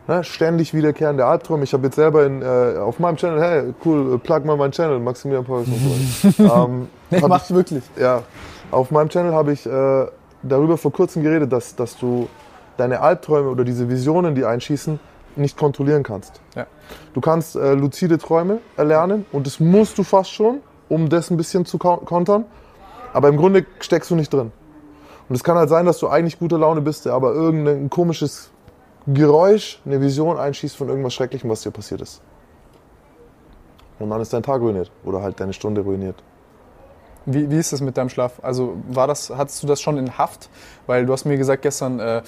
[0.10, 1.64] Ne, ständig wiederkehrende Albträume.
[1.66, 4.72] Ich habe jetzt selber in, äh, auf meinem Channel, hey, cool, äh, plug mal meinen
[4.72, 6.66] Channel, Maximilian Pauls und so weiter.
[6.66, 7.84] ähm, Nee, hab macht wirklich.
[7.96, 8.24] ja,
[8.72, 10.08] auf meinem Channel habe ich äh,
[10.42, 12.28] darüber vor kurzem geredet, dass, dass du
[12.78, 15.00] deine Albträume oder diese Visionen, die einschießen,
[15.36, 16.42] nicht kontrollieren kannst.
[16.56, 16.66] Ja.
[17.14, 21.38] Du kannst äh, luzide Träume erlernen und das musst du fast schon, um das ein
[21.38, 22.46] bisschen zu kon- kontern.
[23.14, 24.52] Aber im Grunde steckst du nicht drin.
[25.30, 28.50] Und es kann halt sein, dass du eigentlich guter Laune bist, aber irgendein komisches
[29.14, 32.22] Geräusch, eine Vision einschießt von irgendwas Schrecklichem, was dir passiert ist.
[33.98, 36.24] Und dann ist dein Tag ruiniert oder halt deine Stunde ruiniert.
[37.26, 38.34] Wie, wie ist das mit deinem Schlaf?
[38.42, 40.50] Also war das, hattest du das schon in Haft?
[40.88, 42.22] Weil du hast mir gesagt gestern, äh,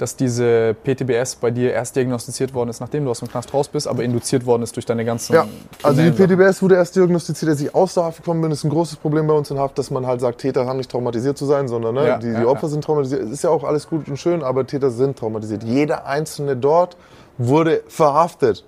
[0.00, 3.68] dass diese PTBS bei dir erst diagnostiziert worden ist, nachdem du aus dem Knast raus
[3.68, 5.34] bist, aber induziert worden ist durch deine ganzen.
[5.34, 5.46] Ja,
[5.82, 8.50] also die PTBS wurde erst diagnostiziert, als ich aus der Haft gekommen bin.
[8.50, 10.78] Das ist ein großes Problem bei uns in Haft, dass man halt sagt, Täter haben
[10.78, 12.68] nicht traumatisiert zu sein, sondern ne, Ja, die, die ja, Opfer ja.
[12.68, 13.22] sind traumatisiert.
[13.24, 15.64] Es ist ja auch alles gut und schön, aber Täter sind traumatisiert.
[15.64, 16.96] Jeder Einzelne dort
[17.36, 18.64] wurde verhaftet,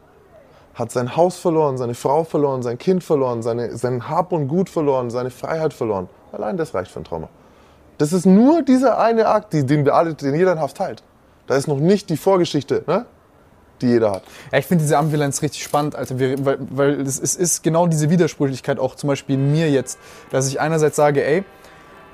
[0.74, 4.70] hat sein Haus verloren, seine Frau verloren, sein Kind verloren, seine, sein Hab und Gut
[4.70, 6.08] verloren, seine Freiheit verloren.
[6.32, 7.28] Allein das reicht für ein Trauma.
[7.98, 11.02] Das ist nur dieser eine Akt, den wir alle, den jeder in Haft teilt.
[11.46, 13.04] Da ist noch nicht die Vorgeschichte, ne,
[13.80, 14.22] die jeder hat.
[14.50, 17.86] Ja, ich finde diese Ambivalenz richtig spannend, Alter, wir, weil, weil es, es ist genau
[17.86, 19.98] diese Widersprüchlichkeit auch zum Beispiel in mir jetzt,
[20.30, 21.44] dass ich einerseits sage, ey,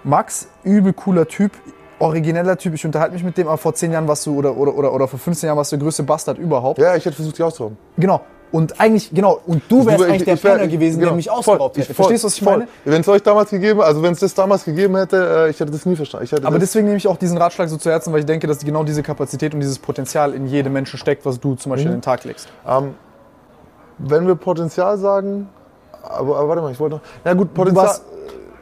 [0.03, 1.53] Max, übel cooler Typ,
[1.99, 4.75] origineller Typ, ich unterhalte mich mit dem, aber vor zehn Jahren warst du, oder, oder,
[4.75, 6.79] oder, oder vor 15 Jahren warst du der größte Bastard überhaupt.
[6.79, 7.77] Ja, ich hätte versucht, die auszurauben.
[7.97, 8.21] Genau.
[8.51, 11.31] Und eigentlich, genau, und du wärst Ich- eigentlich der ich Penner gewesen, genau, der mich
[11.31, 11.91] ausgeraubt hätte.
[11.91, 12.53] ich- voll, Verstehst du, was ich voll.
[12.59, 12.69] meine?
[12.87, 15.71] Wenn es euch damals gegeben, also wenn es das damals gegeben hätte, äh, ich hätte
[15.71, 16.25] das nie verstanden.
[16.33, 18.61] Ich Aber deswegen nehme ich auch diesen Ratschlag so zu Herzen, weil ich denke, dass
[18.61, 21.75] genau diese Kapazität und dieses Potenzial in jedem Menschen steckt, was du zum Mhm.
[21.75, 22.49] Beispiel in den Tag legst.
[22.67, 22.95] ähm,
[23.99, 25.49] wenn wir Potenzial sagen,
[26.03, 27.03] aber, aber warte mal, ich wollte noch.
[27.25, 27.97] Ja gut, Potenzial,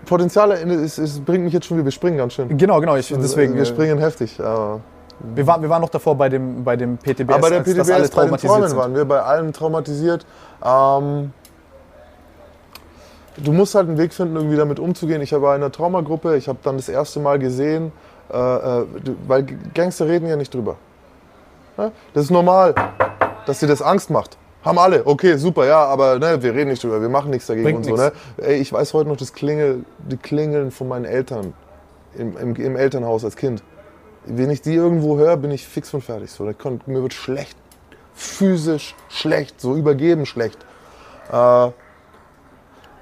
[0.04, 1.84] Potenzial ist, ist, bringt mich jetzt schon wieder.
[1.84, 2.56] Wir springen ganz schön.
[2.56, 3.54] Genau, genau, ich, deswegen.
[3.54, 4.40] wir äh, springen heftig.
[4.40, 4.80] aber-
[5.18, 7.90] Wir waren, wir waren noch davor bei dem, bei dem PTBS, Aber der als dass
[7.90, 8.78] alle PTBS, bei den traumatisiert Träumen sind.
[8.78, 10.26] waren wir bei allem traumatisiert.
[10.64, 11.32] Ähm,
[13.38, 15.22] du musst halt einen Weg finden, irgendwie damit umzugehen.
[15.22, 17.92] Ich war in einer Traumagruppe, ich habe dann das erste Mal gesehen,
[18.32, 18.86] äh, äh,
[19.26, 20.76] weil Gangster reden ja nicht drüber.
[21.78, 21.92] Ja?
[22.14, 22.74] Das ist normal,
[23.46, 24.36] dass dir das Angst macht.
[24.64, 27.64] Haben alle, okay, super, ja, aber ne, wir reden nicht drüber, wir machen nichts dagegen
[27.64, 28.02] Bringt und so.
[28.02, 28.12] Ne?
[28.38, 31.54] Ey, ich weiß heute noch das Klingel, die Klingeln von meinen Eltern
[32.16, 33.62] im, im, im Elternhaus als Kind.
[34.26, 36.30] Wenn ich die irgendwo höre, bin ich fix und fertig.
[36.30, 37.56] So, kann, mir wird schlecht,
[38.14, 40.58] physisch schlecht, so übergeben schlecht.
[41.32, 41.70] Äh,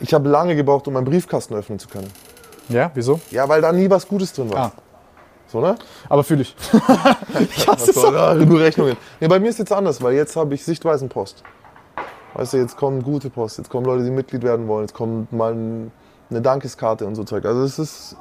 [0.00, 2.10] ich habe lange gebraucht, um meinen Briefkasten öffnen zu können.
[2.68, 3.20] Ja, wieso?
[3.30, 4.58] Ja, weil da nie was Gutes drin war.
[4.58, 4.72] Ah.
[5.46, 5.76] So, ne?
[6.08, 6.56] Aber fühle ich.
[7.40, 8.34] ich hasse es auch.
[8.34, 8.96] nur Rechnungen.
[9.20, 11.42] Nee, bei mir ist jetzt anders, weil jetzt habe ich Sichtweisenpost.
[12.34, 15.32] Weißt du, jetzt kommen gute Post, jetzt kommen Leute, die Mitglied werden wollen, jetzt kommt
[15.32, 15.92] mal ein,
[16.30, 17.44] eine Dankeskarte und so Zeug.
[17.44, 18.16] Also es ist,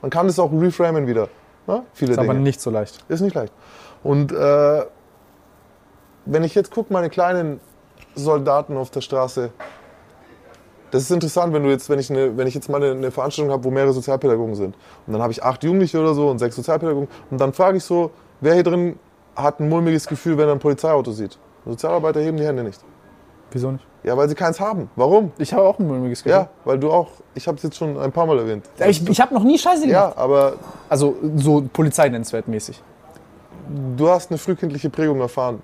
[0.00, 1.28] man kann das auch reframen wieder.
[1.66, 1.82] Ne?
[1.92, 2.40] Viele Ist aber Dinge.
[2.40, 3.04] nicht so leicht.
[3.08, 3.52] Ist nicht leicht.
[4.02, 4.82] Und äh,
[6.24, 7.60] wenn ich jetzt gucke, meine kleinen
[8.14, 9.50] Soldaten auf der Straße,
[10.90, 13.10] das ist interessant, wenn du jetzt, wenn ich, eine, wenn ich jetzt mal eine, eine
[13.10, 14.76] Veranstaltung habe, wo mehrere Sozialpädagogen sind.
[15.06, 17.08] Und dann habe ich acht Jugendliche oder so und sechs Sozialpädagogen.
[17.30, 18.10] Und dann frage ich so,
[18.40, 18.98] wer hier drin
[19.34, 21.38] hat ein mulmiges Gefühl, wenn er ein Polizeiauto sieht?
[21.64, 22.80] Sozialarbeiter heben die Hände nicht.
[23.50, 23.86] Wieso nicht?
[24.04, 24.90] Ja, weil sie keins haben.
[24.96, 25.30] Warum?
[25.38, 26.32] Ich habe auch ein mulmiges Gefühl.
[26.40, 28.64] Ja, weil du auch, ich habe es jetzt schon ein paar Mal erwähnt.
[28.88, 30.14] Ich, ich habe noch nie Scheiße gemacht.
[30.16, 30.54] Ja, aber
[30.88, 32.82] Also so polizeinennenswertmäßig.
[33.96, 35.62] du hast eine frühkindliche Prägung erfahren.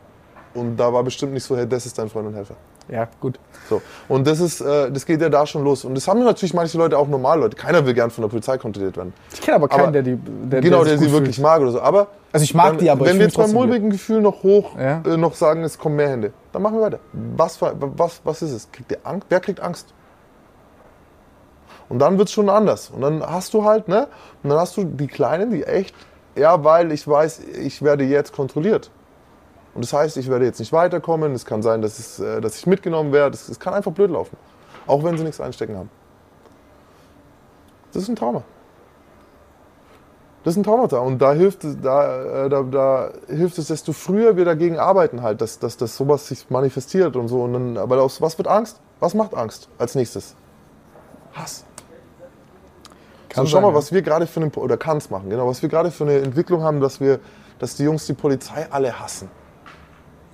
[0.54, 2.54] Und da war bestimmt nicht so, hey, das ist dein Freund und Helfer.
[2.90, 3.38] Ja, gut.
[3.68, 3.82] So.
[4.08, 5.84] Und das ist, äh, das geht ja da schon los.
[5.84, 7.54] Und das haben natürlich manche Leute auch normal Leute.
[7.56, 9.12] Keiner will gern von der Polizei kontrolliert werden.
[9.32, 10.16] Ich kenne aber keinen, Aber- der die.
[10.16, 11.42] Der, genau, sich der sie wirklich fühlt.
[11.46, 11.80] mag oder so.
[11.82, 14.20] Aber Also ich mag dann, die, aber ich wenn fühl wir jetzt beim mulmigen Gefühl
[14.22, 15.02] noch hoch Ja.
[15.06, 17.00] äh, noch sagen, es kommen mehr Hände, dann machen wir weiter.
[17.12, 18.72] Was, was, was ist es?
[18.72, 19.26] Kriegt ihr Angst?
[19.28, 19.92] Wer kriegt Angst?
[21.88, 22.90] Und dann wird es schon anders.
[22.90, 24.08] Und dann hast du halt, ne?
[24.42, 25.94] Und dann hast du die Kleinen, die echt,
[26.36, 28.90] ja, weil ich weiß, ich werde jetzt kontrolliert.
[29.74, 31.32] Und das heißt, ich werde jetzt nicht weiterkommen.
[31.34, 33.34] Es kann sein, dass, es, äh, dass ich mitgenommen werde.
[33.34, 34.36] Es, es kann einfach blöd laufen.
[34.86, 35.90] Auch wenn sie nichts einstecken haben.
[37.92, 38.42] Das ist ein Trauma.
[40.44, 40.98] Das ist ein Traumata.
[40.98, 45.22] Und da hilft, es- da, äh, da, da hilft es, desto früher wir dagegen arbeiten,
[45.22, 47.42] halt, dass, dass, dass sowas sich manifestiert und so.
[47.42, 48.80] Und dann, aber aus was wird Angst?
[49.00, 50.34] Was macht Angst als nächstes?
[51.34, 51.64] Hass.
[53.28, 53.74] Kann so, schau mal, ja.
[53.74, 56.18] was wir gerade für eine, oder kann es machen, genau, was wir gerade für eine
[56.18, 57.20] Entwicklung haben, dass wir,
[57.58, 59.30] dass die Jungs die Polizei alle hassen.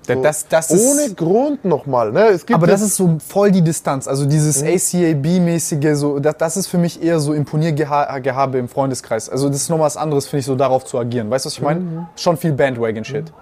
[0.07, 2.13] So, das, das ist, ohne Grund nochmal.
[2.13, 2.39] Ne?
[2.53, 4.07] Aber das ist so voll die Distanz.
[4.07, 4.69] Also dieses Mhm.
[4.69, 9.29] ACAB-mäßige, so, das, das ist für mich eher so Imponiergehabe im Freundeskreis.
[9.31, 11.31] Also das ist noch was anderes, finde ich, so darauf zu agieren.
[11.31, 11.81] Weißt du, was ich meine?
[11.81, 12.07] Mhm.
[12.17, 13.33] Schon viel Bandwagon-Shit.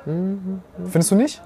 [0.90, 1.42] Findest du nicht?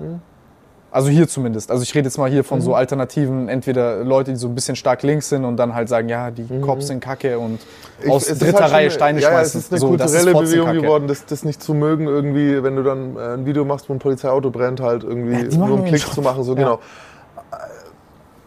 [0.91, 1.71] Also hier zumindest.
[1.71, 2.77] Also ich rede jetzt mal hier von so Mhm.
[2.77, 6.31] alternativen, entweder Leute, die so ein bisschen stark links sind und dann halt sagen, ja,
[6.31, 7.59] die Cops sind kacke und Mhm.
[8.05, 9.59] Ich- aus ist dritter halt Reihe eine- Steine ja, schmeißen.
[9.61, 10.81] Ja, es ist eine so, kulturelle Bewegung Fotzenkacke.
[10.81, 13.93] geworden, das, das nicht zu mögen, irgendwie, wenn du dann äh, ein Video machst, wo
[13.93, 16.43] ein Polizeiauto brennt, halt irgendwie Ja, nur um Klicks zu machen.
[16.45, 16.59] So, Ja.
[16.59, 16.81] genau.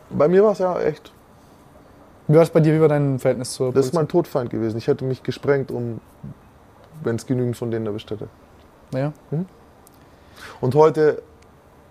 [0.09, 1.11] Bei mir war es ja echt,
[2.27, 2.73] Wie war es bei dir?
[2.75, 3.99] Wie war dein Verhältnis zur das ist Polizei?
[3.99, 4.77] mein Todfeind gewesen.
[4.77, 5.99] Ich hätte mich gesprengt, um,
[7.03, 8.27] wenn es genügend von denen erwischt hätte.
[8.93, 9.13] Ja.
[10.61, 11.21] Und heute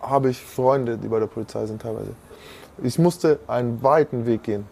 [0.01, 2.13] habe ich Freunde, die bei der Polizei sind teilweise.
[2.83, 4.67] Ich musste einen weiten Weg gehen.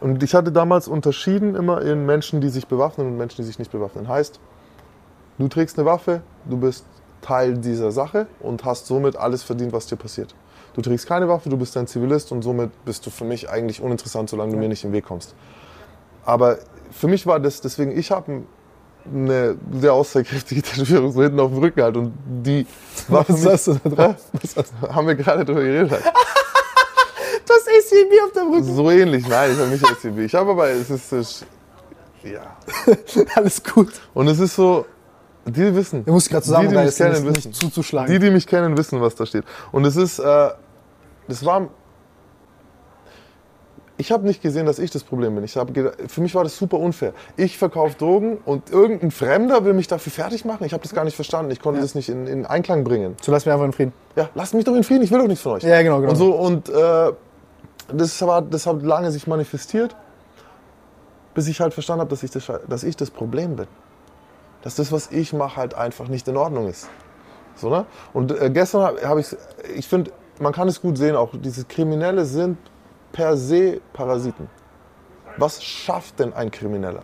[0.00, 3.58] Und ich hatte damals unterschieden immer in Menschen, die sich bewaffnen und Menschen, die sich
[3.58, 4.08] nicht bewaffnen.
[4.08, 4.38] Heißt,
[5.38, 6.84] du trägst eine Waffe, du bist
[7.20, 10.34] Teil dieser Sache und hast somit alles verdient, was dir passiert.
[10.74, 13.80] Du trägst keine Waffe, du bist ein Zivilist und somit bist du für mich eigentlich
[13.80, 15.34] uninteressant, solange du mir nicht im Weg kommst.
[16.24, 16.58] Aber
[16.92, 18.42] für mich war das, deswegen, ich habe
[19.04, 22.66] eine sehr aussagekräftige Tätowierung so hinten auf dem Rücken halt und die
[23.08, 24.16] war Was hast du da drauf?
[24.94, 26.04] Haben wir gerade drüber geredet halt.
[26.04, 28.76] Du hast ACAB auf dem Rücken.
[28.76, 30.18] So ähnlich, nein, ich habe nicht SCB.
[30.18, 31.46] Ich habe aber, es ist, es,
[32.22, 32.56] ja.
[33.34, 33.92] Alles gut.
[34.12, 34.84] Und es ist so,
[35.46, 36.04] die wissen.
[36.04, 37.50] Du musst gerade die, die mich kennen, wissen.
[37.50, 38.12] nicht zuzuschlagen.
[38.12, 39.44] Die, die mich kennen, wissen, was da steht.
[39.72, 40.50] Und es ist, äh,
[41.26, 41.68] das war,
[43.98, 45.42] ich habe nicht gesehen, dass ich das Problem bin.
[45.42, 47.12] Ich hab gedacht, für mich war das super unfair.
[47.36, 50.64] Ich verkaufe Drogen und irgendein Fremder will mich dafür fertig machen.
[50.64, 51.50] Ich habe das gar nicht verstanden.
[51.50, 53.16] Ich konnte das nicht in, in Einklang bringen.
[53.20, 53.92] so lass mich einfach in Frieden.
[54.14, 55.02] Ja, lasst mich doch in Frieden.
[55.02, 55.64] Ich will doch nichts von euch.
[55.64, 56.10] Ja, genau, genau.
[56.12, 57.12] Und so und äh,
[57.92, 59.96] das war, das hat lange sich manifestiert,
[61.34, 63.66] bis ich halt verstanden habe, dass ich das, dass ich das Problem bin.
[64.62, 66.88] Dass das, was ich mache, halt einfach nicht in Ordnung ist.
[67.56, 67.84] So, ne?
[68.12, 69.26] Und äh, gestern habe hab ich,
[69.74, 72.58] ich finde, man kann es gut sehen, auch diese Kriminelle sind
[73.12, 74.48] per se Parasiten.
[75.36, 77.02] Was schafft denn ein Krimineller?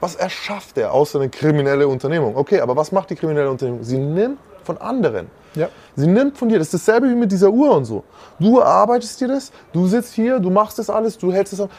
[0.00, 2.36] Was erschafft er außer eine kriminelle Unternehmung?
[2.36, 3.82] Okay, aber was macht die kriminelle Unternehmung?
[3.82, 5.28] Sie nimmt von anderen.
[5.54, 5.68] Ja.
[5.94, 6.58] Sie nimmt von dir.
[6.58, 8.04] Das ist dasselbe wie mit dieser Uhr und so.
[8.38, 11.70] Du erarbeitest dir das, du sitzt hier, du machst das alles, du hältst es an.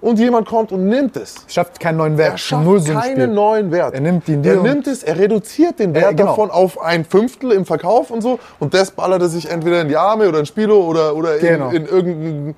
[0.00, 1.34] Und jemand kommt und nimmt es.
[1.48, 2.40] Schafft keinen neuen Er Wert.
[2.40, 3.14] schafft Nullsummenspiel.
[3.16, 3.94] keinen neuen Wert.
[3.94, 6.30] Er nimmt ihn Er dir und- nimmt es, er reduziert den Wert Äh, genau.
[6.30, 8.38] davon auf ein Fünftel im Verkauf und so.
[8.60, 11.70] Und das ballert er sich entweder in die Arme oder in Spilo oder, oder Genau.
[11.70, 12.54] in, in irgendein.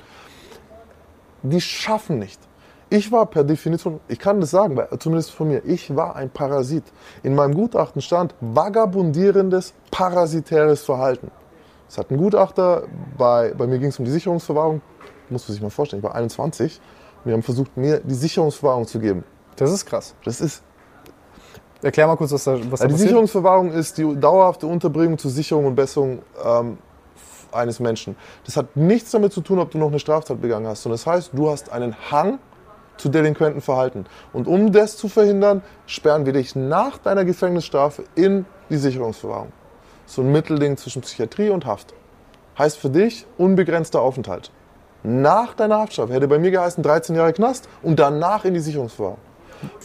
[1.50, 2.40] Die schaffen nicht.
[2.88, 6.30] Ich war per Definition, ich kann das sagen, weil- zumindest von mir, ich war ein
[6.30, 6.84] Parasit.
[7.24, 11.30] In meinem Gutachten stand vagabundierendes, parasitäres Verhalten.
[11.88, 12.84] Es hat ein Gutachter,
[13.18, 14.82] bei, bei mir ging es um die Sicherungsverwahrung,
[15.30, 16.80] muss man sich mal vorstellen, ich war 21
[17.18, 19.24] und wir haben versucht, mir die Sicherungsverwahrung zu geben.
[19.56, 20.14] Das ist krass.
[20.24, 20.62] Das ist
[21.82, 22.98] Erklär mal kurz, was da, was da ja, die passiert.
[23.10, 26.78] Sicherungsverwahrung ist die dauerhafte Unterbringung zur Sicherung und Besserung ähm,
[27.56, 28.16] eines Menschen.
[28.44, 31.06] Das hat nichts damit zu tun, ob du noch eine Straftat begangen hast, sondern das
[31.06, 32.38] heißt, du hast einen Hang
[32.96, 34.06] zu delinquenten Verhalten.
[34.32, 39.52] Und um das zu verhindern, sperren wir dich nach deiner Gefängnisstrafe in die Sicherungsverwahrung.
[40.06, 41.94] So ein Mittelding zwischen Psychiatrie und Haft.
[42.58, 44.50] Heißt für dich unbegrenzter Aufenthalt.
[45.02, 49.18] Nach deiner Haftstrafe hätte bei mir geheißen 13 Jahre Knast und danach in die Sicherungsverwahrung.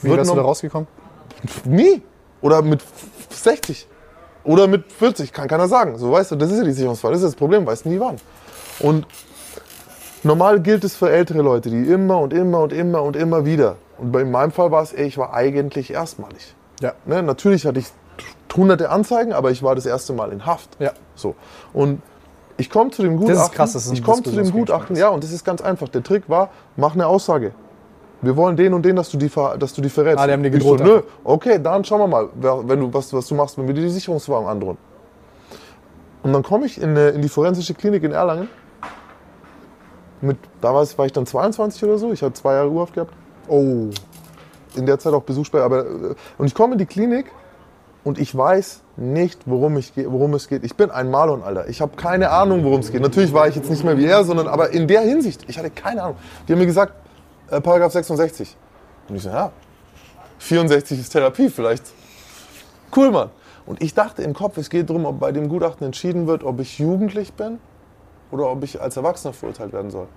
[0.02, 0.88] Wie wärst du da rausgekommen?
[1.66, 2.02] Nie.
[2.42, 2.82] Oder mit
[3.30, 3.88] 60.
[4.44, 5.34] Oder mit 40.
[5.34, 5.98] Kann keiner sagen.
[5.98, 7.14] So weißt du, das ist ja die Sicherungsfrage.
[7.14, 8.16] Das ist das Problem, weißt nie wann.
[8.80, 9.06] Und
[10.24, 13.76] normal gilt es für ältere Leute, die immer und immer und immer und immer wieder.
[13.98, 16.56] Und bei in meinem Fall war es, ey, ich war eigentlich erstmalig.
[16.82, 16.94] Ja.
[17.06, 17.22] Ne?
[17.22, 17.88] Natürlich hatte ich
[18.56, 20.70] hunderte Anzeigen, aber ich war das erste Mal in Haft.
[20.80, 20.92] Ja.
[21.16, 21.36] So.
[21.74, 22.02] Und
[22.58, 23.44] ich komme zu dem Gutachten.
[23.44, 25.02] ist krass, dass es ein ich komme zu dem Gutachten, ist.
[25.02, 25.90] ja, und das ist ganz einfach.
[25.90, 27.54] Der Trick war, mach eine Aussage.
[28.22, 30.20] Wir wollen den und den, dass du die, dass du die verrätst.
[30.20, 33.12] Ah, die haben dir gedroht So, nö, okay, dann schauen wir mal, wenn du, was,
[33.14, 34.78] was du machst, wenn wir dir die Sicherungswagen androhen.
[36.24, 38.48] Und dann komme ich in, eine- in die forensische Klinik in Erlangen.
[40.22, 42.12] Mit, damals war ich dann 22 oder so.
[42.12, 43.12] Ich hatte zwei Jahre Urhaft gehabt.
[43.48, 43.88] Oh.
[44.76, 45.64] In der Zeit auch Besuchssperre.
[45.64, 45.84] Aber,
[46.38, 47.26] und ich komme in die Klinik
[48.04, 50.64] und ich weiß nicht, worum, ich, worum es geht.
[50.64, 51.68] Ich bin ein Malon, Alter.
[51.70, 53.02] Ich habe keine Ahnung, worum es geht.
[53.02, 55.72] Natürlich war ich jetzt nicht mehr wie er, sondern aber in der Hinsicht, ich hatte
[55.72, 56.18] keine Ahnung.
[56.48, 56.94] Die haben mir gesagt,
[57.52, 58.56] äh, Paragraph 66.
[59.10, 59.52] Und ich so, ja,
[60.40, 61.84] 64 ist Therapie vielleicht.
[62.96, 63.30] Cool, Mann.
[63.66, 66.60] Und ich dachte im Kopf, es geht darum, ob bei dem Gutachten entschieden wird, ob
[66.60, 67.60] ich jugendlich bin
[68.32, 70.08] oder ob ich als Erwachsener verurteilt werden soll.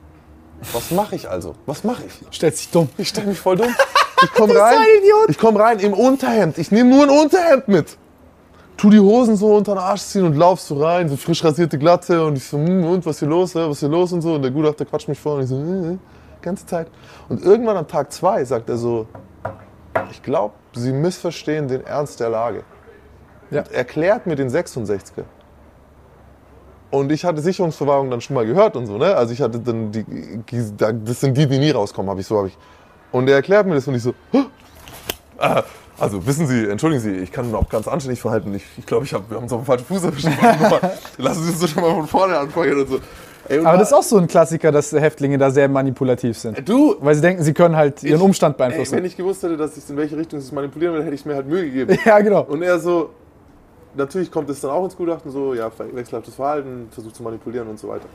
[0.73, 1.55] Was mache ich also?
[1.67, 2.35] Was mache ich?
[2.35, 2.89] Stellt sich dumm.
[2.97, 3.75] Ich stelle mich voll dumm.
[4.23, 4.79] Ich komme rein.
[5.29, 6.57] Ich komme rein im Unterhemd.
[6.57, 7.99] Ich nehme nur ein Unterhemd mit.
[8.77, 11.79] Tu die Hosen so unter den Arsch ziehen und lauf so rein, so frisch rasierte
[11.79, 14.35] Glatze und ich so, hm, und was hier los, was hier los und so.
[14.35, 15.99] Und der Gutachter quatscht mich vor und ich so, äh, äh,
[16.45, 16.89] ganze Zeit.
[17.29, 19.07] Und irgendwann am Tag zwei sagt er so,
[20.11, 22.65] ich glaube, Sie missverstehen den Ernst der Lage.
[23.51, 23.61] Ja.
[23.63, 25.25] Und erklärt mir den 66er.
[26.91, 29.17] Und ich hatte Sicherungsverwahrung dann schon mal gehört und so, ne?
[29.17, 30.05] Also ich hatte dann die,
[30.79, 32.59] das sind die, die nie rauskommen, habe ich so, habe ich.
[33.11, 34.45] Und er erklärt mir das und ich so, "Hä?
[35.39, 35.63] Ah,
[35.99, 38.55] also wissen Sie, entschuldigen Sie, ich kann mich auch ganz anständig verhalten.
[38.55, 40.27] Ich, ich glaube, ich hab, wir haben uns auf den falschen Fuß erwischt.
[41.19, 42.99] Lassen Sie uns doch schon mal von vorne anfangen und so.
[43.49, 46.67] Ey, Aber da- das ist auch so ein Klassiker, dass Häftlinge da sehr manipulativ sind.
[46.69, 48.97] du, Weil sie denken, sie können halt ihren Ich- Umstand ey, beeinflussen.
[48.97, 51.35] wenn ich gewusst hätte, dass ich in welche Richtung es manipulieren will, hätte ich mir
[51.35, 51.99] halt Mühe gegeben.
[52.05, 52.43] ja, genau.
[52.43, 53.11] Und er so,
[53.95, 57.79] natürlich kommt es dann auch ins Gutachten so, ja, wechselhaftes Verhalten, versucht zu manipulieren und
[57.79, 58.07] so weiter.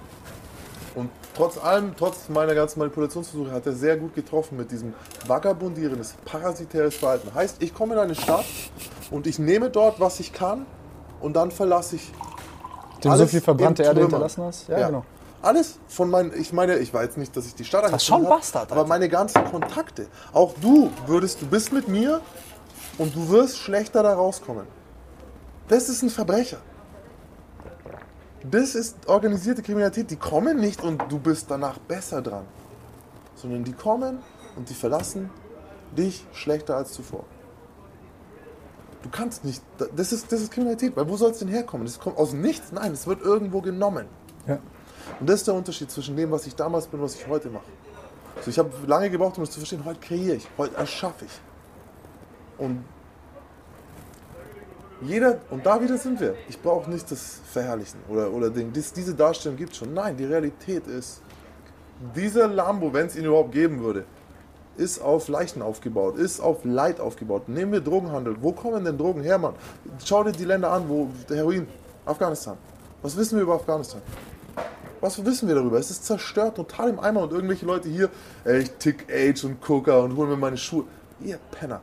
[0.96, 4.94] Und trotz allem, trotz meiner ganzen Manipulationsversuche, hat er sehr gut getroffen mit diesem
[5.28, 7.30] vagabundierendes, parasitäres Verhalten.
[7.36, 8.44] Heißt, ich komme in eine Stadt
[9.12, 10.66] und ich nehme dort, was ich kann
[11.22, 12.12] und dann verlasse ich
[13.04, 14.68] Dem so alles viel verbrannte Erde hinterlassen hast.
[14.68, 15.06] Ja, genau.
[15.42, 18.72] Alles von meinen, ich meine, ich weiß nicht, dass ich die Stadt ist schon Bastard,
[18.72, 18.90] aber Alter.
[18.90, 20.08] meine ganzen Kontakte.
[20.34, 22.22] Auch du würdest, du bist mit mir
[22.98, 24.68] und du wirst schlechter da rauskommen.
[25.70, 26.58] Das ist ein Verbrecher.
[28.44, 30.10] Das ist organisierte Kriminalität.
[30.12, 32.46] Die kommen nicht und du bist danach besser dran.
[33.36, 34.20] Sondern die kommen
[34.56, 35.30] und die verlassen
[35.96, 37.24] dich schlechter als zuvor.
[39.04, 39.64] Du kannst nicht.
[39.96, 41.86] Das ist, das ist Kriminalität, weil wo soll es denn herkommen?
[41.86, 42.72] Das kommt aus nichts.
[42.72, 44.08] Nein, es wird irgendwo genommen.
[44.46, 44.60] Ja.
[45.20, 47.50] Und das ist der Unterschied zwischen dem, was ich damals bin und was ich heute
[47.50, 47.64] mache.
[48.36, 49.84] Also ich habe lange gebraucht, um das zu verstehen.
[49.86, 51.42] Heute kreiere ich, heute erschaffe ich.
[52.58, 52.84] Und
[55.02, 56.36] jeder, und da wieder sind wir.
[56.50, 58.72] Ich brauche nicht das Verherrlichen oder, oder Ding.
[58.74, 59.94] Dies, diese Darstellung gibt es schon.
[59.94, 61.22] Nein, die Realität ist,
[62.16, 64.06] dieser Lambo, wenn es ihn überhaupt geben würde,
[64.78, 67.50] ist auf Leichen aufgebaut, ist auf Leid aufgebaut.
[67.50, 68.38] Nehmen wir Drogenhandel.
[68.42, 69.54] Wo kommen denn Drogen her, Mann?
[70.04, 71.68] Schau dir die Länder an, wo Heroin,
[72.06, 72.58] Afghanistan.
[73.02, 74.02] Was wissen wir über Afghanistan?
[75.02, 75.78] Was wissen wir darüber?
[75.78, 78.10] Es ist zerstört, total im Eimer und irgendwelche Leute hier,
[78.44, 80.86] ey, ich tick Age und Coca und hol mir meine Schuhe.
[81.22, 81.82] Ihr Penner.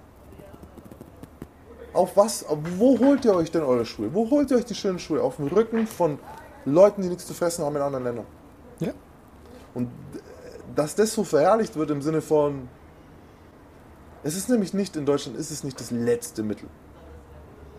[1.93, 2.45] Auf was,
[2.77, 4.13] wo holt ihr euch denn eure Schuhe?
[4.13, 5.23] Wo holt ihr euch die schönen Schuhe?
[5.23, 6.19] Auf dem Rücken von
[6.67, 8.27] Leuten, die nichts zu fressen haben in anderen Ländern.
[8.81, 8.93] Ja.
[9.73, 10.19] Und äh,
[10.75, 12.69] dass das so verherrlicht wird im Sinne von,
[14.25, 16.69] es ist nämlich nicht in Deutschland, ist es nicht das letzte Mittel.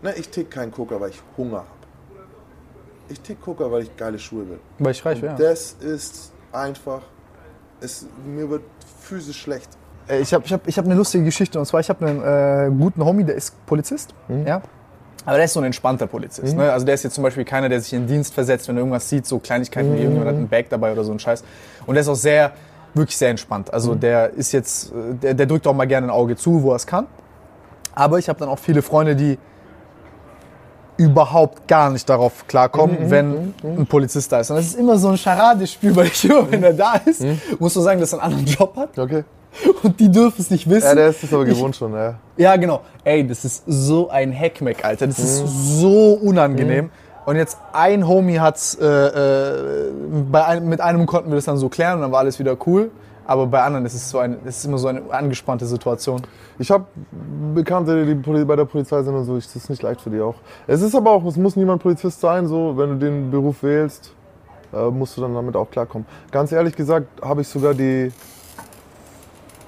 [0.02, 1.77] Ne, ich tick keinen Coca, weil ich Hunger habe.
[3.08, 4.60] Ich tick Coca, weil ich geile Schuhe will.
[4.78, 5.34] Weil ich reich wäre.
[5.36, 7.02] das ist einfach,
[7.80, 8.62] es, mir wird
[9.00, 9.68] physisch schlecht.
[10.08, 12.22] Äh, Ich habe ich hab, ich hab eine lustige Geschichte und zwar, ich habe einen
[12.22, 14.14] äh, guten Homie, der ist Polizist.
[14.44, 14.60] Ja?
[15.24, 16.56] Aber der ist so ein entspannter Polizist.
[16.56, 16.72] Ne?
[16.72, 19.08] Also der ist jetzt zum Beispiel keiner, der sich in Dienst versetzt, wenn er irgendwas
[19.08, 21.44] sieht, so Kleinigkeiten wie irgendjemand hat einen Bag dabei oder so ein Scheiß.
[21.86, 22.52] Und der ist auch sehr,
[22.94, 23.72] wirklich sehr entspannt.
[23.72, 26.70] Also der ist jetzt, äh, der, der drückt auch mal gerne ein Auge zu, wo
[26.72, 27.06] er es kann.
[27.94, 29.38] Aber ich habe dann auch viele Freunde, die
[30.98, 34.50] überhaupt gar nicht darauf klarkommen, wenn ein Polizist da ist.
[34.50, 37.24] Und das ist immer so ein Charadespiel, weil ich immer, wenn er da ist,
[37.58, 39.24] musst du sagen, dass er einen anderen Job hat Okay.
[39.82, 40.86] und die dürfen es nicht wissen.
[40.88, 42.16] Ja, der ist es aber gewohnt schon, ja.
[42.36, 42.80] Ja, genau.
[43.04, 45.06] Ey, das ist so ein Hackmack, Alter.
[45.06, 45.42] Das ist
[45.80, 46.90] so unangenehm.
[47.24, 49.90] Und jetzt ein Homie hat's, äh, äh,
[50.30, 52.56] bei einem, mit einem konnten wir das dann so klären und dann war alles wieder
[52.66, 52.90] cool.
[53.28, 56.22] Aber bei anderen ist es so das ist immer so eine angespannte Situation.
[56.58, 56.86] Ich habe
[57.54, 59.34] Bekannte, die bei der Polizei sind und so.
[59.34, 60.36] Das ist nicht leicht für die auch.
[60.66, 62.46] Es ist aber auch, es muss niemand Polizist sein.
[62.46, 64.14] So, wenn du den Beruf wählst,
[64.72, 66.08] äh, musst du dann damit auch klarkommen.
[66.30, 68.10] Ganz ehrlich gesagt, habe ich sogar die.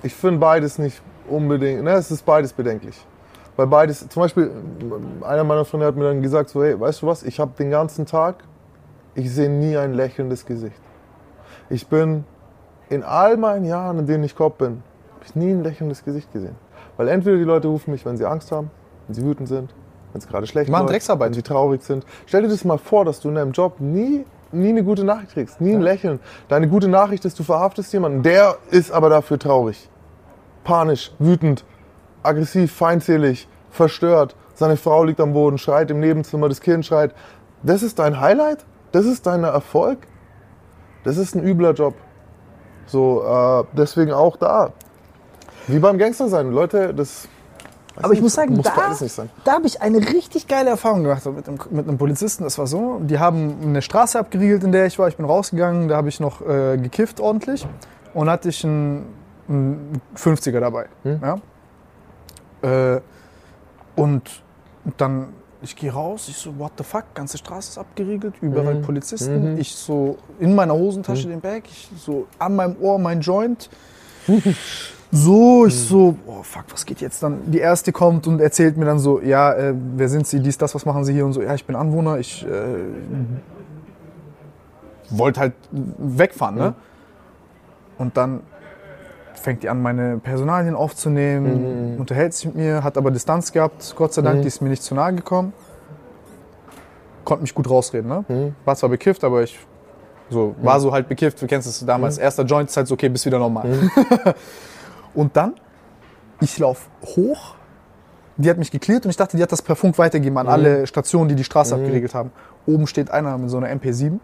[0.03, 1.85] Ich finde beides nicht unbedingt.
[1.85, 2.99] Ne, es ist beides bedenklich.
[3.57, 4.51] Weil beides, zum Beispiel,
[5.21, 7.71] einer meiner Freunde hat mir dann gesagt, so, hey, weißt du was, ich habe den
[7.71, 8.37] ganzen Tag,
[9.15, 10.81] ich sehe nie ein lächelndes Gesicht.
[11.69, 12.25] Ich bin
[12.91, 14.83] in all meinen Jahren, in denen ich Cop bin,
[15.15, 16.57] habe ich nie ein lächelndes Gesicht gesehen.
[16.97, 18.71] Weil entweder die Leute rufen mich, wenn sie Angst haben,
[19.07, 19.73] wenn sie wütend sind,
[20.13, 21.29] wenn es gerade schlecht läuft, Drecksarbeit.
[21.29, 22.05] wenn sie traurig sind.
[22.27, 25.33] Stell dir das mal vor, dass du in deinem Job nie, nie eine gute Nachricht
[25.33, 26.19] kriegst, nie ein Lächeln.
[26.49, 29.89] Deine gute Nachricht ist, du verhaftest jemanden, der ist aber dafür traurig,
[30.65, 31.65] panisch, wütend,
[32.25, 34.35] aggressiv, feindselig, verstört.
[34.55, 37.15] Seine Frau liegt am Boden, schreit im Nebenzimmer, das Kind schreit.
[37.63, 38.67] Das ist dein Highlight?
[38.91, 39.99] Das ist dein Erfolg?
[41.05, 41.95] Das ist ein übler Job.
[42.91, 44.73] So, äh, deswegen auch da.
[45.69, 46.51] Wie beim Gangster sein.
[46.51, 47.29] Leute, das.
[47.97, 51.25] Aber ich nicht, muss sagen, muss da, da habe ich eine richtig geile Erfahrung gemacht
[51.27, 52.45] mit einem, mit einem Polizisten.
[52.45, 55.09] Das war so, die haben eine Straße abgeriegelt, in der ich war.
[55.09, 57.67] Ich bin rausgegangen, da habe ich noch äh, gekifft ordentlich
[58.15, 59.07] und hatte ich einen,
[59.49, 60.87] einen 50er dabei.
[61.05, 61.39] Ja?
[62.63, 63.01] Äh,
[63.97, 64.43] und
[64.97, 65.29] dann,
[65.63, 69.59] ich gehe raus, ich so, what the fuck, ganze Straße ist abgeriegelt, überall Polizisten.
[69.59, 73.69] Ich so in meiner Hosentasche den Bag, ich so an meinem Ohr mein Joint.
[75.13, 77.51] So, ich so, oh fuck, was geht jetzt dann?
[77.51, 80.73] Die erste kommt und erzählt mir dann so, ja, äh, wer sind Sie, dies, das,
[80.73, 82.49] was machen Sie hier und so, ja, ich bin Anwohner, ich äh,
[85.11, 86.75] wollte halt wegfahren, ne?
[87.99, 88.43] Und dann
[89.41, 94.13] fängt die an, meine Personalien aufzunehmen, unterhält sich mit mir, hat aber Distanz gehabt, Gott
[94.13, 95.53] sei Dank, die ist mir nicht zu nahe gekommen.
[97.25, 98.25] Konnte mich gut rausreden, ne?
[98.65, 99.59] War zwar bekifft, aber ich
[100.31, 103.09] so, war so halt bekifft, du kennst es damals, erster Joint ist halt so, okay,
[103.09, 103.67] bist wieder normal.
[105.15, 105.55] Und dann,
[106.41, 107.55] ich laufe hoch,
[108.37, 110.87] die hat mich geklärt und ich dachte, die hat das per Funk weitergegeben an alle
[110.87, 112.31] Stationen, die die Straße abgeregelt haben.
[112.67, 114.19] Oben steht einer mit so einer MP7.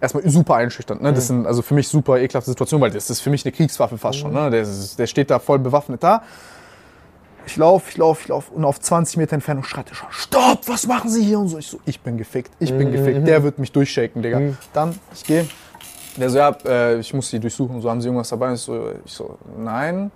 [0.00, 1.02] Erstmal super einschüchternd.
[1.02, 1.12] Ne?
[1.12, 3.96] Das sind also für mich super ekelhafte Situationen, weil das ist für mich eine Kriegswaffe
[3.96, 4.32] fast schon.
[4.32, 4.50] Ne?
[4.50, 6.22] Der, ist, der steht da voll bewaffnet da.
[7.46, 10.68] Ich laufe, ich laufe, ich laufe und auf 20 Meter Entfernung schreit er schon, stopp,
[10.68, 11.38] was machen Sie hier?
[11.38, 14.40] Und so, ich so, ich bin gefickt, ich bin gefickt, der wird mich durchshaken, Digga.
[14.72, 15.46] Dann, ich gehe,
[16.16, 18.52] der so, ja, äh, ich muss Sie durchsuchen, so, haben Sie irgendwas dabei?
[18.54, 20.10] Ich so, ich so nein.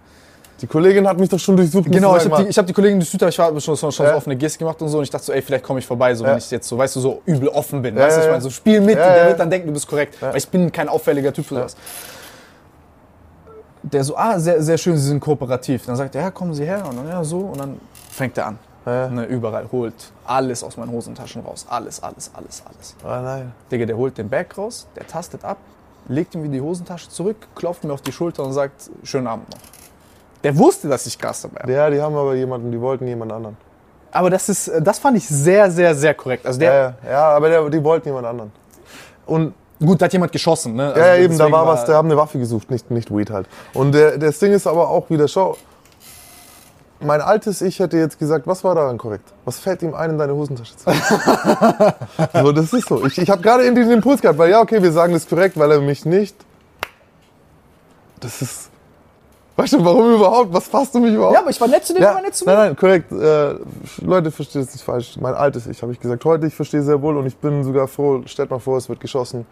[0.61, 1.91] Die Kollegin hat mich doch schon durchsucht.
[1.91, 4.07] Genau, ich habe die, ich hab die Kollegin durchsucht, aber ich war schon, schon, schon
[4.07, 4.12] Ja.
[4.12, 4.99] so offene Geste gemacht und so.
[4.99, 6.97] Und ich dachte so, ey, vielleicht komme ich vorbei, so wenn ich jetzt so, weißt
[6.97, 7.97] du, so übel offen bin.
[7.97, 10.20] weißt du, ich meine, so spiel mit, der wird dann denken, du bist korrekt.
[10.20, 11.77] Weil ich bin kein auffälliger Typ für sowas.
[13.82, 15.87] Der so, ah, sehr, sehr schön, Sie sind kooperativ.
[15.87, 16.85] Dann sagt er, ja, kommen Sie her.
[16.87, 17.39] Und dann, ja, so.
[17.39, 17.81] Und dann
[18.11, 18.59] fängt er an.
[18.85, 19.09] Ja.
[19.09, 19.95] Ne, überall, holt
[20.27, 21.66] alles aus meinen Hosentaschen raus.
[21.69, 22.95] Alles, alles, alles, alles.
[23.05, 23.53] Ah, nein.
[23.70, 25.59] Digga, der holt den Bag raus, der tastet ab,
[26.09, 29.51] legt ihm wieder die Hosentasche zurück, klopft mir auf die Schulter und sagt, schönen Abend
[29.51, 29.59] noch.
[30.43, 31.73] Der wusste, dass ich dabei habe.
[31.73, 33.57] Ja, die haben aber jemanden, die wollten jemand anderen.
[34.12, 36.47] Aber das ist, äh, das fand ich sehr, sehr, sehr korrekt.
[36.47, 38.53] Also der, Ja, ja, aber der, die wollten jemand anderen.
[39.27, 40.89] Und gut, da hat jemand geschossen, ne?
[40.89, 43.31] Also ja, eben, da deswegen war was, da haben eine Waffe gesucht, nicht, nicht Weed
[43.31, 43.47] halt.
[43.75, 45.57] Und der, das Ding ist aber auch wieder, schau,
[47.01, 49.33] mein altes Ich hätte jetzt gesagt, was war daran korrekt?
[49.45, 50.91] Was fällt ihm ein, in deine Hosentasche zu
[52.43, 53.07] so, das ist so.
[53.07, 55.59] Ich, ich habe gerade in den Impuls gehabt, weil ja, okay, wir sagen das korrekt,
[55.59, 56.37] weil er mich nicht.
[58.21, 58.71] Das ist.
[59.61, 60.55] Weißt du, warum überhaupt?
[60.55, 61.35] Was fasst du mich überhaupt?
[61.35, 62.53] Ja, aber ich war nett zu dem, Ja, war nett zu mir.
[62.53, 63.12] nein, nein, korrekt.
[63.12, 63.57] Äh,
[64.03, 65.19] Leute, versteht es nicht falsch.
[65.20, 66.24] Mein altes Ich habe ich gesagt.
[66.24, 68.23] Heute, ich verstehe sehr wohl und ich bin sogar froh.
[68.24, 69.47] Stellt mal vor, es wird geschossen.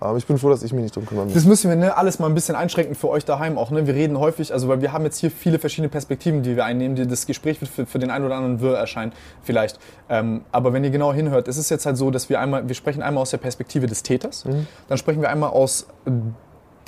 [0.00, 1.34] Aber ich bin froh, dass ich mich nicht drum kümmern muss.
[1.34, 3.70] Das müssen wir ne, alles mal ein bisschen einschränken für euch daheim auch.
[3.70, 3.86] Ne?
[3.86, 6.96] Wir reden häufig, also weil wir haben jetzt hier viele verschiedene Perspektiven, die wir einnehmen.
[6.96, 9.12] Die, das Gespräch wird für, für den einen oder anderen wirr erscheinen,
[9.42, 9.78] vielleicht.
[10.08, 12.74] Ähm, aber wenn ihr genau hinhört, es ist jetzt halt so, dass wir einmal, wir
[12.74, 14.44] sprechen einmal aus der Perspektive des Täters,
[14.88, 15.86] dann sprechen wir einmal aus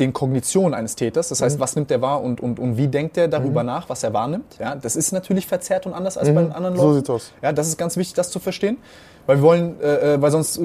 [0.01, 1.29] den Kognitionen eines Täters.
[1.29, 4.03] Das heißt, was nimmt er wahr und, und, und wie denkt er darüber nach, was
[4.03, 4.57] er wahrnimmt.
[4.59, 6.95] Ja, das ist natürlich verzerrt und anders als bei den anderen So Leuten.
[6.97, 7.33] sieht's aus.
[7.43, 8.79] Ja, das ist ganz wichtig, das zu verstehen.
[9.27, 10.63] Weil wir wollen, äh, äh, weil sonst äh,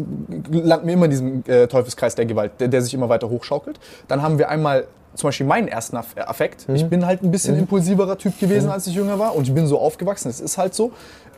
[0.51, 3.79] landen wir immer in diesem äh, Teufelskreis der Gewalt, der, der sich immer weiter hochschaukelt.
[4.09, 4.85] Dann haben wir einmal
[5.15, 6.65] zum Beispiel meinen ersten äh, Affekt.
[6.73, 9.35] Ich bin halt ein bisschen impulsiver Typ gewesen, als ich jünger war.
[9.35, 10.91] Und ich bin so aufgewachsen, es ist halt so.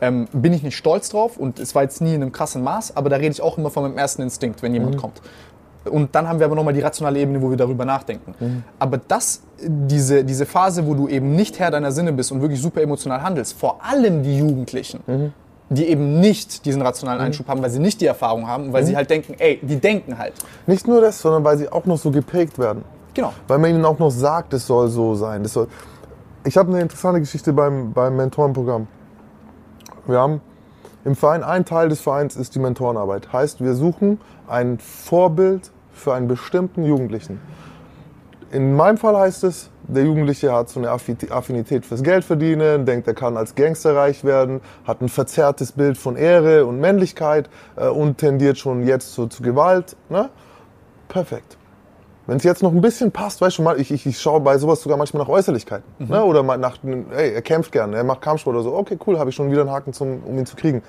[0.04, 2.98] Ähm, bin ich nicht stolz drauf und es war jetzt nie in einem krassen Maß,
[2.98, 5.22] aber da rede ich auch immer von meinem ersten Instinkt, wenn jemand kommt.
[5.86, 8.64] Und dann haben wir aber nochmal die rationale Ebene, wo wir darüber nachdenken.
[8.78, 12.62] Aber das, diese, diese Phase, wo du eben nicht Herr deiner Sinne bist und wirklich
[12.62, 15.34] super emotional handelst, vor allem die Jugendlichen,
[15.70, 18.86] die eben nicht diesen rationalen Einschub haben, weil sie nicht die Erfahrung haben und weil
[18.86, 20.34] sie halt denken, ey, die denken halt.
[20.68, 22.84] Nicht nur das, sondern weil sie auch noch so geprägt werden.
[23.14, 23.34] Genau.
[23.48, 25.44] Weil man ihnen auch noch sagt, es soll so sein.
[25.44, 25.68] Das soll
[26.44, 28.88] ich habe eine interessante Geschichte beim, beim Mentorenprogramm.
[30.08, 30.42] Wir haben
[31.04, 33.32] im Verein, ein Teil des Vereins ist die Mentorenarbeit.
[33.32, 34.20] Heißt, wir suchen
[34.52, 37.40] ein Vorbild für einen bestimmten Jugendlichen.
[38.52, 42.86] In meinem Fall heißt es, der Jugendliche hat so eine Affi- Affinität fürs Geld verdienen,
[42.86, 47.50] denkt, er kann als Gangster reich werden, hat ein verzerrtes Bild von Ehre und Männlichkeit
[47.78, 49.96] äh, und tendiert schon jetzt zu, zu Gewalt.
[50.10, 50.30] Ne?
[51.08, 51.58] Perfekt.
[52.28, 54.58] Wenn es jetzt noch ein bisschen passt, weißt du mal, ich, ich, ich schaue bei
[54.58, 55.86] sowas sogar manchmal nach Äußerlichkeiten.
[56.00, 56.24] Ne?
[56.24, 56.78] Oder nach,
[57.16, 58.76] ey, er kämpft gern, er macht Kampfsport oder so.
[58.76, 60.84] Okay, cool, habe ich schon wieder einen Haken, zum, um ihn zu kriegen.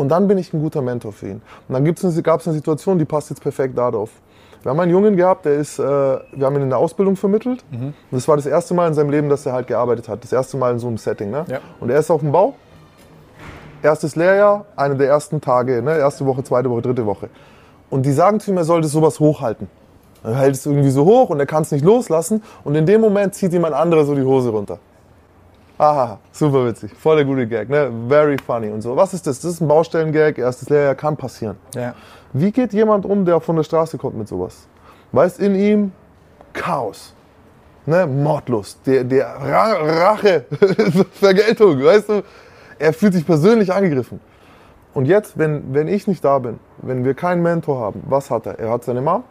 [0.00, 1.42] Und dann bin ich ein guter Mentor für ihn.
[1.68, 1.84] Und dann
[2.22, 4.10] gab es eine Situation, die passt jetzt perfekt darauf.
[4.62, 7.62] Wir haben einen Jungen gehabt, der ist, äh, wir haben ihn in der Ausbildung vermittelt.
[7.70, 10.24] Und das war das erste Mal in seinem Leben, dass er halt gearbeitet hat.
[10.24, 11.30] Das erste Mal in so einem Setting.
[11.30, 11.44] Ne?
[11.48, 11.58] Ja.
[11.80, 12.54] Und er ist auf dem Bau.
[13.82, 15.98] Erstes Lehrjahr, eine der ersten Tage, ne?
[15.98, 17.28] erste Woche, zweite Woche, dritte Woche.
[17.90, 19.68] Und die sagen zu ihm, er sollte sowas hochhalten.
[20.24, 22.42] Er hält es irgendwie so hoch und er kann es nicht loslassen.
[22.64, 24.78] Und in dem Moment zieht jemand anderer so die Hose runter.
[25.80, 26.92] Aha, super witzig.
[26.94, 27.90] Voll der gute Gag, ne?
[28.06, 28.94] Very funny und so.
[28.96, 29.40] Was ist das?
[29.40, 31.56] Das ist ein Baustellengag, erstes Lehrjahr, kann passieren.
[31.74, 31.94] Ja.
[32.34, 34.68] Wie geht jemand um, der von der Straße kommt mit sowas?
[35.12, 35.92] Weißt in ihm
[36.52, 37.14] Chaos,
[37.86, 38.06] ne?
[38.06, 40.44] Mordlust, der, der Ra Rache,
[41.12, 42.24] Vergeltung, weißt du?
[42.78, 44.20] Er fühlt sich persönlich angegriffen.
[44.92, 48.44] Und jetzt, wenn, wenn ich nicht da bin, wenn wir keinen Mentor haben, was hat
[48.44, 48.58] er?
[48.58, 49.24] Er hat seine Mom,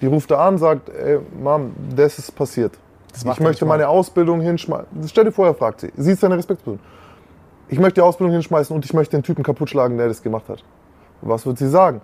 [0.00, 2.78] die ruft er an, sagt, ey, Mom, das ist passiert.
[3.24, 4.86] Macht ich möchte meine Ausbildung hinschmeißen.
[5.08, 5.92] Stell dir vor, er fragt sie.
[5.96, 6.80] Sie ist seine Respektsperson.
[7.68, 10.48] Ich möchte die Ausbildung hinschmeißen und ich möchte den Typen kaputt schlagen, der das gemacht
[10.48, 10.64] hat.
[11.22, 12.00] Was wird sie sagen?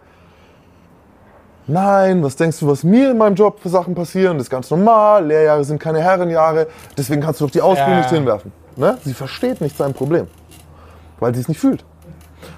[1.68, 4.36] Nein, was denkst du, was mir in meinem Job für Sachen passieren?
[4.38, 5.26] Das ist ganz normal.
[5.26, 6.68] Lehrjahre sind keine Herrenjahre.
[6.96, 8.00] Deswegen kannst du doch die Ausbildung Ja.
[8.02, 8.52] nicht hinwerfen.
[8.76, 8.98] Ne?
[9.02, 10.28] Sie versteht nicht sein Problem,
[11.18, 11.84] weil sie es nicht fühlt.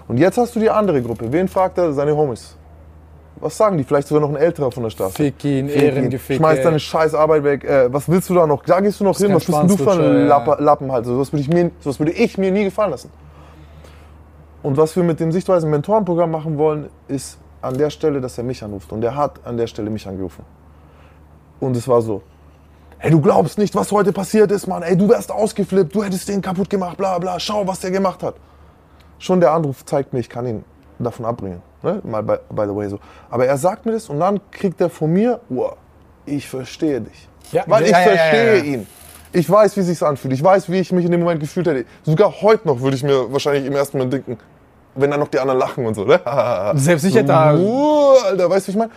[0.09, 1.33] Und jetzt hast du die andere Gruppe.
[1.33, 1.93] Wen fragt er?
[1.95, 2.58] Seine Homies.
[3.41, 3.85] Was sagen die?
[3.85, 5.15] Vielleicht sogar noch ein älterer von der Straße.
[5.15, 5.89] Fick ihn, Fick ihn.
[5.89, 6.39] Ehrengeficke.
[6.39, 7.65] Schmeiß deine scheiß Arbeit weg.
[7.65, 8.63] Äh, was willst du da noch?
[8.65, 9.35] Da gehst du noch hin.
[9.35, 10.27] Was bist denn du für ein ja.
[10.27, 11.07] Lapper, Lappen halt?
[11.07, 13.11] So was würde ich, mir- so was würde ich mir nie gefallen lassen.
[14.63, 18.45] Und was wir mit dem Sichtweisen Mentorenprogramm machen wollen, ist an der Stelle, dass er
[18.45, 18.93] mich anruft.
[18.93, 20.45] Und er hat an der Stelle mich angerufen.
[21.61, 22.23] Und es war so.
[22.99, 24.83] Hey, du glaubst nicht, was heute passiert ist, Mann.
[24.83, 27.39] Ey, du wärst ausgeflippt, du hättest den kaputt gemacht, bla bla.
[27.39, 28.35] Schau, was der gemacht hat.
[29.21, 30.65] Schon der Anruf zeigt mir, ich kann ihn
[30.99, 31.63] davon abbringen.
[31.83, 32.01] Ne?
[32.05, 32.99] Mal by, by the way so.
[33.31, 35.77] Aber er sagt mir das und dann kriegt er von mir, wow,
[36.27, 37.29] ich verstehe dich.
[37.53, 38.65] Ja, Weil ich ja, verstehe ja.
[38.65, 38.87] ihn.
[39.33, 40.35] Ich weiß, wie sich's anfühlt.
[40.35, 41.85] Ich weiß, wie ich mich in dem Moment gefühlt hätte.
[42.03, 44.39] Sogar heute noch würde ich mir wahrscheinlich im ersten Moment denken,
[44.95, 46.05] wenn dann noch die anderen lachen und so.
[46.05, 46.21] Ne?
[46.75, 47.55] Selbst ich hätte da.
[47.55, 48.91] Uh, Alter, weißt du, wie ich meine?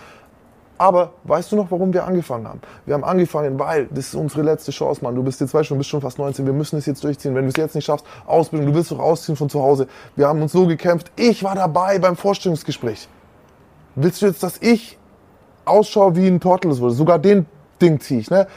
[0.82, 2.60] Aber weißt du noch, warum wir angefangen haben?
[2.88, 5.14] Wir haben angefangen, weil das ist unsere letzte Chance, Mann.
[5.14, 6.44] Du bist jetzt, weißt du, bist schon fast 19.
[6.48, 7.36] Wir müssen es jetzt durchziehen.
[7.36, 9.86] Wenn du es jetzt nicht schaffst, Ausbildung, du willst doch ausziehen von zu Hause.
[10.16, 11.12] Wir haben uns so gekämpft.
[11.18, 13.08] Ich war dabei beim Vorstellungsgespräch.
[13.94, 14.98] Willst du jetzt, dass ich
[15.66, 16.96] ausschaue wie ein Tortelus wurde?
[16.96, 17.46] Sogar den
[17.80, 18.48] Ding ziehe ich, ne?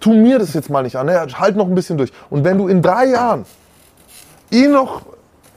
[0.00, 1.28] Tu mir das jetzt mal nicht an, ne?
[1.38, 2.10] Halt noch ein bisschen durch.
[2.28, 3.44] Und wenn du in drei Jahren
[4.50, 5.02] ihn noch,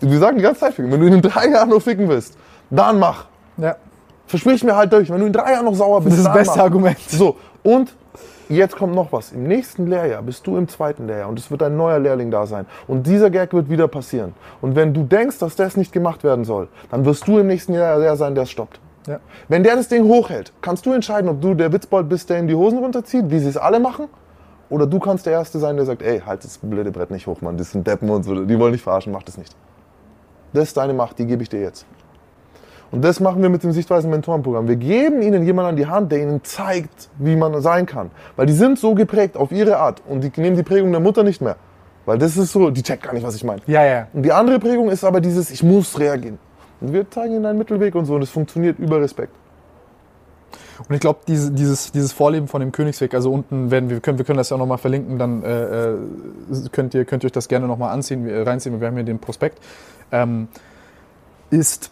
[0.01, 2.37] wir sagen die ganze Zeit ficken, wenn du ihn in drei Jahren noch ficken willst,
[2.69, 3.25] dann mach.
[3.57, 3.75] Ja.
[4.27, 6.13] Versprich mir halt durch, wenn du in drei Jahren noch sauer bist.
[6.13, 6.65] Das ist das beste mach.
[6.65, 6.99] Argument.
[7.07, 7.93] So, und
[8.49, 9.31] jetzt kommt noch was.
[9.31, 12.45] Im nächsten Lehrjahr bist du im zweiten Lehrjahr und es wird ein neuer Lehrling da
[12.45, 12.65] sein.
[12.87, 14.33] Und dieser Gag wird wieder passieren.
[14.61, 17.73] Und wenn du denkst, dass das nicht gemacht werden soll, dann wirst du im nächsten
[17.73, 18.79] Jahr der sein, der es stoppt.
[19.07, 19.19] Ja.
[19.47, 22.47] Wenn der das Ding hochhält, kannst du entscheiden, ob du der Witzbold bist, der ihm
[22.47, 24.07] die Hosen runterzieht, wie sie es alle machen.
[24.69, 27.39] Oder du kannst der Erste sein, der sagt, ey, halt das blöde Brett nicht hoch,
[27.41, 29.55] Mann, das sind Deppen und so, die wollen dich verarschen, mach das nicht.
[30.53, 31.85] Das ist deine Macht, die gebe ich dir jetzt.
[32.91, 34.67] Und das machen wir mit dem Sichtweisen-Mentorenprogramm.
[34.67, 38.11] Wir geben ihnen jemanden an die Hand, der ihnen zeigt, wie man sein kann.
[38.35, 41.23] Weil die sind so geprägt auf ihre Art und die nehmen die Prägung der Mutter
[41.23, 41.57] nicht mehr.
[42.05, 43.61] Weil das ist so, die checkt gar nicht, was ich meine.
[43.67, 44.07] Ja, ja.
[44.13, 46.37] Und die andere Prägung ist aber dieses, ich muss reagieren.
[46.81, 49.33] Und wir zeigen ihnen einen Mittelweg und so und es funktioniert über Respekt.
[50.87, 54.17] Und ich glaube, diese, dieses, dieses Vorleben von dem Königsweg, also unten werden wir, können,
[54.17, 55.97] wir können das ja auch nochmal verlinken, dann äh, äh,
[56.71, 59.59] könnt, ihr, könnt ihr euch das gerne nochmal anziehen, reinziehen, wir haben hier den Prospekt,
[60.11, 60.49] ähm,
[61.49, 61.91] ist,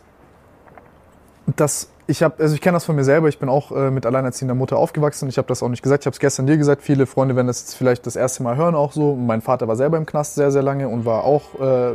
[1.55, 4.05] dass ich habe, also ich kenne das von mir selber, ich bin auch äh, mit
[4.05, 6.81] alleinerziehender Mutter aufgewachsen, ich habe das auch nicht gesagt, ich habe es gestern dir gesagt,
[6.81, 9.15] viele Freunde werden das jetzt vielleicht das erste Mal hören auch so.
[9.15, 11.93] Mein Vater war selber im Knast sehr, sehr lange und war auch, äh,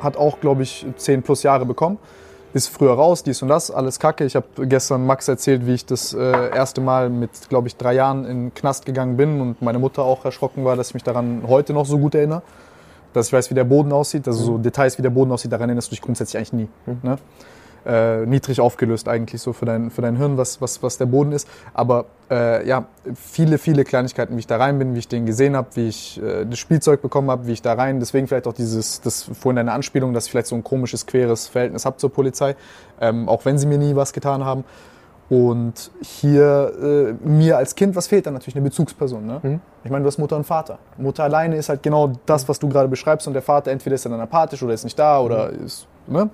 [0.00, 1.98] hat auch, glaube ich, zehn plus Jahre bekommen
[2.56, 4.24] ist früher raus, dies und das, alles kacke.
[4.24, 7.92] Ich habe gestern Max erzählt, wie ich das äh, erste Mal mit, glaube ich, drei
[7.92, 11.02] Jahren in den Knast gegangen bin und meine Mutter auch erschrocken war, dass ich mich
[11.02, 12.42] daran heute noch so gut erinnere.
[13.12, 15.68] Dass ich weiß, wie der Boden aussieht, also so Details, wie der Boden aussieht, daran
[15.68, 16.68] erinnerst du dich grundsätzlich eigentlich nie.
[16.86, 16.98] Mhm.
[17.02, 17.18] Ne?
[17.86, 21.32] Äh, niedrig aufgelöst eigentlich so für dein, für dein Hirn, was, was, was der Boden
[21.32, 21.48] ist.
[21.72, 25.56] Aber äh, ja, viele, viele Kleinigkeiten, wie ich da rein bin, wie ich den gesehen
[25.56, 28.52] habe, wie ich äh, das Spielzeug bekommen habe, wie ich da rein, deswegen vielleicht auch
[28.52, 32.12] dieses, das vorhin deine Anspielung, dass ich vielleicht so ein komisches, queres Verhältnis habe zur
[32.12, 32.56] Polizei,
[33.00, 34.64] ähm, auch wenn sie mir nie was getan haben.
[35.28, 38.54] Und hier äh, mir als Kind, was fehlt dann natürlich?
[38.54, 39.26] Eine Bezugsperson.
[39.26, 39.40] Ne?
[39.42, 39.60] Mhm.
[39.82, 40.78] Ich meine, du hast Mutter und Vater.
[40.98, 43.26] Mutter alleine ist halt genau das, was du gerade beschreibst.
[43.26, 45.64] Und der Vater entweder ist er dann apathisch oder ist nicht da oder mhm.
[45.64, 45.88] ist.
[46.06, 46.30] Ne?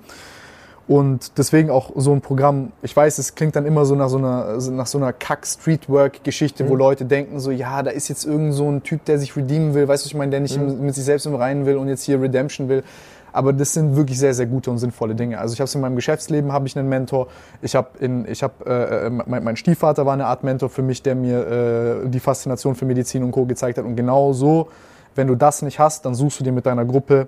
[0.85, 4.17] Und deswegen auch so ein Programm, ich weiß, es klingt dann immer so nach so
[4.17, 6.69] einer, nach so einer Kack-Streetwork-Geschichte, mhm.
[6.69, 9.73] wo Leute denken so, ja, da ist jetzt irgend so ein Typ, der sich redeemen
[9.73, 10.85] will, weißt du, ich meine, der nicht mhm.
[10.85, 12.83] mit sich selbst im Reinen will und jetzt hier Redemption will.
[13.31, 15.39] Aber das sind wirklich sehr, sehr gute und sinnvolle Dinge.
[15.39, 17.27] Also ich habe es in meinem Geschäftsleben, habe ich einen Mentor.
[17.63, 17.87] Ich habe,
[18.27, 22.03] ich habe, äh, äh, mein, mein, Stiefvater war eine Art Mentor für mich, der mir
[22.03, 23.45] äh, die Faszination für Medizin und Co.
[23.45, 23.85] gezeigt hat.
[23.85, 24.67] Und genau so,
[25.15, 27.27] wenn du das nicht hast, dann suchst du dir mit deiner Gruppe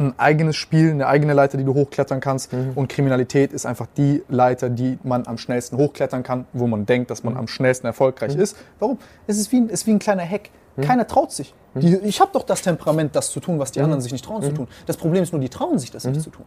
[0.00, 2.52] ein eigenes Spiel, eine eigene Leiter, die du hochklettern kannst.
[2.52, 2.72] Mhm.
[2.74, 7.10] Und Kriminalität ist einfach die Leiter, die man am schnellsten hochklettern kann, wo man denkt,
[7.10, 7.40] dass man mhm.
[7.40, 8.42] am schnellsten erfolgreich mhm.
[8.42, 8.56] ist.
[8.78, 8.98] Warum?
[9.26, 10.50] Es ist wie ein, ist wie ein kleiner Hack.
[10.76, 10.82] Mhm.
[10.82, 11.54] Keiner traut sich.
[11.74, 11.80] Mhm.
[11.80, 13.84] Die, ich habe doch das Temperament, das zu tun, was die mhm.
[13.84, 14.68] anderen sich nicht trauen zu tun.
[14.86, 16.46] Das Problem ist nur, die trauen sich das nicht zu tun.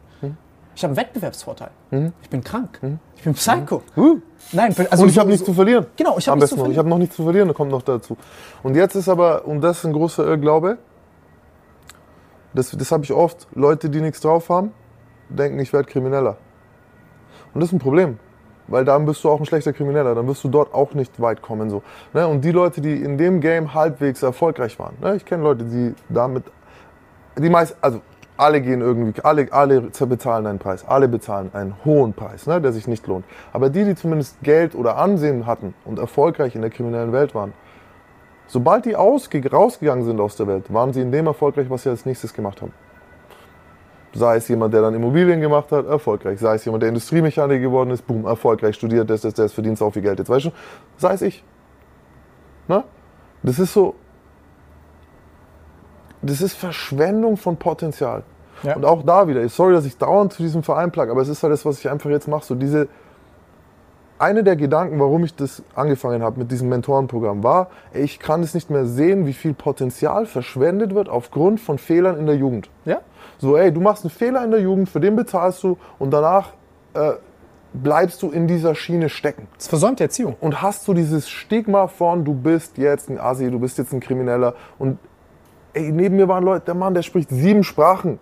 [0.76, 1.70] Ich habe einen Wettbewerbsvorteil.
[2.24, 2.80] Ich bin krank.
[3.16, 3.84] Ich bin Psycho.
[3.96, 4.18] Uh.
[4.52, 5.86] Nein, also und ich habe nichts zu verlieren.
[5.96, 6.72] Genau, ich habe nichts zu verlieren.
[6.74, 8.18] Ich habe noch nichts zu verlieren, da kommt noch dazu.
[8.64, 10.80] Und jetzt ist aber, und das ist ein großer Irrglaube,
[12.54, 13.48] das, das habe ich oft.
[13.54, 14.72] Leute, die nichts drauf haben,
[15.30, 16.38] denken, ich werde Krimineller.
[17.54, 18.20] Und das ist ein Problem.
[18.68, 21.42] Weil dann bist du auch ein schlechter Krimineller, dann wirst du dort auch nicht weit
[21.42, 21.70] kommen.
[21.70, 21.84] So.
[22.14, 22.28] Ne?
[22.28, 25.16] Und die Leute, die in dem Game halbwegs erfolgreich waren, ne?
[25.16, 26.46] ich kenne Leute, die damit,
[27.38, 28.00] die meist, also
[28.38, 32.62] alle gehen irgendwie, alle, alle bezahlen einen Preis, alle bezahlen einen hohen Preis, ne?
[32.62, 33.26] der sich nicht lohnt.
[33.52, 37.54] Aber die, die zumindest Geld oder Ansehen hatten und erfolgreich in der kriminellen Welt waren,
[38.48, 42.06] Sobald die rausgegangen sind aus der Welt, waren sie in dem erfolgreich, was sie als
[42.06, 42.74] nächstes gemacht haben.
[44.14, 46.40] Sei es jemand, der dann Immobilien gemacht hat, erfolgreich.
[46.40, 49.92] Sei es jemand, der Industriemechaniker geworden ist, boom, erfolgreich, studiert, das, das, das, verdient auch
[49.92, 50.20] viel Geld.
[50.20, 50.52] Jetzt weißt du,
[50.98, 51.44] sei es ich.
[52.68, 52.84] Na?
[53.42, 53.96] Das ist so,
[56.22, 58.24] das ist Verschwendung von Potenzial.
[58.64, 58.76] Ja.
[58.76, 61.44] Und auch da wieder, sorry, dass ich dauernd zu diesem Verein plage, aber es ist
[61.44, 62.88] halt das, was ich einfach jetzt mache, so diese,
[64.20, 68.54] einer der Gedanken, warum ich das angefangen habe mit diesem Mentorenprogramm, war, ich kann es
[68.54, 72.70] nicht mehr sehen, wie viel Potenzial verschwendet wird aufgrund von Fehlern in der Jugend.
[72.86, 73.02] Ja?
[73.38, 76.54] So, ey, du machst einen Fehler in der Jugend, für den bezahlst du und danach
[76.94, 77.14] äh,
[77.74, 79.48] bleibst du in dieser Schiene stecken.
[79.58, 80.36] Das versäumt die Erziehung.
[80.40, 84.00] Und hast du dieses Stigma von, du bist jetzt ein Asi, du bist jetzt ein
[84.00, 85.00] Krimineller und
[85.74, 88.20] ey, neben mir waren Leute, der Mann, der spricht sieben Sprachen.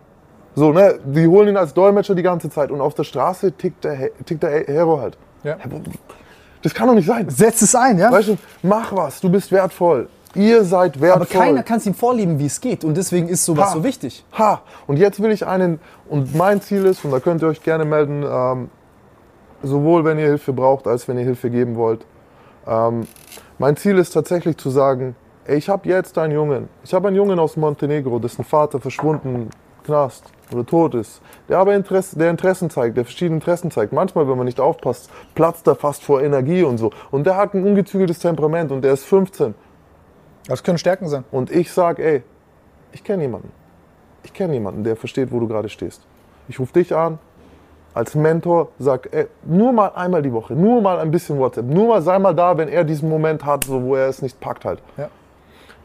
[0.55, 3.83] So, ne, die holen ihn als Dolmetscher die ganze Zeit und auf der Straße tickt
[3.83, 5.17] der, tickt der Hero halt.
[5.43, 5.57] Ja.
[6.61, 7.29] Das kann doch nicht sein.
[7.29, 8.11] Setz es ein, ja?
[8.11, 10.07] Weißt du, mach was, du bist wertvoll.
[10.35, 11.21] Ihr seid wertvoll.
[11.21, 12.83] Aber keiner kann es ihm vorleben, wie es geht.
[12.83, 13.73] Und deswegen ist sowas ha.
[13.73, 14.23] so wichtig.
[14.37, 14.61] Ha!
[14.87, 17.83] Und jetzt will ich einen, und mein Ziel ist, und da könnt ihr euch gerne
[17.83, 18.69] melden, ähm,
[19.63, 22.05] sowohl wenn ihr Hilfe braucht, als wenn ihr Hilfe geben wollt.
[22.65, 23.07] Ähm,
[23.57, 25.15] mein Ziel ist tatsächlich zu sagen,
[25.45, 26.69] ey, ich habe jetzt einen Jungen.
[26.83, 29.49] Ich habe einen Jungen aus Montenegro, dessen Vater verschwunden,
[29.83, 30.23] Knast
[30.53, 33.93] oder tot ist, der aber Interesse, der Interessen zeigt, der verschiedene Interessen zeigt.
[33.93, 36.91] Manchmal, wenn man nicht aufpasst, platzt er fast vor Energie und so.
[37.11, 39.53] Und der hat ein ungezügeltes Temperament und der ist 15.
[40.47, 41.23] Das können Stärken sein.
[41.31, 42.23] Und ich sage, ey,
[42.91, 43.51] ich kenne jemanden.
[44.23, 46.05] Ich kenne jemanden, der versteht, wo du gerade stehst.
[46.47, 47.19] Ich rufe dich an,
[47.93, 51.87] als Mentor, sag, ey, nur mal einmal die Woche, nur mal ein bisschen WhatsApp, nur
[51.87, 54.65] mal sei mal da, wenn er diesen Moment hat, so, wo er es nicht packt
[54.65, 54.81] halt.
[54.97, 55.09] Ja.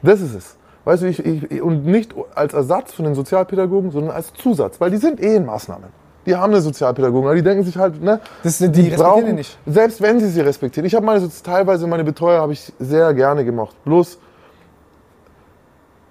[0.02, 0.56] Das ist es.
[0.86, 4.92] Weißt du, ich, ich, und nicht als Ersatz von den Sozialpädagogen, sondern als Zusatz, weil
[4.92, 5.88] die sind eh in Maßnahmen.
[6.26, 8.20] Die haben eine Sozialpädagogen, aber die denken sich halt, ne?
[8.44, 9.58] Das sind die, die respektieren brauchen, nicht.
[9.66, 10.86] Selbst wenn sie sie respektieren.
[10.86, 13.74] Ich habe meine, teilweise meine Betreuer habe ich sehr gerne gemacht.
[13.84, 14.18] Bloß,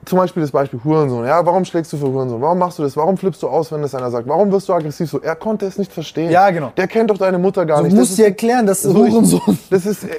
[0.06, 1.26] zum Beispiel das Beispiel Hurensohn.
[1.26, 2.42] Ja, warum schlägst du für Hurensohn?
[2.42, 2.96] Warum machst du das?
[2.96, 4.28] Warum flippst du aus, wenn das einer sagt?
[4.28, 5.20] Warum wirst du aggressiv so?
[5.20, 6.32] Er konnte es nicht verstehen.
[6.32, 6.72] Ja, genau.
[6.78, 7.94] Der kennt doch deine Mutter gar so nicht.
[7.94, 9.58] Du musst dir erklären, dass so Hurensohn.
[9.70, 10.10] Das ist äh,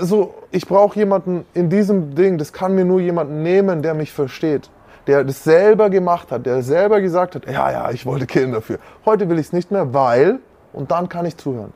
[0.00, 4.12] so, ich brauche jemanden in diesem Ding, das kann mir nur jemanden nehmen, der mich
[4.12, 4.70] versteht.
[5.06, 8.78] Der das selber gemacht hat, der selber gesagt hat, ja, ja, ich wollte killen dafür.
[9.06, 10.38] Heute will ich es nicht mehr, weil,
[10.72, 11.72] und dann kann ich zuhören.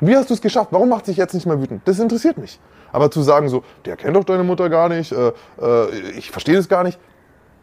[0.00, 0.68] Wie hast du es geschafft?
[0.72, 1.82] Warum macht dich jetzt nicht mehr wütend?
[1.86, 2.58] Das interessiert mich.
[2.92, 6.56] Aber zu sagen so, der kennt doch deine Mutter gar nicht, äh, äh, ich verstehe
[6.56, 6.98] das gar nicht,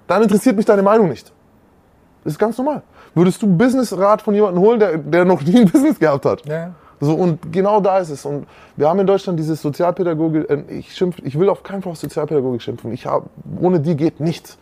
[0.07, 1.31] dann interessiert mich deine Meinung nicht.
[2.23, 2.83] Das ist ganz normal.
[3.15, 6.45] Würdest du Businessrat von jemandem holen, der, der noch nie ein Business gehabt hat?
[6.45, 6.71] Ja.
[6.99, 8.25] So, und genau da ist es.
[8.25, 8.45] Und
[8.75, 11.97] wir haben in Deutschland dieses Sozialpädagogik, äh, ich, schimpf, ich will auf keinen Fall auf
[11.97, 12.91] Sozialpädagogik schimpfen.
[12.91, 13.25] Ich hab,
[13.59, 14.57] ohne die geht nichts.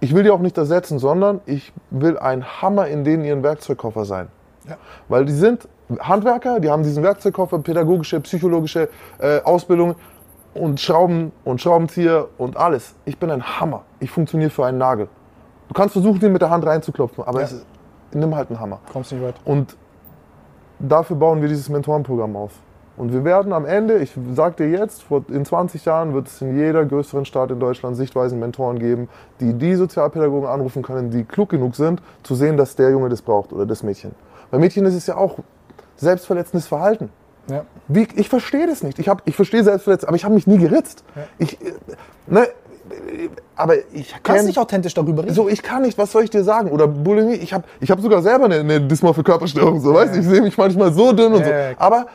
[0.00, 4.04] Ich will die auch nicht ersetzen, sondern ich will ein Hammer in denen ihren Werkzeugkoffer
[4.04, 4.28] sein.
[4.68, 4.76] Ja.
[5.08, 5.68] Weil die sind
[6.00, 8.88] Handwerker, die haben diesen Werkzeugkoffer, pädagogische, psychologische
[9.18, 9.94] äh, Ausbildung
[10.54, 12.94] und Schrauben und Schraubenzieher und alles.
[13.04, 13.82] Ich bin ein Hammer.
[14.00, 15.08] Ich funktioniere für einen Nagel.
[15.68, 17.46] Du kannst versuchen, den mit der Hand reinzuklopfen, aber Ja.
[17.46, 17.66] es ist,
[18.12, 18.80] nimm halt einen Hammer.
[18.92, 19.34] Kommst nicht weit.
[19.44, 19.76] Und
[20.78, 22.52] dafür bauen wir dieses Mentorenprogramm auf.
[22.96, 26.56] Und wir werden am Ende, ich sag dir jetzt, in 20 Jahren wird es in
[26.58, 29.08] jeder größeren Stadt in Deutschland Sichtweisen Mentoren geben,
[29.38, 33.22] die die Sozialpädagogen anrufen können, die klug genug sind, zu sehen, dass der Junge das
[33.22, 34.12] braucht oder das Mädchen.
[34.50, 35.38] Bei Mädchen ist es ja auch
[35.98, 37.10] selbstverletzendes Verhalten.
[37.48, 37.64] Ja.
[37.88, 38.98] Wie, ich verstehe das nicht.
[38.98, 41.04] Ich, hab, ich verstehe Selbstverletzung, aber ich habe mich nie geritzt.
[41.38, 41.72] Ich, äh,
[42.26, 42.48] ne,
[43.56, 45.34] aber ich Du kannst nicht authentisch darüber reden.
[45.34, 46.70] so, ich kann nicht, was soll ich dir sagen?
[46.70, 50.20] Oder Bulimie, ich habe ich hab sogar selber eine, eine dysmorphe Körperstörung, so, weißt du?
[50.20, 51.50] Ich sehe mich manchmal so dünn und so.
[51.50, 51.76] Ja, ja.
[51.78, 52.06] Aber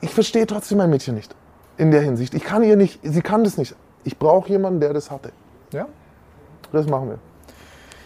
[0.00, 1.34] ich verstehe trotzdem mein Mädchen nicht.
[1.78, 2.34] In der Hinsicht.
[2.34, 3.74] Ich kann ihr nicht, sie kann das nicht.
[4.04, 5.30] Ich brauche jemanden, der das hatte.
[5.72, 5.86] Ja.
[6.72, 7.18] Das machen wir.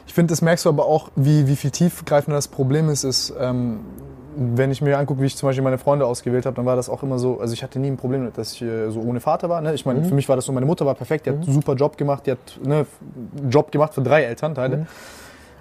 [0.06, 3.32] Ich finde, das merkst du aber auch, wie, wie viel tiefgreifender das Problem ist, ist,
[3.38, 3.80] ähm,
[4.42, 6.88] wenn ich mir angucke, wie ich zum Beispiel meine Freunde ausgewählt habe, dann war das
[6.88, 9.50] auch immer so, also ich hatte nie ein Problem dass ich äh, so ohne Vater
[9.50, 9.60] war.
[9.60, 9.74] Ne?
[9.74, 11.74] Ich meine, für mich war das so, meine Mutter war perfekt, die hat einen super
[11.74, 12.86] Job gemacht, die hat ne,
[13.36, 14.86] einen Job gemacht für drei Elternteile.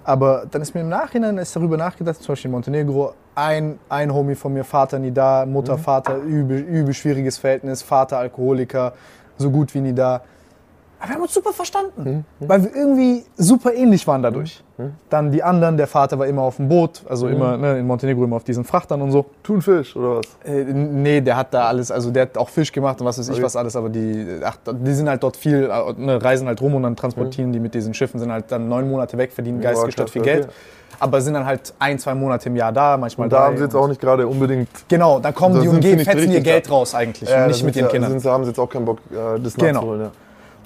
[0.02, 4.14] Aber dann ist mir im Nachhinein ist darüber nachgedacht, zum Beispiel in Montenegro, ein, ein
[4.14, 8.94] Homie von mir, Vater nie da, Mutter, Vater, übel, übel schwieriges Verhältnis, Vater Alkoholiker,
[9.36, 10.22] so gut wie nie da.
[11.00, 14.62] Aber wir haben uns super verstanden, weil wir irgendwie super ähnlich waren dadurch.
[15.10, 18.24] Dann die anderen, der Vater war immer auf dem Boot, also immer ne, in Montenegro
[18.24, 19.26] immer auf diesen Frachtern und so.
[19.42, 20.26] Thunfisch oder was?
[20.44, 23.28] Äh, nee, der hat da alles, also der hat auch Fisch gemacht und was weiß
[23.28, 23.42] ich Okay.
[23.42, 26.74] was alles, aber die, ach, die sind halt dort viel, äh, ne, reisen halt rum
[26.74, 29.70] und dann transportieren die mit diesen Schiffen, sind halt dann neun Monate weg, verdienen Ja,
[29.72, 30.34] geistgestört viel okay.
[30.36, 30.48] Geld,
[30.98, 33.56] aber sind dann halt ein, zwei Monate im Jahr da, manchmal Und da drei haben
[33.58, 34.68] sie jetzt auch nicht gerade unbedingt.
[34.88, 36.72] Genau, dann kommen Da die und gehen, fetzen ihr Geld da.
[36.72, 38.18] raus eigentlich Ja, da nicht mit sie, ihren Kindern.
[38.18, 39.72] Sie- haben sie jetzt auch keinen Bock, äh, das Genau.
[39.72, 40.00] nachzuholen.
[40.02, 40.10] Ja.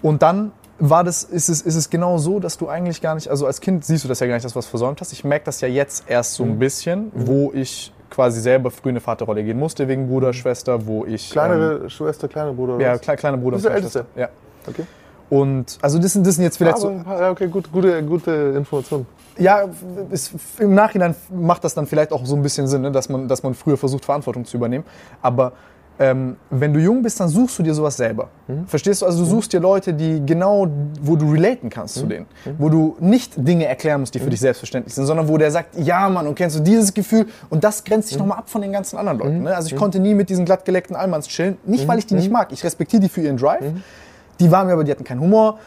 [0.05, 3.29] Und dann war das, ist es, ist es genau so, dass du eigentlich gar nicht,
[3.29, 5.13] also als Kind siehst du das ja gar nicht, dass du was versäumt hast.
[5.13, 6.51] Ich merke das ja jetzt erst so Mhm.
[6.51, 11.07] ein bisschen, wo ich quasi selber früh eine Vaterrolle gehen musste, wegen Bruder, Schwester, wo
[11.07, 11.31] ich...
[11.31, 12.75] Kleinere Schwester, kleiner Bruder.
[12.75, 13.57] Ähm, ja, kle kleiner Bruder.
[13.57, 13.99] Das ist der und Älteste?
[14.15, 14.21] Schwester.
[14.21, 14.29] Ja.
[14.69, 14.85] Okay.
[15.31, 18.31] Und also das sind, das sind jetzt vielleicht so, Aber, ja, okay, gut, gute, gute
[18.57, 19.07] Information.
[19.39, 19.65] ja,
[20.11, 23.27] ist, im Nachhinein macht das dann vielleicht auch so ein bisschen Sinn, ne, dass, man,
[23.27, 24.85] dass man früher versucht, Verantwortung zu übernehmen.
[25.23, 25.53] Aber
[25.99, 28.29] ähm, wenn du jung bist, dann suchst du dir sowas selber.
[28.67, 29.07] Verstehst du?
[29.07, 30.67] Also du suchst dir Leute, die genau,
[31.01, 32.27] wo du relaten kannst zu denen.
[32.59, 35.77] Wo du nicht Dinge erklären musst, die für dich selbstverständlich sind, sondern wo der sagt,
[35.79, 37.27] ja Mann, und kennst du dieses Gefühl?
[37.49, 39.43] Und das grenzt dich nochmal ab von den ganzen anderen Leuten.
[39.45, 39.55] Ne?
[39.55, 41.59] Also ich konnte nie mit diesen glattgeleckten Allmanns chillen.
[41.65, 42.53] Nicht, weil ich die nicht mag.
[42.53, 43.65] Ich respektiere die für ihren Drive.
[44.41, 45.59] Die waren mir aber, die hatten keinen Humor.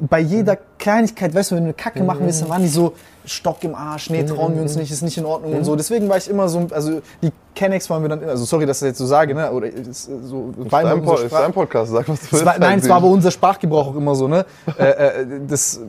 [0.00, 2.94] Bei jeder Kleinigkeit, weißt du, wenn du eine Kacke machen willst, dann waren die so
[3.26, 5.76] Stock im Arsch, nee, trauen wir uns nicht, ist nicht in Ordnung und so.
[5.76, 8.80] Deswegen war ich immer so, also die Kennex waren wir dann, also sorry, dass ich
[8.82, 11.52] das jetzt so sage, ne, oder ist so, war immer Dein, unsere Po- ist dein
[11.52, 12.44] Podcast, sag was du willst.
[12.46, 14.46] war, nein, es war aber unser Sprachgebrauch auch immer so, ne?
[14.78, 14.84] äh,
[15.22, 15.80] äh, das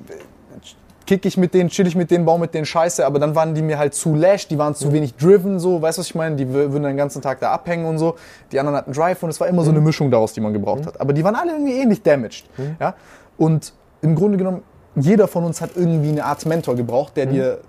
[1.05, 3.53] kick ich mit denen, chill ich mit denen, baue mit denen Scheiße, aber dann waren
[3.55, 6.15] die mir halt zu lash, die waren zu wenig driven, so, weißt du, was ich
[6.15, 6.35] meine?
[6.35, 8.15] Die wür- würden den ganzen Tag da abhängen und so.
[8.51, 10.85] Die anderen hatten Drive und es war immer so eine Mischung daraus, die man gebraucht
[10.85, 10.99] hat.
[10.99, 12.43] Aber die waren alle irgendwie ähnlich damaged,
[12.79, 12.93] ja?
[13.37, 14.63] Und im Grunde genommen,
[14.97, 17.59] jeder von uns hat irgendwie eine Art Mentor gebraucht, der dir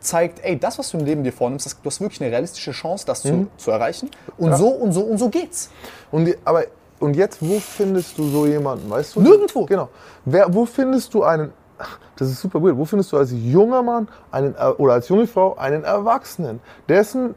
[0.00, 2.72] zeigt, ey, das, was du im Leben dir vornimmst, das, du hast wirklich eine realistische
[2.72, 4.10] Chance, das zu, zu erreichen.
[4.38, 5.70] Und so und so und so geht's.
[6.10, 6.64] Und, aber,
[7.00, 9.20] und jetzt, wo findest du so jemanden, weißt du?
[9.20, 9.66] Nirgendwo.
[9.66, 9.88] Genau.
[10.24, 11.52] Wer, wo findest du einen,
[12.16, 15.26] das ist super weird, wo findest du als junger Mann einen, äh, oder als junge
[15.26, 17.34] Frau einen Erwachsenen, dessen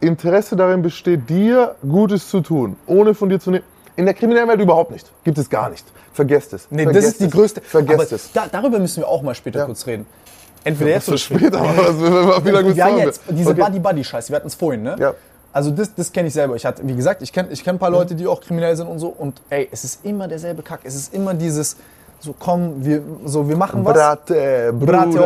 [0.00, 3.64] Interesse darin besteht, dir Gutes zu tun, ohne von dir zu nehmen?
[3.96, 5.10] In der kriminellen Welt überhaupt nicht.
[5.24, 5.84] Gibt es gar nicht.
[6.12, 6.66] Vergesst es.
[6.70, 7.60] Nee, Vergesst das ist die größte.
[7.62, 8.32] Vergesst aber es.
[8.32, 9.64] Da, darüber müssen wir auch mal später Ja.
[9.66, 10.06] kurz reden.
[10.64, 13.22] Entweder jetzt Für oder später, aber das, wie lange Ja, jetzt.
[13.30, 13.60] Diese Okay.
[13.62, 14.30] Buddy-Buddy-Scheiße.
[14.30, 14.96] Wir hatten es vorhin, ne?
[14.98, 15.14] Ja.
[15.52, 16.56] Also das, das kenne ich selber.
[16.56, 18.88] Ich hatte, wie gesagt, ich kenne ich kenn ein paar Leute, die auch kriminell sind
[18.88, 19.08] und so.
[19.08, 20.80] Und ey, es ist immer derselbe Kack.
[20.84, 21.76] Es ist immer dieses,
[22.20, 23.94] so komm, wir, so, wir machen was.
[23.94, 25.18] Brate, Bruder, Brate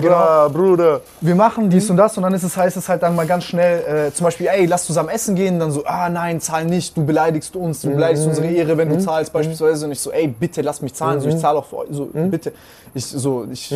[0.00, 1.00] Bra, Bruder.
[1.20, 3.44] wir machen dies und das und dann ist es, heißt es halt dann mal ganz
[3.44, 6.96] schnell, äh, zum Beispiel, ey, lass zusammen essen gehen, dann so, ah nein, zahl nicht,
[6.96, 9.86] du beleidigst uns, du beleidigst unsere Ehre, wenn du zahlst beispielsweise.
[9.86, 12.06] Und ich so, ey, bitte lass mich zahlen, so, ich zahle auch für euch, so,
[12.12, 12.52] bitte,
[12.94, 13.74] ich, so, ich,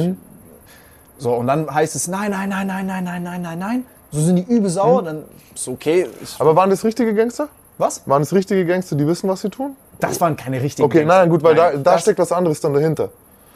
[1.18, 4.20] so und dann heißt es, nein, nein, nein, nein, nein, nein, nein, nein, nein, so
[4.20, 5.24] sind die übel sauer, dann
[5.54, 7.48] ist okay, ich, Aber waren das richtige Gangster?
[7.78, 8.02] was?
[8.06, 9.76] Waren es richtige Gangster, die wissen, was sie tun?
[10.00, 11.18] Das waren keine richtigen Okay, Gangster.
[11.20, 13.10] nein, gut, weil Nein, da, da steckt was anderes dann dahinter.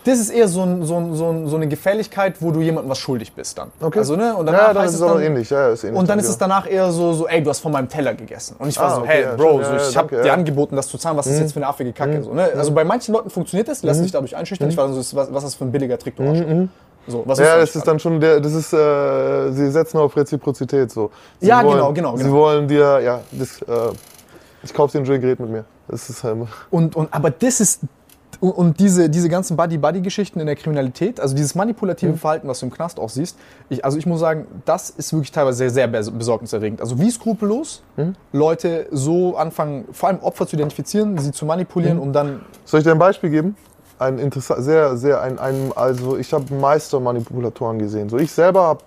[0.05, 2.91] Das ist eher so, ein, so, ein, so, ein, so eine Gefälligkeit, wo du jemandem
[2.91, 3.71] was schuldig bist dann.
[3.83, 3.99] Okay.
[3.99, 4.35] Also, ne?
[4.35, 5.51] Und Ja, danach dann heißt ist es dann, ähnlich.
[5.51, 6.33] Ja, ist ähnlich, Und dann ist danke.
[6.33, 8.57] es danach eher so, so, ey, du hast von meinem Teller gegessen.
[8.59, 10.17] Und ich war Ah, so, okay, hey, ja, Bro, so, ja, ich ja, habe dir
[10.25, 10.33] ja.
[10.33, 10.39] Mhm.
[10.39, 11.19] angeboten, das zu zahlen.
[11.19, 12.23] Was ist jetzt für eine affige Kacke?
[12.23, 12.51] So, ne?
[12.57, 14.71] Also bei manchen Leuten funktioniert das, lassen sich dadurch einschüchtern.
[14.71, 16.47] Ich war so, was, was ist das für ein billiger Trick, du Arschloch?
[17.07, 17.45] So, was Mhm.
[17.45, 21.11] Ja, das ist dann schon der, das ist, äh, sie setzen auf Reziprozität so.
[21.41, 22.37] Sie Ja, wollen, genau, genau, Sie genau.
[22.37, 23.93] wollen dir, ja, das, äh,
[24.63, 25.65] ich kauf dir Drink, red mit mir.
[25.91, 27.81] Das ist ähm, Und, und, aber das ist,
[28.41, 31.61] und- und diese, diese ganzen Buddy-Buddy-Geschichten in der Kriminalität, also dieses Mhm.
[31.61, 33.37] manipulative Verhalten, was du im Knast auch siehst,
[33.69, 36.81] ich, also ich muss sagen, das ist wirklich teilweise sehr, sehr bes- besorgniserregend.
[36.81, 38.15] Also wie skrupellos Mhm.
[38.33, 42.03] Leute so anfangen, vor allem Opfer zu identifizieren, sie zu manipulieren, Mhm.
[42.03, 43.57] um dann, Soll ich dir ein Beispiel geben?
[43.99, 48.09] Ein interessant, sehr, sehr, ein, ein also ich habe Meistermanipulatoren gesehen.
[48.09, 48.81] So ich selber habe,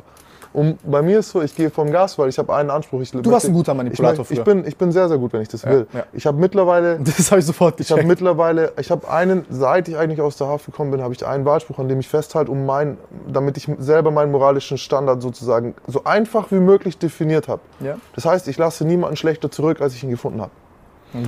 [0.53, 3.01] um, bei mir ist so, ich gehe vom Gas, weil ich habe einen Anspruch.
[3.01, 5.33] Ich Du warst ein guter Manipulator ich, möchte- ich bin, ich bin sehr, sehr gut,
[5.33, 5.87] wenn ich das will.
[5.93, 6.03] ja.
[6.13, 8.07] Ich habe mittlerweile, das habe ich sofort ich habe gecheckt.
[8.07, 11.43] mittlerweile, ich habe einen, seit ich eigentlich aus der Haft gekommen bin, habe ich einen
[11.45, 12.97] Wahlspruch, an dem ich festhalte, um mein,
[13.27, 17.61] damit ich selber meinen moralischen Standard sozusagen so einfach wie möglich definiert habe.
[17.79, 17.97] Ja.
[18.15, 20.51] Das heißt, ich lasse niemanden schlechter zurück, als ich ihn gefunden habe.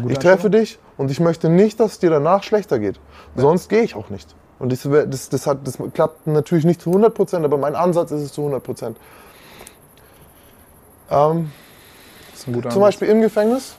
[0.07, 2.99] Ich treffe dich und ich möchte nicht, dass es dir danach schlechter geht.
[3.35, 4.35] Sonst gehe ich auch nicht.
[4.60, 8.11] Und das, das, das, hat, das klappt natürlich nicht zu 100 Prozent, aber mein Ansatz
[8.11, 8.98] ist es zu 100 Prozent.
[11.10, 11.52] Ähm,
[12.34, 12.76] zum Ansatz.
[12.76, 13.76] Beispiel im Gefängnis,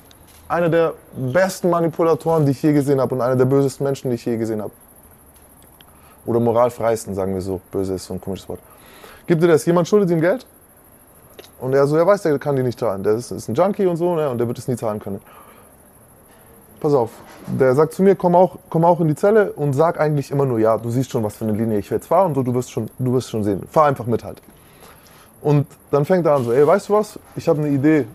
[0.49, 4.17] einer der besten Manipulatoren, die ich je gesehen habe und einer der bösesten Menschen, die
[4.17, 4.73] ich je gesehen habe.
[6.27, 7.61] Oder moralfreisten, sagen wir so.
[7.71, 8.61] Böse ist so ein komisches Wort.
[9.27, 9.65] Gibt dir das?
[9.65, 10.47] Jemand schuldet ihm Geld?
[11.61, 13.03] Und er so, er weiß, der kann die nicht zahlen.
[13.03, 14.29] Der ist, ist ein Junkie und so, ne?
[14.29, 15.21] und der wird es nie zahlen können.
[16.87, 17.11] Pass auf,
[17.49, 20.47] der sagt zu mir, komm auch, komm auch in die Zelle und sag eigentlich immer
[20.47, 22.55] nur, ja, du siehst schon, was für eine Linie ich jetzt fahre und so, du
[22.55, 23.67] wirst schon, du wirst schon sehen.
[23.69, 24.41] Fahr einfach mit halt.
[25.43, 28.07] Und dann fängt er an so, ey, weißt du was, ich habe eine Idee.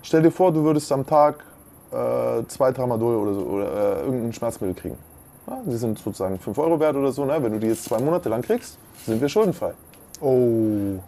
[0.00, 1.44] Stell dir vor, du würdest am Tag
[1.92, 4.98] äh, zwei Tramadol oder so oder äh, irgendein Schmerzmittel kriegen.
[5.46, 7.26] Ja, die sind sozusagen 5 Euro wert oder so.
[7.26, 7.36] Ne?
[7.38, 9.74] Wenn du die jetzt zwei Monate lang kriegst, sind wir schuldenfrei.
[10.22, 10.98] Oh.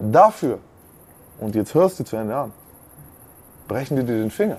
[0.00, 0.58] Dafür,
[1.38, 2.52] und jetzt hörst du zu Ende an,
[3.68, 4.56] brechen die dir den Finger.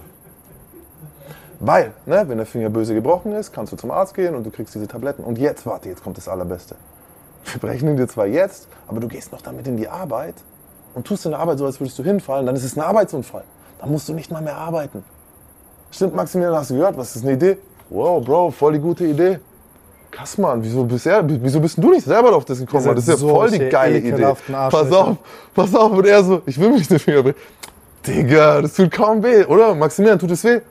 [1.60, 4.52] Weil, ne, wenn der Finger böse gebrochen ist, kannst du zum Arzt gehen und du
[4.52, 5.23] kriegst diese Tabletten.
[5.23, 6.76] Und jetzt, warte, jetzt kommt das Allerbeste.
[7.45, 10.36] Wir brechen ihn dir zwar jetzt, aber du gehst noch damit in die Arbeit
[10.95, 13.44] und tust in der Arbeit so, als würdest du hinfallen, dann ist es ein Arbeitsunfall.
[13.80, 15.03] Dann musst du nicht mal mehr arbeiten.
[15.91, 16.98] Stimmt, Maximilian, hast du gehört?
[16.98, 17.57] Was ist eine Idee?
[17.90, 19.40] Wow, Bro, voll die gute Idee.
[20.11, 22.86] Kassmann, wieso bist, er, wieso bist du nicht selber auf das gekommen?
[22.95, 24.10] Das ist ja voll die geile Idee.
[24.10, 25.07] ekelhaften Pass Arschlöcher.
[25.07, 25.18] auf,
[25.53, 25.91] pass auf.
[25.91, 27.38] Und er so, ich will mir nicht den Finger brechen.
[28.07, 29.76] Digga, das tut kaum weh, oder?
[29.76, 30.61] Maximilian, tut es weh?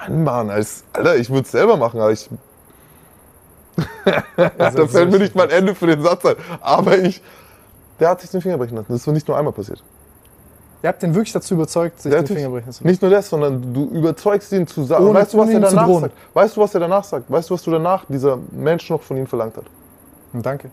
[0.00, 2.28] Nein, Mann, als, Alter, ich würde es selber machen, aber ich.
[4.36, 6.36] da fällt mir nicht mein Ende für den Satz ein.
[6.60, 7.22] Aber ich.
[8.00, 8.86] Der hat sich den Finger brechen lassen.
[8.92, 9.82] Das ist nicht nur einmal passiert.
[10.82, 12.86] Ihr habt den wirklich dazu überzeugt, sich Der den Finger brechen zu lassen.
[12.86, 15.06] Nicht nur das, sondern du überzeugst ihn zu sagen.
[15.06, 16.14] Ohne- weißt du, was er danach sagt?
[16.34, 17.30] Weißt du, was er danach sagt?
[17.30, 19.64] Weißt du, was du danach dieser Mensch noch von ihm verlangt hat?
[20.34, 20.70] Danke.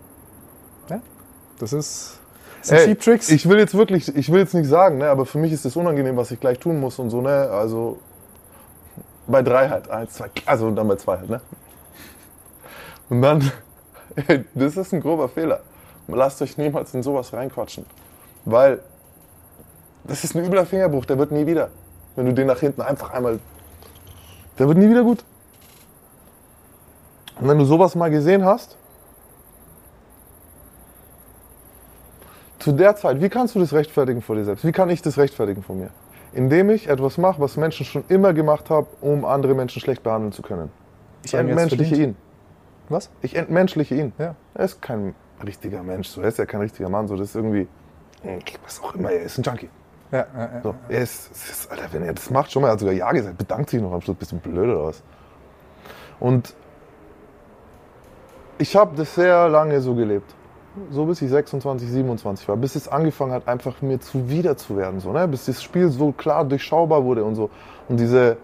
[0.89, 0.99] Ja,
[1.59, 2.19] das ist.
[2.59, 3.29] Das sind Ey, Cheap Tricks.
[3.29, 5.75] Ich will jetzt wirklich, ich will jetzt nicht sagen, ne, aber für mich ist es
[5.75, 7.49] unangenehm, was ich gleich tun muss und so, ne?
[7.49, 7.97] Also
[9.31, 11.41] bei drei halt, eins, zwei, also dann bei zwei halt, ne?
[13.09, 13.51] Und dann,
[14.15, 15.61] ey, das ist ein grober Fehler.
[16.07, 17.85] Lasst euch niemals in sowas reinquatschen.
[18.45, 18.81] Weil
[20.03, 21.69] das ist ein übler Fingerbruch, der wird nie wieder.
[22.15, 23.39] Wenn du den nach hinten einfach einmal.
[24.57, 25.23] Der wird nie wieder gut.
[27.39, 28.77] Und wenn du sowas mal gesehen hast,
[32.59, 34.65] zu der Zeit, wie kannst du das rechtfertigen vor dir selbst?
[34.65, 35.89] Wie kann ich das rechtfertigen von mir?
[36.33, 40.31] Indem ich etwas mache, was Menschen schon immer gemacht haben, um andere Menschen schlecht behandeln
[40.31, 40.71] zu können.
[41.23, 42.15] Ich entmenschliche ihn.
[42.89, 43.09] Was?
[43.21, 44.13] Ich entmenschliche ihn.
[44.17, 44.35] Ja.
[44.53, 45.13] Er ist kein
[45.43, 46.21] richtiger Mensch, so.
[46.21, 47.15] er ist ja kein richtiger Mann, so.
[47.15, 47.67] das ist irgendwie,
[48.63, 49.69] was auch immer, er ist ein Junkie.
[50.11, 50.61] Ja, ja, ja.
[50.61, 52.93] So, er ist, es ist, Alter, wenn er das macht, schon mal, er hat sogar
[52.93, 55.01] Ja gesagt, bedankt sich noch am Schluss, du blöd oder was?
[56.19, 56.53] Und
[58.57, 60.35] ich habe das sehr lange so gelebt.
[60.91, 65.01] So bis ich 26, 27 war, bis es angefangen hat, einfach mir zuwider zu werden,
[65.01, 65.27] so, ne?
[65.27, 67.49] bis das Spiel so klar durchschaubar wurde und so.
[67.89, 68.37] Und diese,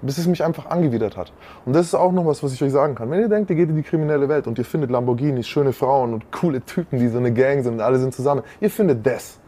[0.00, 1.32] bis es mich einfach angewidert hat.
[1.66, 3.10] Und das ist auch noch was, was ich euch sagen kann.
[3.10, 6.14] Wenn ihr denkt, ihr geht in die kriminelle Welt und ihr findet Lamborghinis, schöne Frauen
[6.14, 9.38] und coole Typen, die so eine Gang sind und alle sind zusammen, ihr findet das.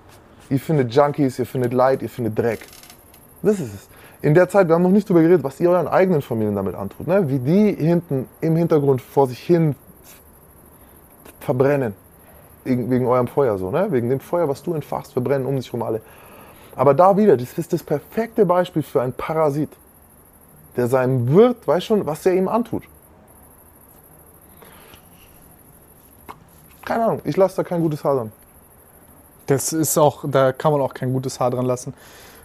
[0.51, 2.61] Ihr findet Junkies, ihr findet Leid, ihr findet Dreck.
[3.43, 3.89] Das ist es.
[4.21, 6.75] In der Zeit, wir haben noch nicht darüber geredet, was ihr euren eigenen Familien damit
[6.75, 7.07] antut.
[7.07, 7.31] Ne?
[7.31, 9.77] Wie die hinten im Hintergrund vor sich hin
[11.41, 11.95] verbrennen.
[12.65, 13.91] Wegen, eurem Feuer so, ne?
[13.91, 16.03] Wegen dem Feuer, was du entfachst, verbrennen um sich herum alle.
[16.77, 19.71] Aber da wieder, das ist das perfekte Beispiel für einen Parasit,
[20.77, 22.85] der seinem Wirt, weiß schon, was er ihm antut.
[26.85, 28.33] Keine Ahnung, ich lasse da kein gutes Haar dran.
[29.47, 31.95] Das ist auch, da kann man auch kein gutes Haar dran lassen.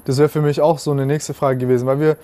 [0.05, 2.17] Das wäre für mich auch so eine nächste Frage gewesen, weil wir,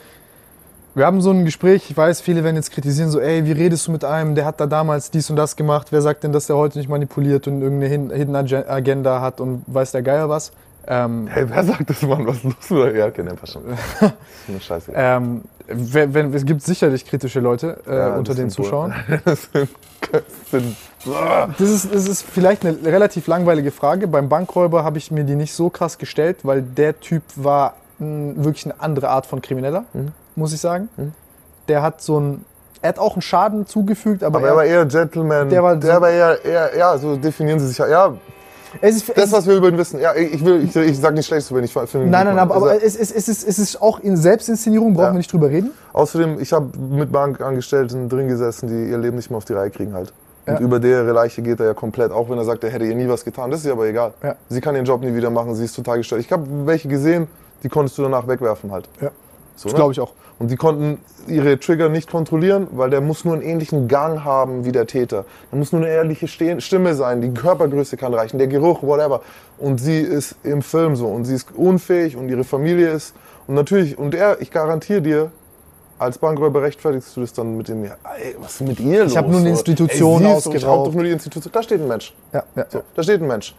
[0.93, 3.87] Wir haben so ein Gespräch, ich weiß, viele werden jetzt kritisieren, so, ey, wie redest
[3.87, 6.47] du mit einem, der hat da damals dies und das gemacht, wer sagt denn, dass
[6.47, 10.51] der heute nicht manipuliert und irgendeine Hidden Agen- Agenda hat und weiß der Geier was?
[10.87, 12.27] Ähm, Hey, wer sagt das, Mann?
[12.27, 12.95] Was ist euch?
[12.97, 13.63] Ja, okay, ne, passt schon.
[13.67, 13.79] Das
[14.11, 14.13] ist
[14.49, 14.91] eine Scheiße.
[14.93, 18.93] ähm, wenn, wenn, es gibt sicherlich kritische Leute äh, Ja, unter den Zuschauern.
[19.23, 19.69] das sind,
[20.11, 20.75] das sind
[21.57, 24.07] Das ist, das ist vielleicht eine relativ langweilige Frage.
[24.09, 28.65] Beim Bankräuber habe ich mir die nicht so krass gestellt, weil der Typ war wirklich
[28.65, 30.11] eine andere Art von Krimineller, Mhm.
[30.41, 30.89] Muss ich sagen.
[31.67, 32.45] Der hat so ein,
[32.81, 35.49] er hat auch einen Schaden zugefügt, aber, aber er war eher Gentleman.
[35.49, 37.77] Der war der so- war eher, eher, ja, so definieren sie sich.
[37.77, 38.13] Ja,
[38.81, 39.99] es ist, das, es, was wir über ihn wissen.
[39.99, 42.05] Ja, ich, will, ich, ich sag nicht schlecht, wenn ich finde.
[42.05, 44.93] ihn nein, nein, aber, aber Also, es, ist, es, ist, es ist auch in Selbstinszenierung,
[44.93, 45.11] brauchen Ja.
[45.13, 45.71] wir nicht drüber reden.
[45.93, 49.69] Außerdem, ich habe mit Bankangestellten drin gesessen, die ihr Leben nicht mehr auf die Reihe
[49.69, 50.13] kriegen halt.
[50.47, 50.59] Und Ja.
[50.59, 53.07] über deren Leiche geht er ja komplett, auch wenn er sagt, er hätte ihr nie
[53.07, 53.51] was getan.
[53.51, 54.13] Das ist ihr aber egal.
[54.23, 54.35] Ja.
[54.49, 56.21] Sie kann ihren Job nie wieder machen, sie ist total gestört.
[56.21, 57.27] Ich habe welche gesehen,
[57.63, 58.87] die konntest du danach wegwerfen halt.
[59.01, 59.11] Ja.
[59.61, 59.77] So, Das ne?
[59.77, 60.11] glaube ich auch.
[60.39, 60.97] Und die konnten
[61.27, 65.25] ihre Trigger nicht kontrollieren, weil der muss nur einen ähnlichen Gang haben wie der Täter.
[65.51, 69.21] Da muss nur eine ehrliche Stimme sein, die Körpergröße kann reichen, der Geruch, whatever.
[69.59, 73.13] Und sie ist im Film so und sie ist unfähig und ihre Familie ist.
[73.45, 75.31] Und natürlich, und er, ich garantiere dir,
[75.99, 79.15] als Bankräuber rechtfertigst du das dann mit dem, ja, ey, was ist mit ihr los?
[79.15, 80.37] hab nur eine Institution ey, sie Ich hab
[80.71, 80.87] ausgeraubt.
[80.87, 81.51] doch nur die Institution.
[81.53, 82.15] Da steht ein Mensch.
[82.33, 82.65] Ja, ja.
[82.67, 83.53] So, da steht ein Mensch.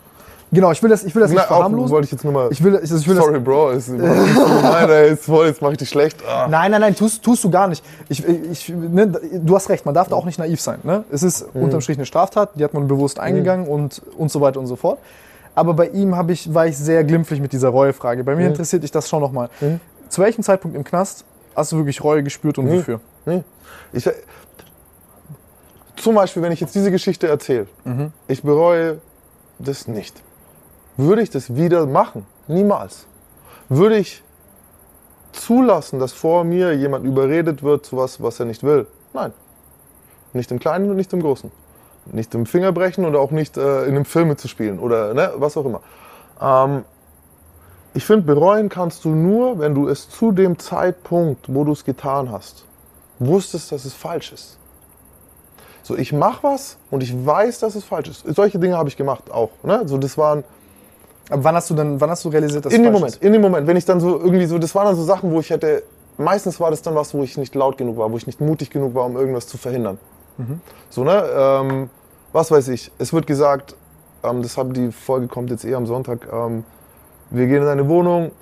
[0.54, 1.90] Genau, ich will das, ich will das nicht Na, auch, verharmlosen.
[1.90, 2.48] wollte ich jetzt nur mal.
[2.52, 5.70] Ich will, ich, ich will das, sorry, Bro, ist, nein, ey, ist voll, jetzt mach
[5.72, 6.18] ich dich schlecht.
[6.28, 6.46] Ah.
[6.46, 7.82] Nein, nein, nein, tust, tust du gar nicht.
[8.10, 10.80] Ich, ich, ne, du hast recht, man darf da auch nicht naiv sein.
[10.82, 11.04] Ne?
[11.10, 11.62] Es ist Mhm.
[11.62, 14.76] unterm Strich eine Straftat, die hat man bewusst eingegangen und, und so weiter und so
[14.76, 14.98] fort.
[15.54, 18.22] Aber bei ihm ich, war ich sehr glimpflich mit dieser Reue-Frage.
[18.22, 18.48] Bei mir Mhm.
[18.48, 19.48] interessiert dich das schon nochmal.
[20.10, 21.24] Zu welchem Zeitpunkt im Knast
[21.56, 23.00] hast du wirklich Reue gespürt und wofür?
[23.24, 23.42] Nee.
[23.94, 24.06] Ich,
[25.96, 27.66] zum Beispiel, wenn ich jetzt diese Geschichte erzähle,
[28.28, 28.98] ich bereue
[29.58, 30.20] das nicht.
[30.96, 32.26] Würde ich das wieder machen?
[32.48, 33.06] Niemals.
[33.68, 34.22] Würde ich
[35.32, 38.86] zulassen, dass vor mir jemand überredet wird zu was, was er nicht will?
[39.12, 39.32] Nein.
[40.32, 41.50] Nicht im Kleinen und nicht im Großen.
[42.06, 45.56] Nicht im Finger brechen oder auch nicht äh, in einem Film mitzuspielen oder ne, was
[45.56, 45.80] auch immer.
[46.40, 46.84] Ähm,
[47.94, 51.84] ich finde, bereuen kannst du nur, wenn du es zu dem Zeitpunkt, wo du es
[51.84, 52.64] getan hast,
[53.18, 54.58] wusstest, dass es falsch ist.
[55.82, 58.24] So, ich mache was und ich weiß, dass es falsch ist.
[58.34, 59.50] Solche Dinge habe ich gemacht auch.
[59.62, 59.82] Ne?
[59.86, 60.44] So, das waren
[61.30, 63.22] Aber wann hast du dann, wann hast du realisiert, dass in dem Moment, ist?
[63.22, 65.40] in dem Moment, wenn ich dann so irgendwie so, das waren dann so Sachen, wo
[65.40, 65.82] ich hätte,
[66.18, 68.70] meistens war das dann was, wo ich nicht laut genug war, wo ich nicht mutig
[68.70, 69.98] genug war, um irgendwas zu verhindern.
[70.90, 71.90] So, ne, ähm,
[72.32, 73.76] was weiß ich, es wird gesagt,
[74.24, 76.64] ähm, das haben die Folge kommt jetzt eher am Sonntag, ähm,
[77.30, 78.32] wir gehen in eine Wohnung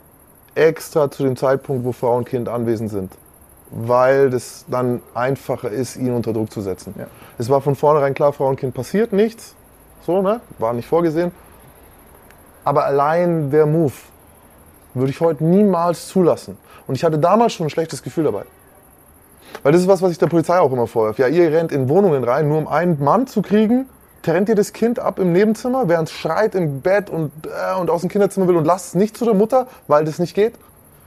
[0.54, 3.12] extra zu dem Zeitpunkt, wo Frau und Kind anwesend sind,
[3.70, 6.94] weil das dann einfacher ist, ihn unter Druck zu setzen.
[6.98, 7.06] Ja.
[7.38, 9.54] Es war von vornherein klar, Frau und Kind passiert nichts,
[10.06, 11.32] so, ne, war nicht vorgesehen.
[12.64, 13.92] Aber allein der Move
[14.94, 16.58] würde ich heute niemals zulassen.
[16.86, 18.44] Und ich hatte damals schon ein schlechtes Gefühl dabei.
[19.62, 21.22] Weil das ist was, was ich der Polizei auch immer vorwerfe.
[21.22, 23.88] Ja, ihr rennt in Wohnungen rein, nur um einen Mann zu kriegen,
[24.22, 27.90] trennt ihr das Kind ab im Nebenzimmer, während es schreit im Bett und, äh, und
[27.90, 30.54] aus dem Kinderzimmer will und lasst es nicht zu der Mutter, weil das nicht geht.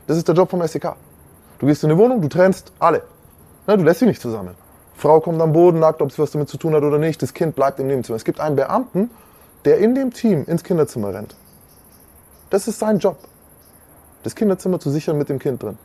[0.07, 0.93] Das ist der Job vom SEK.
[1.59, 3.03] Du gehst in eine Wohnung, du trennst alle.
[3.67, 4.55] Ne, du lässt sie nicht zusammen.
[4.95, 7.21] Frau kommt am Boden, nackt, ob sie was damit zu tun hat oder nicht.
[7.21, 8.15] Das Kind bleibt im Nebenzimmer.
[8.15, 9.09] Es gibt einen Beamten,
[9.65, 11.35] der in dem Team ins Kinderzimmer rennt.
[12.53, 13.17] Das ist sein Job.
[14.21, 15.75] Das Kinderzimmer zu sichern mit dem Kind drin.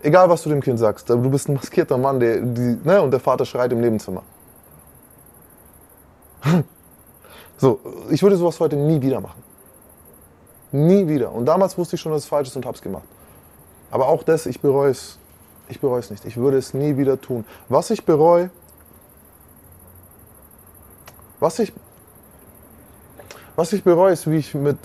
[0.00, 3.10] Egal, was du dem Kind sagst, du bist ein maskierter Mann, der, die, ne, und
[3.10, 4.22] der Vater schreit im Nebenzimmer.
[7.56, 9.42] So, ich würde sowas heute nie wieder machen.
[10.70, 11.32] Nie wieder.
[11.32, 13.02] Und damals wusste ich schon, dass es falsch ist und hab's gemacht.
[13.90, 15.18] Aber auch das, ich bereue es.
[15.68, 16.24] Ich bereue es nicht.
[16.24, 17.44] Ich würde es nie wieder tun.
[17.68, 18.50] Was ich bereue,
[21.40, 21.72] was ich,
[23.56, 24.78] was ich bereue, ist, wie ich mit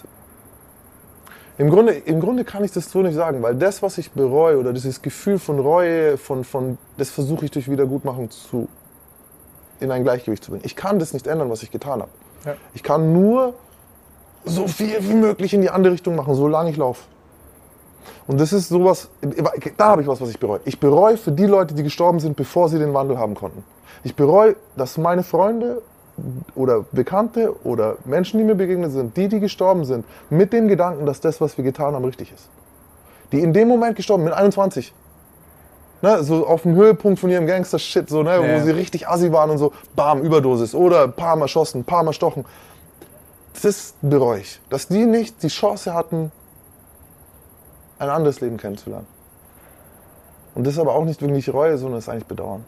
[1.57, 4.57] im Grunde, Im Grunde kann ich das so nicht sagen, weil das, was ich bereue
[4.57, 8.67] oder dieses Gefühl von Reue, von, von, das versuche ich durch Wiedergutmachung zu,
[9.79, 10.63] in ein Gleichgewicht zu bringen.
[10.65, 12.11] Ich kann das nicht ändern, was ich getan habe.
[12.45, 12.55] Ja.
[12.73, 13.53] Ich kann nur
[14.45, 17.03] so viel wie möglich in die andere Richtung machen, solange ich laufe.
[18.27, 19.09] Und das ist sowas,
[19.77, 20.59] da habe ich was, was ich bereue.
[20.65, 23.63] Ich bereue für die Leute, die gestorben sind, bevor sie den Wandel haben konnten.
[24.03, 25.81] Ich bereue, dass meine Freunde
[26.55, 31.05] oder Bekannte oder Menschen, die mir begegnet sind, die, die gestorben sind, mit dem Gedanken,
[31.05, 32.49] dass das, was wir getan haben, richtig ist.
[33.31, 34.93] Die in dem Moment gestorben, mit 21.
[36.01, 38.61] Ne, so auf dem Höhepunkt von ihrem Gangster-Shit, so, ne, Ja.
[38.61, 41.85] wo sie richtig assi waren und so, bam, Überdosis oder ein paar Mal schossen, ein
[41.85, 42.45] paar Mal stochen.
[43.61, 44.59] Das bereue ich.
[44.69, 46.31] Dass die nicht die Chance hatten,
[47.99, 49.07] ein anderes Leben kennenzulernen.
[50.55, 52.65] Und das ist aber auch nicht wirklich Reue, sondern es ist eigentlich Bedauern.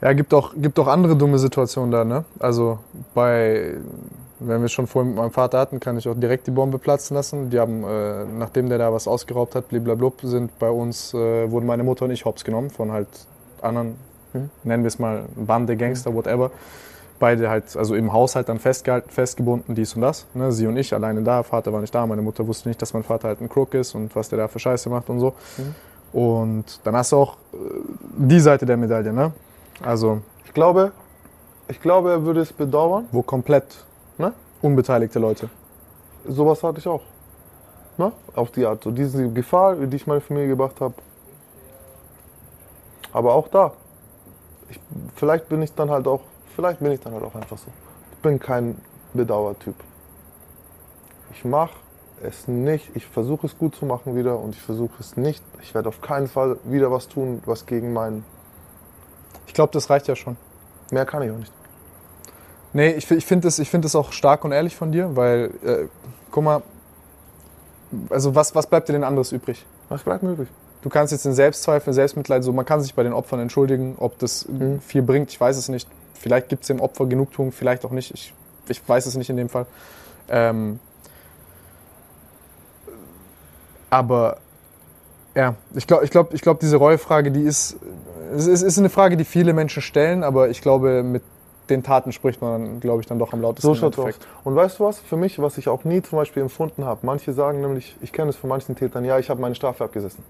[0.00, 2.24] Ja, gibt auch, gibt auch andere dumme Situationen da, ne?
[2.38, 2.78] Also
[3.14, 3.74] bei,
[4.40, 7.16] Wenn wir schon vorhin mit meinem Vater hatten, kann ich auch direkt die Bombe platzen
[7.16, 7.50] lassen.
[7.50, 11.66] Die haben, äh, nachdem der da was ausgeraubt hat, bliblablub, sind bei uns, äh, wurden
[11.66, 13.08] meine Mutter und ich hops genommen von halt
[13.62, 13.96] anderen,
[14.34, 14.50] Mhm.
[14.62, 16.50] nennen wir es mal Bande, Gangster, whatever.
[17.18, 20.26] Beide halt, also im Haushalt dann festgehalten, festgebunden, dies und das.
[20.34, 20.52] Ne?
[20.52, 23.02] Sie und ich alleine da, Vater war nicht da, meine Mutter wusste nicht, dass mein
[23.02, 25.32] Vater halt ein Crook ist und was der da für Scheiße macht und so.
[26.12, 27.56] Und dann hast du auch äh,
[28.18, 29.32] die Seite der Medaille, ne?
[29.82, 30.92] Also, Ich glaube,
[31.68, 33.08] ich glaube, er würde es bedauern.
[33.12, 33.84] wo komplett
[34.18, 34.32] Ne?
[34.62, 35.48] unbeteiligte Leute.
[36.26, 37.02] Sowas hatte ich auch.
[37.96, 38.12] Ne?
[38.34, 38.82] Auf die Art.
[38.82, 40.94] So diese Gefahr, die ich meiner Familie gebracht habe.
[43.12, 43.72] Aber auch da.
[44.68, 44.80] Ich,
[45.14, 46.20] vielleicht bin ich dann halt auch,
[46.54, 47.68] vielleicht bin ich dann halt auch einfach so.
[48.12, 48.76] Ich bin kein
[49.14, 49.74] Bedauertyp.
[51.32, 51.76] Ich mache
[52.22, 52.90] es nicht.
[52.96, 55.42] Ich versuche es gut zu machen wieder und ich versuche es nicht.
[55.62, 58.24] Ich werde auf keinen Fall wieder was tun, was gegen meinen.
[59.48, 60.36] Ich glaube, das reicht ja schon.
[60.92, 61.52] Mehr kann ich auch nicht.
[62.72, 65.86] Nee, ich, ich finde es find das auch stark und ehrlich von dir, weil, äh,
[66.30, 66.62] guck mal,
[68.10, 69.64] also was, was bleibt dir denn anderes übrig?
[69.88, 70.48] Was bleibt mir übrig?
[70.82, 74.18] Du kannst jetzt in Selbstzweifel, Selbstmitleid, so man kann sich bei den Opfern entschuldigen, ob
[74.18, 74.80] das Mhm.
[74.80, 75.88] viel bringt, ich weiß es nicht.
[76.14, 78.12] Vielleicht gibt es dem Opfer Genugtuung, vielleicht auch nicht.
[78.12, 78.34] Ich,
[78.68, 79.66] ich weiß es nicht in dem Fall.
[80.28, 80.78] Ähm,
[83.88, 84.38] aber
[85.34, 87.76] ja, ich glaube, ich glaub, ich glaub, diese Reuefrage, die ist,
[88.34, 91.22] es ist, ist eine Frage, die viele Menschen stellen, aber ich glaube, mit
[91.70, 93.66] den Taten spricht man, glaube ich, dann doch am lautesten.
[93.66, 94.18] So im schaut's aus.
[94.44, 95.00] Und weißt du was?
[95.00, 98.30] Für mich, was ich auch nie zum Beispiel empfunden habe, manche sagen nämlich, ich kenne
[98.30, 100.24] es von manchen Tätern, ja, ich habe meine Strafe abgesessen.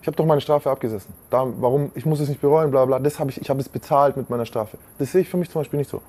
[0.00, 1.12] Ich habe doch meine Strafe abgesessen.
[1.28, 1.90] Da, warum?
[1.94, 2.98] Ich muss es nicht bereuen, bla bla.
[2.98, 4.78] Das habe ich, ich habe es bezahlt mit meiner Strafe.
[4.98, 6.00] Das sehe ich für mich zum Beispiel nicht so.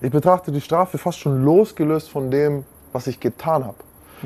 [0.00, 3.76] Ich betrachte die Strafe fast schon losgelöst von dem, was ich getan habe.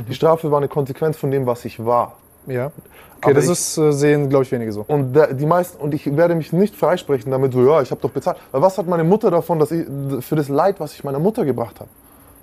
[0.09, 2.16] Die Strafe war eine Konsequenz von dem, was ich war.
[2.47, 2.66] Ja.
[2.66, 2.73] Okay,
[3.23, 4.85] Aber das ich- ist, äh, sehen, glaube ich, wenige so.
[4.86, 8.01] Und der, die meisten und ich werde mich nicht freisprechen damit so, ja, ich habe
[8.01, 8.36] doch bezahlt.
[8.52, 9.86] Weil was hat meine Mutter davon, dass ich
[10.20, 11.89] für das Leid, was ich meiner Mutter gebracht habe,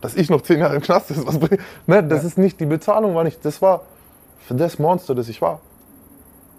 [0.02, 1.62] dass ich noch zehn Jahre im Knast ist, was bringt?
[1.88, 3.46] Ne, das ist nicht die Bezahlung, war nicht.
[3.46, 3.82] Das war
[4.46, 5.62] für das Monster, das ich war,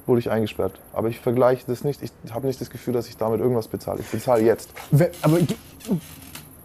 [0.07, 0.73] wurde ich eingesperrt.
[0.93, 2.01] Aber ich vergleiche das nicht.
[2.03, 4.01] Ich habe nicht das Gefühl, dass ich damit irgendwas bezahle.
[4.01, 4.71] Ich bezahle jetzt.
[5.23, 5.39] Aber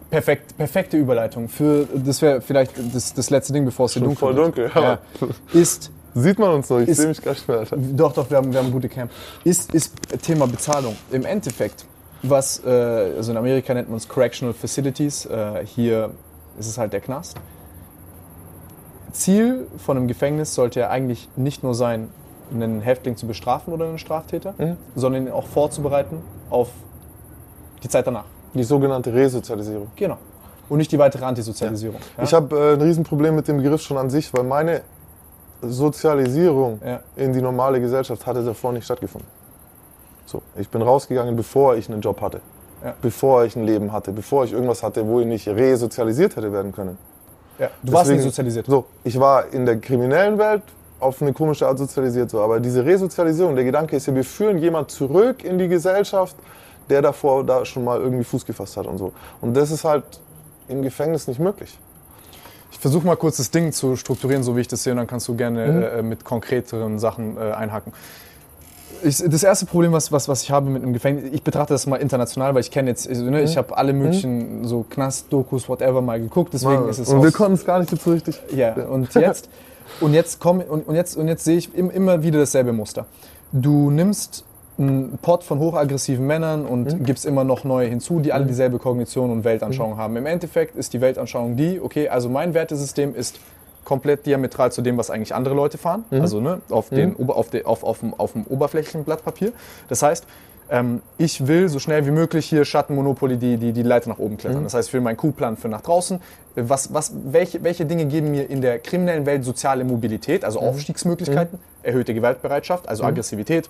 [0.10, 4.18] perfekt, perfekte Überleitung für das wäre vielleicht das, das letzte Ding, bevor es Schon dunkel
[4.20, 4.46] voll wird.
[4.46, 5.00] dunkel, Ja.
[5.22, 6.80] aber- Ist Sieht man uns noch?
[6.80, 7.60] Ich sehe mich gar nicht mehr.
[7.60, 7.78] Alter.
[7.78, 9.10] doch doch, wir haben, wir haben gute Cam.
[9.44, 10.96] Ist ist Thema Bezahlung.
[11.12, 11.86] Im Endeffekt,
[12.24, 12.70] was äh,
[13.18, 15.26] also in Amerika nennt man es Correctional Facilities.
[15.26, 16.12] Äh, hier
[16.58, 17.38] ist es halt der Knast.
[19.12, 22.10] Ziel von einem Gefängnis sollte ja eigentlich nicht nur sein,
[22.54, 24.78] einen Häftling zu bestrafen oder einen Straftäter, Mhm.
[24.96, 26.70] sondern ihn auch vorzubereiten auf
[27.84, 28.26] die Zeit danach.
[28.54, 29.88] Die sogenannte Resozialisierung.
[29.96, 30.18] Genau.
[30.68, 32.00] Und nicht die weitere Antisozialisierung.
[32.18, 32.24] Ja?
[32.24, 34.82] Ich habe äh, ein Riesenproblem mit dem Begriff schon an sich, weil meine
[35.62, 37.00] Sozialisierung Ja.
[37.16, 39.30] in die normale Gesellschaft hatte davor nicht stattgefunden.
[40.26, 42.42] So, ich bin rausgegangen, bevor ich einen Job hatte,
[42.84, 42.94] Ja.
[43.02, 46.72] bevor ich ein Leben hatte, bevor ich irgendwas hatte, wo ich nicht resozialisiert hätte werden
[46.72, 46.98] können.
[47.58, 47.70] Ja.
[47.84, 48.66] Du warst nicht Deswegen- sozialisiert.
[48.68, 50.62] So, ich war in der kriminellen Welt
[51.00, 52.42] auf eine komische Art sozialisiert, so.
[52.42, 56.36] aber diese Resozialisierung, der Gedanke ist ja, wir führen jemand zurück in die Gesellschaft,
[56.90, 59.14] der davor da schon mal irgendwie Fuß gefasst hat und so.
[59.42, 60.04] Und das ist halt
[60.68, 61.78] im Gefängnis nicht möglich.
[62.72, 65.08] Ich versuche mal kurz das Ding zu strukturieren, so wie ich das sehe, und dann
[65.08, 65.84] kannst du gerne Mhm.
[65.84, 67.94] äh, mit konkreteren Sachen äh, einhaken.
[69.04, 71.88] Ich, das erste Problem, was, was, was ich habe mit einem Gefängnis, ich betrachte das
[71.88, 76.02] mal international, weil ich kenne jetzt, also, ne, ich habe alle möglichen so Knast-Dokus, whatever
[76.02, 78.42] mal geguckt, deswegen ist es und wir konnten es gar nicht so richtig.
[78.54, 79.50] Ja, und jetzt,
[80.02, 83.06] und jetzt komm, und, und jetzt, und jetzt sehe ich im, immer wieder dasselbe Muster.
[83.54, 84.44] Du nimmst
[84.80, 89.30] einen Pot von hochaggressiven Männern und gibst immer noch neue hinzu, die alle dieselbe Kognition
[89.30, 90.16] und Weltanschauung haben.
[90.16, 93.40] Im Endeffekt ist die Weltanschauung die, okay, also mein Wertesystem ist
[93.84, 97.50] komplett diametral zu dem, was eigentlich andere Leute fahren, also ne, auf, den, Ober- auf,
[97.50, 99.52] de, auf, auf, dem, auf dem oberflächlichen Blatt Papier.
[99.88, 100.26] Das heißt,
[100.70, 104.38] ähm, ich will so schnell wie möglich hier Schattenmonopoly die, die, die Leiter nach oben
[104.38, 104.64] klettern.
[104.64, 106.22] Das heißt, ich will meinen Coup-Plan für nach draußen.
[106.56, 111.58] Was, was, welche, welche Dinge geben mir in der kriminellen Welt soziale Mobilität, also Aufstiegsmöglichkeiten,
[111.82, 113.70] erhöhte Gewaltbereitschaft, also Aggressivität,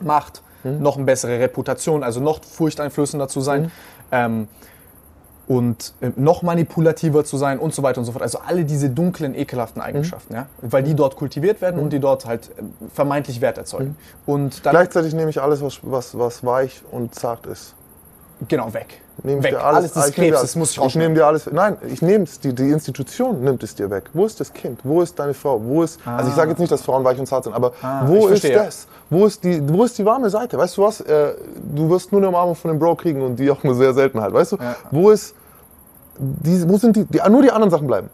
[0.00, 3.70] Macht, noch eine bessere Reputation, also noch furchteinflößender zu sein.
[4.10, 4.48] Ähm,
[5.46, 8.22] und äh, noch manipulativer zu sein und so weiter und so fort.
[8.22, 10.46] Also alle diese dunklen, ekelhaften Eigenschaften, ja?
[10.62, 12.62] weil die dort kultiviert werden und die dort halt äh,
[12.94, 13.96] vermeintlich Wert erzeugen.
[14.24, 17.74] Und dann, Gleichzeitig nehme ich alles, was, was, was weich und zart ist.
[18.48, 19.02] genau, weg.
[19.22, 19.52] Nehme ich weg.
[19.52, 21.48] dir alles, alles das nehme Krebs, das muss ich Ich nehme dir alles.
[21.50, 22.40] Nein, ich nehme es.
[22.40, 24.04] Die, die Institution nimmt es dir weg.
[24.12, 24.80] Wo ist das Kind?
[24.82, 25.60] Wo ist deine Frau?
[25.64, 26.00] Wo ist.
[26.04, 28.40] Also ich sage jetzt nicht, dass Frauen weich und zart sind, aber Ah, wo ist
[28.40, 28.54] verstehe.
[28.56, 28.86] das?
[29.10, 30.58] Wo ist die, wo ist die warme Seite?
[30.58, 31.00] Weißt du was?
[31.00, 31.34] Äh,
[31.74, 34.20] du wirst nur eine Umarmung von dem Bro kriegen und die auch nur sehr selten
[34.20, 34.34] halt.
[34.34, 34.56] Weißt du?
[34.56, 34.74] Ja.
[34.90, 35.34] Wo ist.
[36.18, 37.20] Die, wo sind die, die?
[37.28, 38.08] Nur die anderen Sachen bleiben.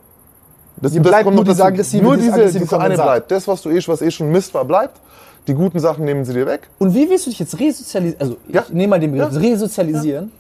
[0.77, 1.75] Das, Die bleibt kommt nur noch diese dazu.
[1.75, 3.31] aggressive- nur diese diese, eine bleibt.
[3.31, 4.99] Das, was du eh, was eh schon Mist war, bleibt.
[5.47, 6.69] Die guten Sachen nehmen sie dir weg.
[6.79, 8.21] Und wie willst du dich jetzt resozialisieren?
[8.21, 8.63] Also Ja.
[8.67, 9.39] ich nehme mal den Begriff Ja.
[9.41, 10.40] resozialisieren Ja,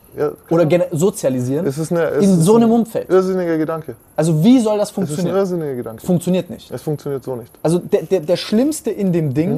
[0.51, 0.85] oder genau.
[0.87, 3.09] gene- sozialisieren es ist eine, es in ist so ein einem Umfeld.
[3.09, 3.95] Irrsinniger Gedanke.
[4.17, 5.37] Also wie soll das Es ist ein funktionieren?
[5.37, 6.05] irrsinniger Gedanke.
[6.07, 6.71] Funktioniert nicht.
[6.71, 7.53] Es funktioniert so nicht.
[7.63, 9.51] Also der, der, der Schlimmste in dem Ding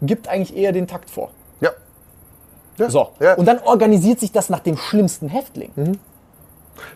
[0.00, 0.06] Mhm.
[0.06, 1.30] gibt eigentlich eher den Takt vor.
[1.60, 1.70] Ja.
[2.78, 2.90] ja.
[2.90, 3.08] So.
[3.20, 3.34] Ja.
[3.34, 5.70] Und dann organisiert sich das nach dem schlimmsten Häftling.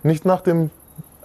[0.03, 0.71] nicht nach dem,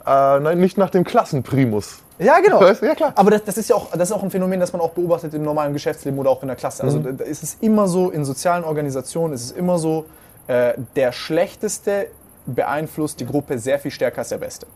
[0.06, 1.99] äh, nein, nicht nach dem Klassenprimus.
[2.19, 2.61] Ja, genau.
[2.64, 3.14] Ja, klar.
[3.15, 5.34] Aber das, das, ist ja auch, das ist auch ein Phänomen, das man auch beobachtet
[5.34, 6.84] im normalen Geschäftsleben oder auch in der Klasse.
[6.84, 10.06] Also da, da ist es immer so, in sozialen Organisationen ist es immer so,
[10.48, 12.08] äh, der Schlechteste
[12.46, 14.68] beeinflusst die Gruppe sehr viel stärker als der Beste.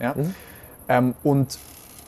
[0.00, 0.14] Ja?
[0.88, 1.58] Ähm, und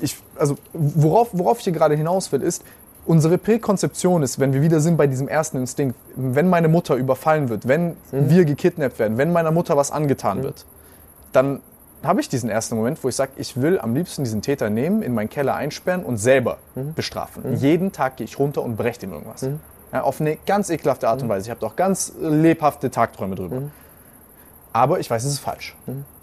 [0.01, 2.63] ich, also worauf, worauf ich hier gerade hinaus will, ist,
[3.07, 7.49] unsere Präkonzeption ist, wenn wir wieder sind bei diesem ersten Instinkt, wenn meine Mutter überfallen
[7.49, 10.67] wird, wenn wir gekidnappt werden, wenn meiner Mutter was angetan wird,
[11.33, 11.61] dann
[12.03, 15.03] habe ich diesen ersten Moment, wo ich sage, ich will am liebsten diesen Täter nehmen,
[15.03, 16.59] in meinen Keller einsperren und selber
[16.95, 17.57] bestrafen.
[17.57, 19.49] Jeden Tag gehe ich runter und breche ihm irgendwas.
[19.93, 21.47] Ja, auf eine ganz ekelhafte Art und Weise.
[21.47, 23.63] Ich habe doch ganz lebhafte Tagträume drüber.
[24.73, 25.75] Aber ich weiß, es ist falsch.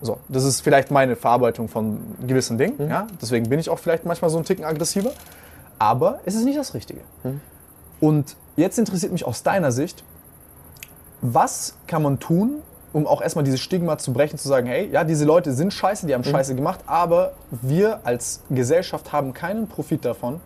[0.01, 2.89] So, das ist vielleicht meine Verarbeitung von gewissen Dingen.
[2.89, 3.07] Ja?
[3.21, 5.11] Deswegen bin ich auch vielleicht manchmal so ein Ticken aggressiver.
[5.79, 7.01] Aber es ist nicht das Richtige.
[7.99, 10.03] Und jetzt interessiert mich aus deiner Sicht,
[11.21, 12.61] was kann man tun,
[12.91, 16.05] um auch erstmal dieses Stigma zu brechen, zu sagen, hey, ja, diese Leute sind scheiße,
[16.05, 20.41] die haben Scheiße gemacht, aber wir als Gesellschaft haben keinen Profit davon,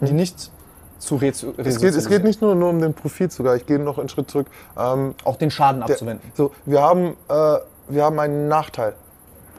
[0.00, 0.50] die nicht
[0.98, 3.56] zu re Es geht, es geht nicht nur, nur um den Profit sogar.
[3.56, 4.46] Ich gehe noch einen Schritt zurück.
[4.76, 6.32] Ähm, Auch den Schaden der, abzuwenden.
[6.34, 7.58] so, wir haben, äh,
[7.88, 8.94] wir haben einen Nachteil.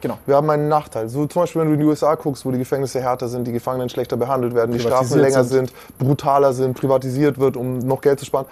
[0.00, 0.18] Genau.
[0.26, 1.08] Wir haben einen Nachteil.
[1.08, 3.52] So zum Beispiel, wenn du in die USA guckst, wo die Gefängnisse härter sind, die
[3.52, 5.68] Gefangenen schlechter behandelt werden, die Strafen länger sind.
[5.68, 5.98] sind.
[5.98, 8.46] brutaler sind, privatisiert wird, um noch Geld zu sparen.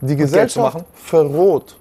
[0.00, 1.76] Die Gesellschaft verroht.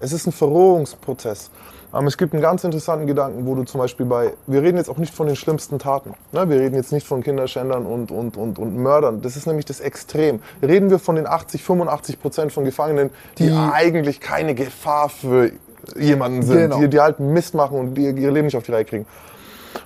[0.00, 1.50] Es ist ein Verrohungsprozess.
[1.94, 4.90] Ähm, es gibt einen ganz interessanten Gedanken, wo du zum Beispiel bei, wir reden jetzt
[4.90, 6.14] auch nicht von den schlimmsten Taten.
[6.32, 6.48] Ne?
[6.48, 9.22] Wir reden jetzt nicht von Kinderschändern und, und, und, und Mördern.
[9.22, 10.40] Das ist nämlich das Extrem.
[10.62, 15.50] Reden wir von den 80, 85 Prozent von Gefangenen, die, Die- eigentlich keine Gefahr für
[15.96, 16.78] jemanden sind, Genau.
[16.80, 19.06] die, die halt Mist machen und die ihr Leben nicht auf die Reihe kriegen.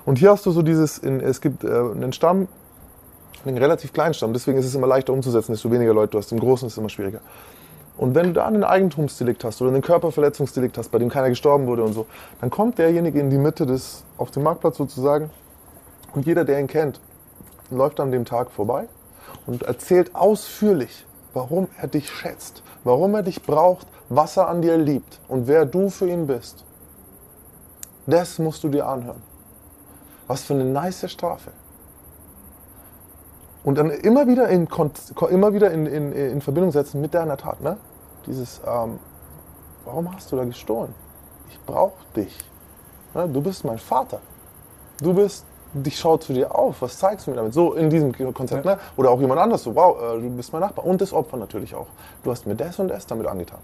[0.04, 2.48] Und hier hast du so dieses, in, es gibt äh, einen Stamm,
[3.44, 6.32] einen relativ kleinen Stamm, deswegen ist es immer leichter umzusetzen, desto weniger Leute du hast.
[6.32, 7.20] Im Großen ist es immer schwieriger.
[7.96, 11.66] Und wenn du da einen Eigentumsdelikt hast oder einen Körperverletzungsdelikt hast, bei dem keiner gestorben
[11.66, 12.06] wurde und so,
[12.40, 15.30] dann kommt derjenige in die Mitte des, auf dem Marktplatz sozusagen
[16.14, 17.00] und jeder, der ihn kennt,
[17.70, 18.88] läuft an dem Tag vorbei
[19.46, 24.76] und erzählt ausführlich, warum er dich schätzt, warum er dich braucht, was er an dir
[24.76, 26.64] liebt und wer du für ihn bist.
[28.06, 29.22] Das musst du dir anhören.
[30.26, 31.52] Was für eine nice Strafe.
[33.64, 34.68] Und dann immer wieder in,
[35.30, 37.60] immer wieder in, in, in Verbindung setzen mit deiner Tat.
[37.60, 37.76] Ne?
[38.26, 38.98] Dieses, ähm,
[39.84, 40.94] warum hast du da gestohlen?
[41.48, 42.36] Ich brauche dich.
[43.14, 43.28] Ne?
[43.28, 44.20] Du bist mein Vater.
[45.00, 46.82] Du bist, dich schaut zu dir auf.
[46.82, 47.54] Was zeigst du mir damit?
[47.54, 48.64] So in diesem Konzept.
[48.64, 48.78] Ne?
[48.96, 49.62] Oder auch jemand anders.
[49.62, 50.84] So, wow, äh, du bist mein Nachbar.
[50.84, 51.86] Und das Opfer natürlich auch.
[52.24, 53.60] Du hast mir das und das damit angetan.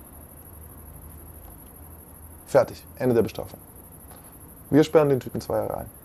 [2.46, 2.84] Fertig.
[2.98, 3.58] Ende der Bestrafung.
[4.70, 5.97] Wir sperren den Typen zwei Jahre ein.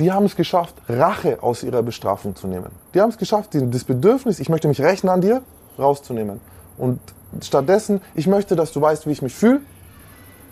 [0.00, 2.70] Die haben es geschafft, Rache aus ihrer Bestrafung zu nehmen.
[2.94, 5.42] Die haben es geschafft, das Bedürfnis, ich möchte mich rächen an dir,
[5.78, 6.40] rauszunehmen.
[6.78, 6.98] Und
[7.42, 9.60] stattdessen, ich möchte, dass du weißt, wie ich mich fühle.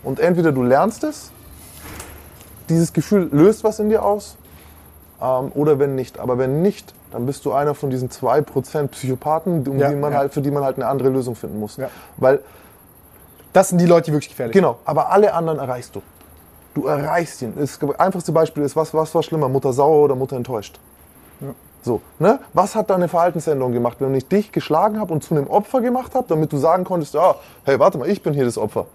[0.05, 1.33] Und entweder du lernst es,
[2.69, 4.37] dieses Gefühl löst was in dir aus,
[5.21, 6.19] ähm, oder wenn nicht.
[6.19, 10.13] Aber wenn nicht, dann bist du einer von diesen 2% Psychopathen, um Ja, die man
[10.13, 10.19] ja.
[10.19, 11.79] halt, für die man halt eine andere Lösung finden muss.
[11.79, 11.89] Ja.
[12.19, 12.41] Weil
[13.55, 16.03] Das sind die Leute, die wirklich gefährlich Genau, aber alle anderen erreichst du.
[16.79, 17.55] Du erreichst ihn.
[17.57, 20.79] Das einfachste Beispiel ist, was, was war schlimmer, Mutter sauer oder Mutter enttäuscht?
[21.83, 22.39] So, ne?
[22.53, 26.15] Was hat deine Verhaltensänderung gemacht, wenn ich dich geschlagen habe und zu einem Opfer gemacht
[26.15, 27.35] habe, damit du sagen konntest, ja,
[27.65, 28.87] hey, warte mal, ich bin hier das Opfer.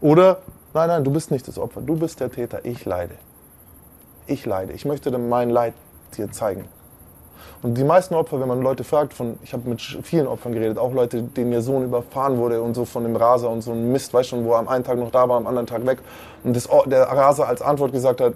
[0.00, 0.38] Oder,
[0.72, 3.16] nein, nein, du bist nicht das Opfer, du bist der Täter, ich leide.
[4.26, 4.72] Ich leide.
[4.72, 5.74] Ich möchte dann mein Leid
[6.16, 6.64] dir zeigen.
[7.62, 10.78] Und die meisten Opfer, wenn man Leute fragt, von, ich habe mit vielen Opfern geredet,
[10.78, 13.92] auch Leute, denen ihr Sohn überfahren wurde und so von dem Raser und so ein
[13.92, 15.98] Mist, weißt schon, wo er am einen Tag noch da war, am anderen Tag weg.
[16.42, 18.34] Und das, der Raser als Antwort gesagt hat.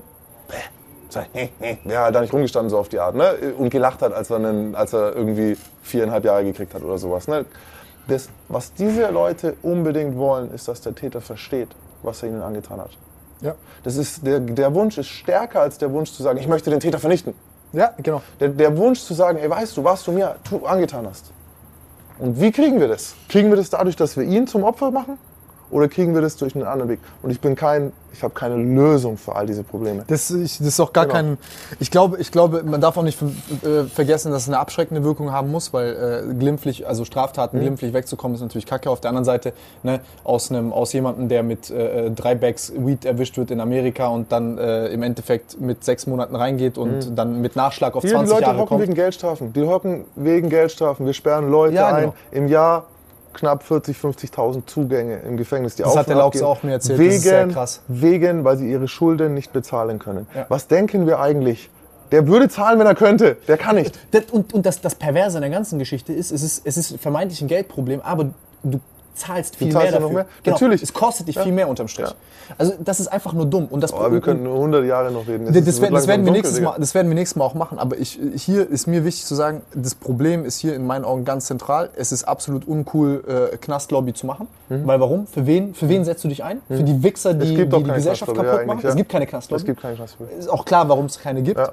[1.85, 3.35] Der hat da nicht rumgestanden, so auf die Art, ne?
[3.57, 7.27] Und gelacht hat, als er, einen, als er irgendwie viereinhalb Jahre gekriegt hat oder sowas,
[7.27, 7.47] ne?
[8.07, 11.69] Das, was diese Leute unbedingt wollen, ist, dass der Täter versteht,
[12.03, 12.91] was er ihnen angetan hat.
[13.41, 13.55] Ja.
[13.83, 16.81] Das ist, der, der Wunsch ist stärker als der Wunsch zu sagen, ich möchte den
[16.81, 17.35] Täter vernichten.
[17.77, 18.23] Ja, genau.
[18.41, 21.27] Der, der Wunsch zu sagen, ey, weißt du, was du mir angetan hast.
[22.19, 23.15] Und wie kriegen wir das?
[23.29, 25.19] Kriegen wir das dadurch, dass wir ihn zum Opfer machen?
[25.71, 27.01] Oder kriegen wir das durch einen anderen Weg?
[27.23, 30.05] Und ich bin kein, ich habe keine Lösung für all diese Probleme.
[30.07, 31.15] Das, ich, das ist auch gar Genau.
[31.15, 31.39] kein.
[31.81, 35.33] Ich glaube, ich glaube, man darf auch nicht äh, vergessen, dass es eine abschreckende Wirkung
[35.33, 38.89] haben muss, weil äh, glimpflich, also Straftaten glimpflich wegzukommen, ist natürlich kacke.
[38.91, 39.53] Auf der anderen Seite,
[39.83, 44.07] ne, aus einem, aus jemandem, der mit äh, drei Bags Weed erwischt wird in Amerika
[44.09, 48.11] und dann äh, im Endeffekt mit sechs Monaten reingeht und dann mit Nachschlag auf Hier,
[48.11, 48.83] die 20 Leute Jahre hocken kommt.
[48.83, 49.53] wegen Geldstrafen.
[49.53, 51.05] Die hocken wegen Geldstrafen.
[51.07, 52.01] Wir sperren Leute Ja, ein.
[52.03, 52.15] genau.
[52.31, 52.85] Im Jahr
[53.37, 55.77] knapp 40, 50.000 Zugänge im Gefängnis.
[55.77, 56.43] Die Das hat der gehen.
[56.45, 56.99] auch mir erzählt.
[56.99, 57.81] Wegen, Das ist sehr krass.
[57.89, 60.27] Wegen, weil sie ihre Schulden nicht bezahlen können.
[60.35, 60.47] Ja.
[60.49, 61.71] Was denken wir eigentlich?
[62.13, 63.37] Der würde zahlen, wenn er könnte.
[63.49, 63.99] Der kann nicht.
[64.13, 66.99] Das, und und das, das Perverse an der ganzen Geschichte ist, es ist, es ist
[67.01, 68.31] vermeintlich ein Geldproblem, aber
[68.63, 68.81] du
[69.17, 70.15] zahlst viel zahlst mehr ja dafür.
[70.15, 70.27] mehr?
[70.43, 70.83] Genau, Natürlich.
[70.83, 71.43] Es kostet dich Ja.
[71.43, 72.15] viel mehr unterm Strich.
[72.59, 73.67] Also das ist einfach nur dumm.
[73.67, 75.47] Und das, Aber wir könnten nur 100 Jahre noch reden.
[75.47, 76.61] Das, das, das, werden wir nächstes.
[76.61, 77.79] Mal, das werden wir nächstes Mal auch machen.
[77.79, 81.25] Aber ich, hier ist mir wichtig zu sagen, das Problem ist hier in meinen Augen
[81.25, 81.91] ganz zentral.
[81.97, 84.47] Es ist absolut uncool, äh, Knastlobby zu machen.
[84.69, 85.27] Weil warum?
[85.27, 86.61] Für wen, für wen setzt du dich ein?
[86.69, 88.81] Für die Wichser, die die, die keine Gesellschaft kaputt ja, machen?
[88.83, 88.89] ja.
[88.91, 89.61] Es gibt keine Knastlobby.
[89.61, 90.33] Es gibt keinen Knastlobby.
[90.39, 91.59] ist auch klar, warum es keine gibt.
[91.59, 91.71] Ja.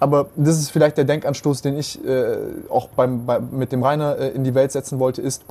[0.00, 2.36] Aber das ist vielleicht der Denkanstoß, den ich äh,
[2.70, 5.44] auch beim, bei, mit dem Rainer äh, in die Welt setzen wollte, ist,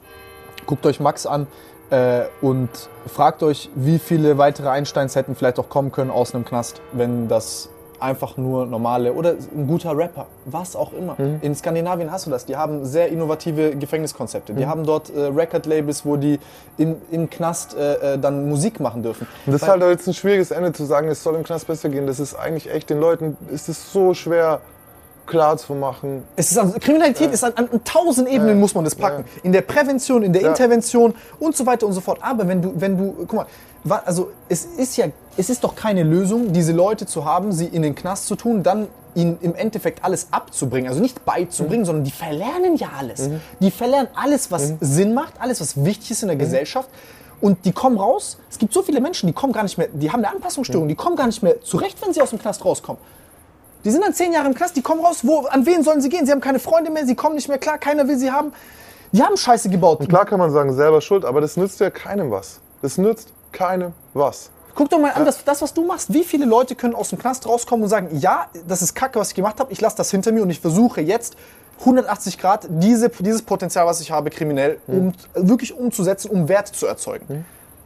[0.66, 1.48] guckt euch Max an
[1.90, 2.70] äh, und
[3.08, 7.28] fragt euch, wie viele weitere Einsteins hätten vielleicht auch kommen können aus einem Knast, wenn
[7.28, 7.70] das
[8.00, 11.16] einfach nur normale oder ein guter Rapper, was auch immer.
[11.18, 11.40] Mhm.
[11.42, 12.46] In Skandinavien hast du das.
[12.46, 14.54] Die haben sehr innovative Gefängniskonzepte.
[14.54, 14.58] Mhm.
[14.58, 16.40] Die haben dort äh, Record-Labels, wo die
[16.78, 19.28] im, im Knast äh, äh, dann Musik machen dürfen.
[19.46, 21.68] Und das ist Weil- halt jetzt ein schwieriges Ende zu sagen, es soll im Knast
[21.68, 22.08] besser gehen.
[22.08, 24.62] Das ist eigentlich echt den Leuten, ist es so schwer
[25.30, 26.24] klar zu machen.
[26.36, 29.24] Es ist an, Kriminalität ist an, an, an tausend Ebenen muss man das packen.
[29.44, 30.50] In der Prävention, in der Ja.
[30.50, 32.20] Intervention und so weiter und so fort.
[32.22, 33.46] Aber wenn du, wenn du, guck mal,
[34.06, 35.06] also es ist ja,
[35.38, 38.64] es ist doch keine Lösung, diese Leute zu haben, sie in den Knast zu tun,
[38.64, 40.90] dann ihnen im Endeffekt alles abzubringen.
[40.90, 43.30] Also nicht beizubringen, sondern die verlernen ja alles.
[43.60, 46.90] Die verlernen alles, was Sinn macht, alles, was wichtig ist in der Gesellschaft.
[47.42, 48.38] Und die kommen raus.
[48.52, 50.96] Es gibt so viele Menschen, die kommen gar nicht mehr, die haben eine Anpassungsstörung, die
[50.96, 53.02] kommen gar nicht mehr zurecht, wenn sie aus dem Knast rauskommen.
[53.84, 56.10] Die sind dann zehn Jahre im Knast, die kommen raus, wo, an wen sollen sie
[56.10, 56.26] gehen?
[56.26, 58.52] Sie haben keine Freunde mehr, sie kommen nicht mehr klar, keiner will sie haben.
[59.12, 60.08] Die haben Scheiße gebaut.
[60.08, 62.60] Klar kann man sagen, selber schuld, aber das nützt ja keinem was.
[62.82, 64.50] Das nützt keinem was.
[64.76, 66.14] Guck doch mal an, das, das, was du machst.
[66.14, 69.30] Wie viele Leute können aus dem Knast rauskommen und sagen, ja, das ist Kacke, was
[69.30, 71.36] ich gemacht habe, ich lasse das hinter mir und ich versuche jetzt
[71.80, 76.86] 180 Grad diese, dieses Potenzial, was ich habe, kriminell um, wirklich umzusetzen, um Wert zu
[76.86, 77.46] erzeugen.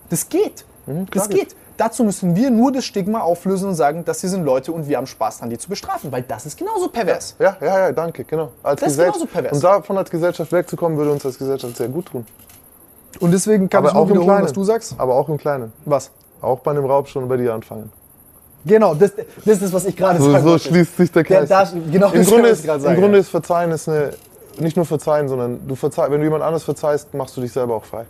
[0.10, 0.66] Das geht.
[1.12, 1.56] das geht.
[1.78, 4.98] Dazu müssen wir nur das Stigma auflösen und sagen, das hier sind Leute und wir
[4.98, 7.36] haben Spaß daran, die zu bestrafen, weil das ist genauso pervers.
[7.40, 8.50] Ja, ja, ja, danke, genau.
[8.62, 9.54] Als Das ist Gesellschaft- genauso pervers.
[9.54, 12.26] Und davon als Gesellschaft wegzukommen, würde uns als Gesellschaft sehr gut tun.
[13.20, 14.46] Und deswegen kann aber ich nur auch im wiederholen, Kleinen.
[14.46, 14.96] was du sagst.
[14.98, 15.74] Aber auch im Kleinen.
[15.86, 16.12] Was?
[16.42, 17.92] Auch bei einem Raub schon bei dir anfangen.
[18.66, 19.26] Genau, das, das
[19.56, 21.50] ist das, was ich gerade So, sagen so schließt sich der Kreis.
[21.50, 24.14] da- genau Im das Grunde, ist, Im sagen, Grunde ist Verzeihen ist eine,
[24.60, 27.76] nicht nur Verzeihen, sondern du verzeih, wenn du jemand anders verzeihst, machst du dich selber
[27.76, 28.06] auch frei.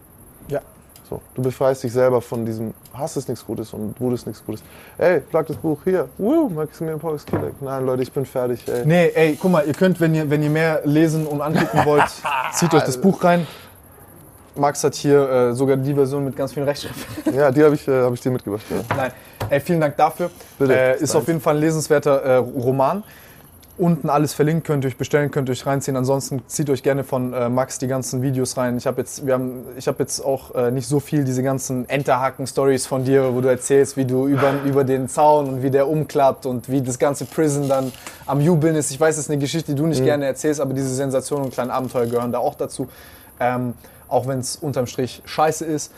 [1.09, 4.43] So, du befreist dich selber von diesem Hass ist nichts Gutes und Wut ist nichts
[4.45, 4.63] Gutes.
[4.97, 6.07] Ey, plag das Buch hier.
[6.17, 7.53] Woo, Maximilian Paulus Kiedeck.
[7.61, 8.65] Nein, Leute, ich bin fertig.
[8.67, 8.85] Ey.
[8.85, 12.09] Nee, ey, guck mal, ihr könnt, wenn ihr, wenn ihr mehr lesen und angucken wollt,
[12.53, 13.45] zieht euch das Buch rein.
[14.55, 17.39] Max hat hier äh, sogar die Version mit ganz vielen Rechtschreibfehlern.
[17.39, 18.63] Ja, die habe ich, äh, hab ich dir mitgebracht.
[18.69, 18.95] Ja.
[18.95, 19.11] Nein,
[19.49, 20.29] ey, vielen Dank dafür.
[20.59, 20.77] Bitte.
[20.77, 23.03] Äh, ist auf jeden Fall ein lesenswerter äh, Roman.
[23.75, 25.97] Unten alles verlinkt, könnt ihr euch bestellen, könnt ihr euch reinziehen.
[25.97, 28.77] Ansonsten zieht euch gerne von äh, Max die ganzen Videos rein.
[28.77, 31.89] Ich habe jetzt, wir haben, ich habe jetzt auch äh, nicht so viel diese ganzen
[31.89, 35.87] Enterhaken-Stories von dir, wo du erzählst, wie du über, über den Zaun und wie der
[35.87, 37.91] umklappt und wie das ganze Prison dann
[38.27, 38.91] am Jubeln ist.
[38.91, 41.53] Ich weiß, das ist eine Geschichte, die du nicht gerne erzählst, aber diese Sensationen und
[41.53, 42.87] kleinen Abenteuer gehören da auch dazu.
[43.39, 43.73] Ähm,
[44.07, 45.91] auch wenn es unterm Strich scheiße ist.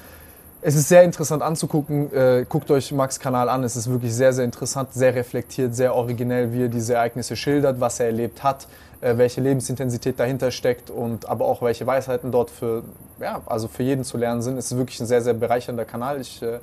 [0.67, 2.11] Es ist sehr interessant anzugucken.
[2.11, 3.63] Äh, guckt euch Max Kanal an.
[3.63, 7.79] Es ist wirklich sehr, sehr interessant, sehr reflektiert, sehr originell, wie er diese Ereignisse schildert,
[7.79, 8.67] was er erlebt hat,
[8.99, 12.81] äh, welche Lebensintensität dahinter steckt und aber auch welche Weisheiten dort für,
[13.19, 14.57] ja, also für jeden zu lernen sind.
[14.57, 16.19] Es ist wirklich ein sehr, sehr bereichernder Kanal.
[16.19, 16.57] Ich äh,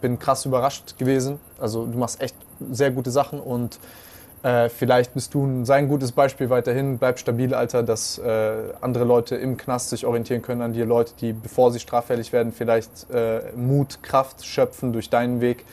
[0.00, 1.40] bin krass überrascht gewesen.
[1.58, 2.36] Also du machst echt
[2.70, 3.80] sehr gute Sachen und
[4.42, 6.98] äh, vielleicht bist du ein, sei gutes Beispiel weiterhin.
[6.98, 10.86] Bleib stabil, Alter, dass äh, andere Leute im Knast sich orientieren können an dir.
[10.86, 15.64] Leute, die, bevor sie straffällig werden, vielleicht äh, Mut, Kraft schöpfen durch deinen Weg.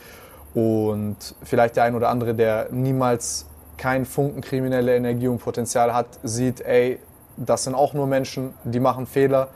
[0.53, 3.45] Und vielleicht der ein oder andere, der niemals
[3.77, 6.99] kein Funken kriminelle Energie und Potenzial hat, sieht, ey,
[7.37, 9.49] das sind auch nur Menschen, die machen Fehler,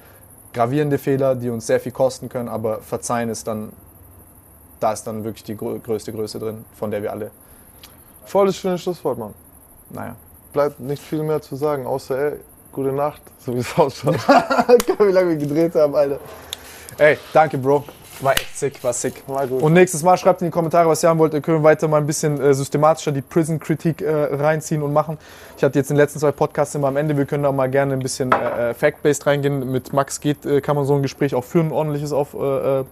[0.54, 3.74] gravierende Fehler, die uns sehr viel kosten können, aber verzeihen ist dann,
[4.80, 7.32] da ist dann wirklich die grö größte Größe drin, von der wir alle,
[8.26, 9.34] Volles schönes Schlusswort, Mann.
[9.90, 10.16] naja.
[10.54, 12.40] Bleibt nicht viel mehr zu sagen, außer ey,
[12.74, 14.16] gute Nacht, so wie es ausschaut.
[15.00, 16.20] wie lange wir gedreht haben, Alter.
[16.98, 17.86] Ey, danke, Bro.
[18.20, 19.24] War echt sick, war sick.
[19.28, 19.64] War gut.
[19.64, 21.34] Und nächstes Mal schreibt in die Kommentare, was ihr haben wollt.
[21.34, 25.18] Ihr könnt weiter mal ein bisschen äh, systematischer die Prison-Kritik äh, reinziehen und machen.
[25.58, 27.70] Ich hatte jetzt in den letzten zwei Podcasts immer am Ende, wir können da mal
[27.70, 29.72] gerne ein bisschen äh, äh, Fact-Based reingehen.
[29.72, 32.84] Mit Max geht, äh, kann man so ein Gespräch auch führen, ein ordentliches auf, äh,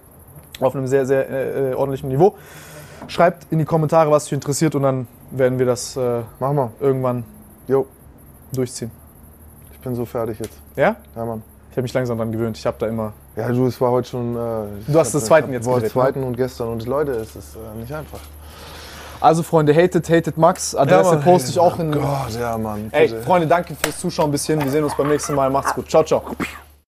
[0.60, 2.36] Auf einem sehr, sehr ordentlichen Niveau.
[3.06, 6.70] Schreibt in die Kommentare, was euch interessiert und dann werden wir das äh, Mach mal.
[6.80, 7.24] irgendwann
[7.68, 7.86] Jo,
[8.52, 8.90] durchziehen.
[9.72, 10.58] ich bin so fertig jetzt.
[10.76, 10.96] Ja?
[11.14, 11.42] Ja, Mann.
[11.70, 12.56] Ich habe mich langsam dran gewöhnt.
[12.58, 13.12] Ich habe da immer.
[13.36, 14.34] Ja, du, es war heute schon.
[14.34, 15.88] Äh, Du hast das zweiten jetzt geredet, ne?
[15.90, 16.68] zweiten und gestern.
[16.68, 18.18] Und Leute, es ist äh, nicht einfach.
[19.20, 20.74] Also Freunde, hated, hated Max.
[20.74, 21.22] Adresse Mann.
[21.22, 21.92] poste ich auch in.
[21.92, 22.02] Gott,
[22.40, 22.88] ja, Mann.
[22.90, 23.08] Ey.
[23.22, 24.64] Freunde, danke fürs Zuschauen bis hierhin.
[24.64, 25.48] Wir sehen uns beim nächsten Mal.
[25.50, 25.88] Macht's gut.
[25.88, 26.22] Ciao, ciao.